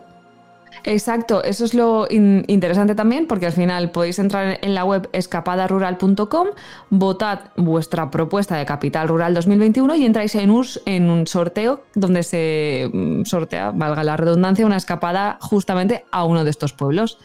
[0.84, 5.08] Exacto, eso es lo in- interesante también, porque al final podéis entrar en la web
[5.12, 6.48] escapadarural.com,
[6.90, 12.22] votad vuestra propuesta de Capital Rural 2021 y entráis en un, en un sorteo donde
[12.22, 17.18] se mm, sortea, valga la redundancia, una escapada justamente a uno de estos pueblos.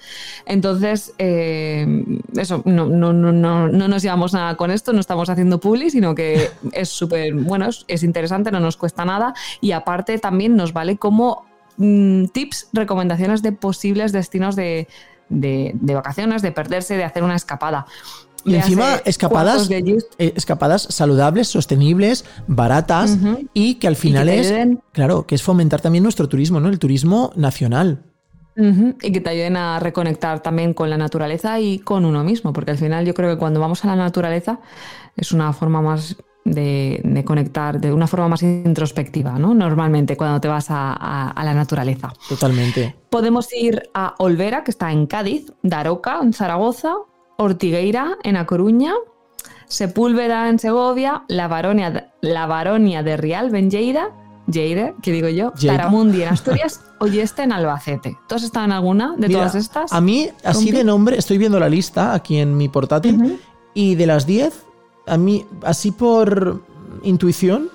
[0.45, 2.03] Entonces, eh,
[2.35, 5.89] eso, no, no, no, no, no nos llevamos nada con esto, no estamos haciendo publi,
[5.89, 10.55] sino que es súper, bueno, es, es interesante, no nos cuesta nada y aparte también
[10.55, 11.45] nos vale como
[11.77, 14.87] mm, tips, recomendaciones de posibles destinos de,
[15.29, 17.85] de- de vacaciones, de perderse, de hacer una escapada.
[18.47, 19.95] Y encima, escapadas, eh,
[20.35, 23.17] escapadas saludables, sostenibles, baratas
[23.55, 24.81] y que al final que es, ayuden.
[24.91, 26.69] claro, que es fomentar también nuestro turismo, ¿no?
[26.69, 28.03] El turismo nacional.
[28.55, 32.69] Y que te ayuden a reconectar también con la naturaleza y con uno mismo, porque
[32.71, 34.59] al final yo creo que cuando vamos a la naturaleza
[35.17, 36.15] es una forma más
[36.45, 39.53] de, de conectar, de una forma más introspectiva, ¿no?
[39.53, 42.13] Normalmente cuando te vas a, a- a la naturaleza.
[42.29, 42.95] Totalmente.
[43.09, 46.93] Podemos ir a Olvera, que está en Cádiz, Daroca, en Zaragoza,
[47.37, 48.93] Ortigueira, en A Coruña,
[49.67, 54.09] Sepúlveda, en Segovia, La Baronia, la Baronia de Rial, en Lleida,
[54.47, 55.77] Lleida, que digo yo, Lleida.
[55.77, 58.15] Taramundi, en Asturias, Oyeste, en Albacete.
[58.29, 59.91] ¿Tú has estado en alguna de Mira, todas estas?
[59.91, 60.77] A mí, así Compi.
[60.77, 63.39] de nombre, estoy viendo la lista aquí en mi portátil
[63.73, 64.64] y de las 10,
[65.07, 66.61] a mí, así por
[67.03, 67.69] intuición,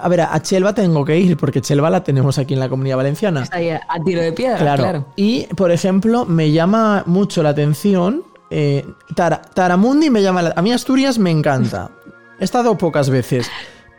[0.00, 2.96] a ver, a Chelva tengo que ir porque Chelva la tenemos aquí en la comunidad
[2.96, 3.42] valenciana.
[3.44, 4.82] Está ahí a, tiro de piedra, Claro.
[4.82, 5.06] claro.
[5.16, 8.22] Y, por ejemplo, me llama mucho la atención.
[8.50, 10.52] eh, Tara- Taramundi me llama la...
[10.56, 11.90] A mí Asturias me encanta.
[12.40, 13.48] He estado pocas veces.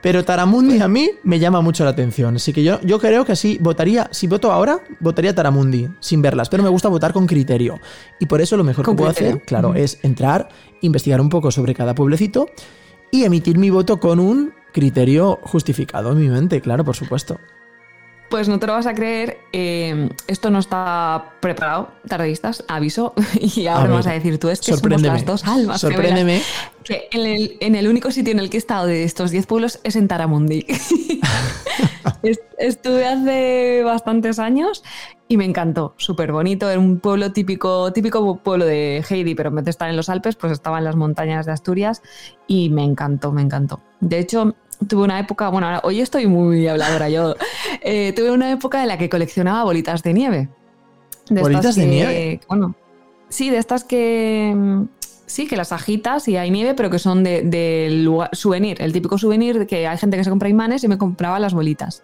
[0.02, 2.36] Pero Taramundi a mí me llama mucho la atención.
[2.36, 6.48] Así que yo, yo creo que sí, votaría, si voto ahora, votaría Taramundi, sin verlas.
[6.50, 7.80] Pero me gusta votar con criterio.
[8.20, 10.50] Y por eso lo mejor que puedo hacer, claro, es entrar,
[10.86, 12.48] investigar un poco sobre cada pueblecito
[13.12, 17.40] y emitir mi voto con un criterio justificado en mi mente, claro, por supuesto.
[18.30, 23.68] Pues no te lo vas a creer, eh, esto no está preparado, tardistas, aviso, y
[23.68, 25.80] ahora A me vas a decir tú, es que somos las dos almas.
[25.82, 26.42] Sorpréndeme.
[26.84, 29.46] Que en el, en el único sitio en el que he estado de estos 10
[29.46, 30.66] pueblos es en Taramundi.
[32.24, 34.84] Est- Estuve hace bastantes años
[35.28, 39.56] y me encantó, súper bonito, era un pueblo típico, típico pueblo de Heidi, pero en
[39.56, 42.02] vez de estar en los Alpes, pues estaba en las montañas de Asturias
[42.48, 43.82] y me encantó, me encantó.
[44.00, 44.56] De hecho,
[44.88, 47.36] tuve una época, bueno, ahora, hoy estoy muy habladora yo,
[47.82, 50.50] eh, tuve una época en la que coleccionaba bolitas de nieve.
[51.30, 52.40] De ¿Bolitas estas de que- nieve?
[52.48, 52.76] Bueno,
[53.30, 54.54] sí, de estas que...
[54.56, 54.84] mm,
[55.28, 58.94] Sí, que las agitas y hay nieve, pero que son de, de lugar, souvenir, el
[58.94, 62.04] típico souvenir que hay gente que se compra imanes y me compraba las bolitas.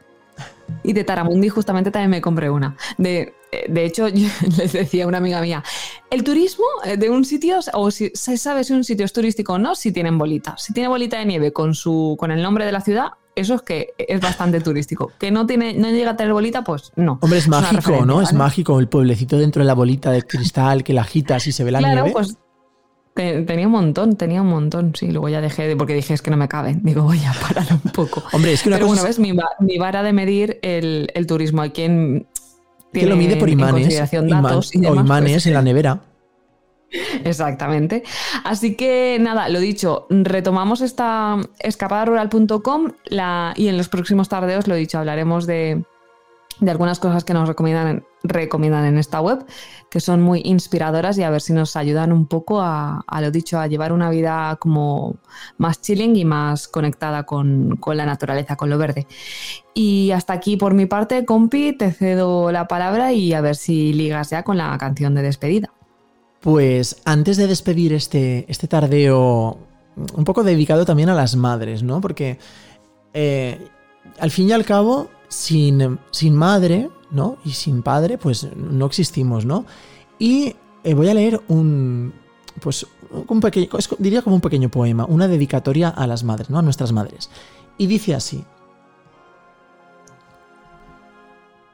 [0.83, 2.75] Y de Taramundi justamente también me compré una.
[2.97, 4.27] De, eh, de hecho, yo
[4.57, 5.63] les decía a una amiga mía,
[6.09, 9.53] el turismo eh, de un sitio, o si se sabe si un sitio es turístico
[9.53, 10.55] o no, si tienen bolita.
[10.57, 13.61] Si tiene bolita de nieve con, su, con el nombre de la ciudad, eso es
[13.61, 15.11] que es bastante turístico.
[15.17, 17.17] Que no tiene, no llega a tener bolita, pues no.
[17.21, 18.21] Hombre, es, mágico, ¿no?
[18.21, 21.63] Es mágico el pueblecito dentro de la bolita de cristal que la agitas y se
[21.63, 22.11] ve la claro, nieve.
[22.11, 22.37] pues
[23.13, 24.93] tenía un montón, tenía un montón.
[24.95, 26.79] Sí, luego ya dejé de, porque dije es que no me caben.
[26.83, 28.23] Digo, voy a parar un poco.
[28.31, 31.09] Hombre, es que una Pero cosa bueno, es- ves, mi, mi vara de medir el,
[31.13, 31.61] el turismo.
[31.61, 32.27] Hay quien
[32.93, 34.21] que lo mide por en imanes, y o
[34.93, 36.01] demás, imanes pues, en la nevera.
[37.23, 38.03] Exactamente.
[38.43, 42.91] Así que nada, lo dicho, retomamos esta escapadarural.com
[43.55, 45.83] y en los próximos tardeos, lo dicho, hablaremos de,
[46.59, 49.45] de algunas cosas que nos recomiendan, recomiendan en esta web,
[49.89, 53.59] que son muy inspiradoras y a ver si nos ayudan un poco a, lo dicho,
[53.59, 55.15] a llevar una vida como
[55.57, 59.07] más chilling y más conectada con, con la naturaleza, con lo verde.
[59.73, 63.93] Y hasta aquí por mi parte, compi, te cedo la palabra y a ver si
[63.93, 65.73] ligas ya con la canción de despedida.
[66.41, 69.57] Pues antes de despedir este, este tardeo,
[70.15, 72.01] un poco dedicado también a las madres, ¿no?
[72.01, 72.39] Porque
[73.13, 73.67] eh,
[74.19, 77.37] al fin y al cabo, sin, sin madre, ¿no?
[77.45, 79.65] Y sin padre, pues no existimos, ¿no?
[80.17, 82.13] Y eh, voy a leer un,
[82.59, 82.85] pues,
[83.27, 83.69] un pequeño,
[83.99, 86.59] diría como un pequeño poema, una dedicatoria a las madres, ¿no?
[86.59, 87.29] A nuestras madres.
[87.77, 88.43] Y dice así.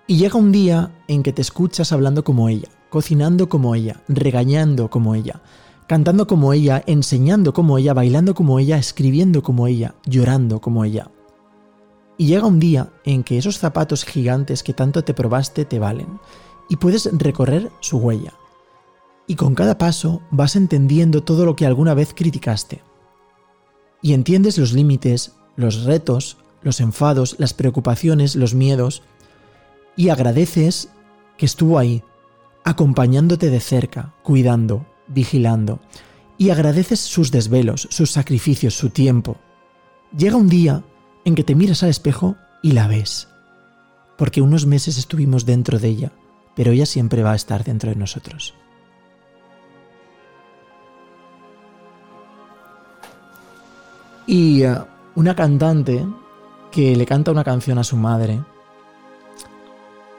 [0.08, 4.90] Y llega un día en que te escuchas hablando como ella, cocinando como ella, regañando
[4.90, 5.42] como ella,
[5.86, 11.10] cantando como ella, enseñando como ella, bailando como ella, escribiendo como ella, llorando como ella.
[12.18, 16.20] Y llega un día en que esos zapatos gigantes que tanto te probaste te valen,
[16.70, 18.34] y puedes recorrer su huella.
[19.28, 22.82] Y con cada paso vas entendiendo todo lo que alguna vez criticaste.
[24.02, 29.04] Y entiendes los límites, los retos, los enfados, las preocupaciones, los miedos,
[29.96, 30.90] y agradeces
[31.38, 32.04] que estuvo ahí,
[32.64, 35.80] acompañándote de cerca, cuidando, vigilando,
[36.38, 39.38] y agradeces sus desvelos, sus sacrificios, su tiempo.
[40.16, 40.84] Llega un día
[41.28, 43.28] en que te miras al espejo y la ves,
[44.18, 46.12] porque unos meses estuvimos dentro de ella,
[46.56, 48.54] pero ella siempre va a estar dentro de nosotros.
[54.26, 54.78] Y eh,
[55.16, 56.08] una cantante
[56.72, 58.42] que le canta una canción a su madre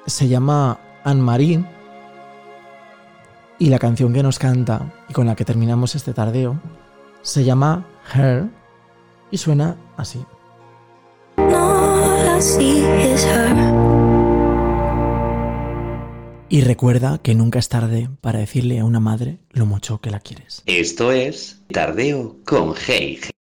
[0.04, 1.64] se llama Anne-Marie
[3.58, 6.60] y la canción que nos canta y con la que terminamos este tardeo
[7.22, 8.50] se llama Her
[9.30, 10.22] y suena así.
[16.50, 20.20] Y recuerda que nunca es tarde para decirle a una madre lo mucho que la
[20.20, 20.62] quieres.
[20.66, 23.20] Esto es Tardeo con Hey.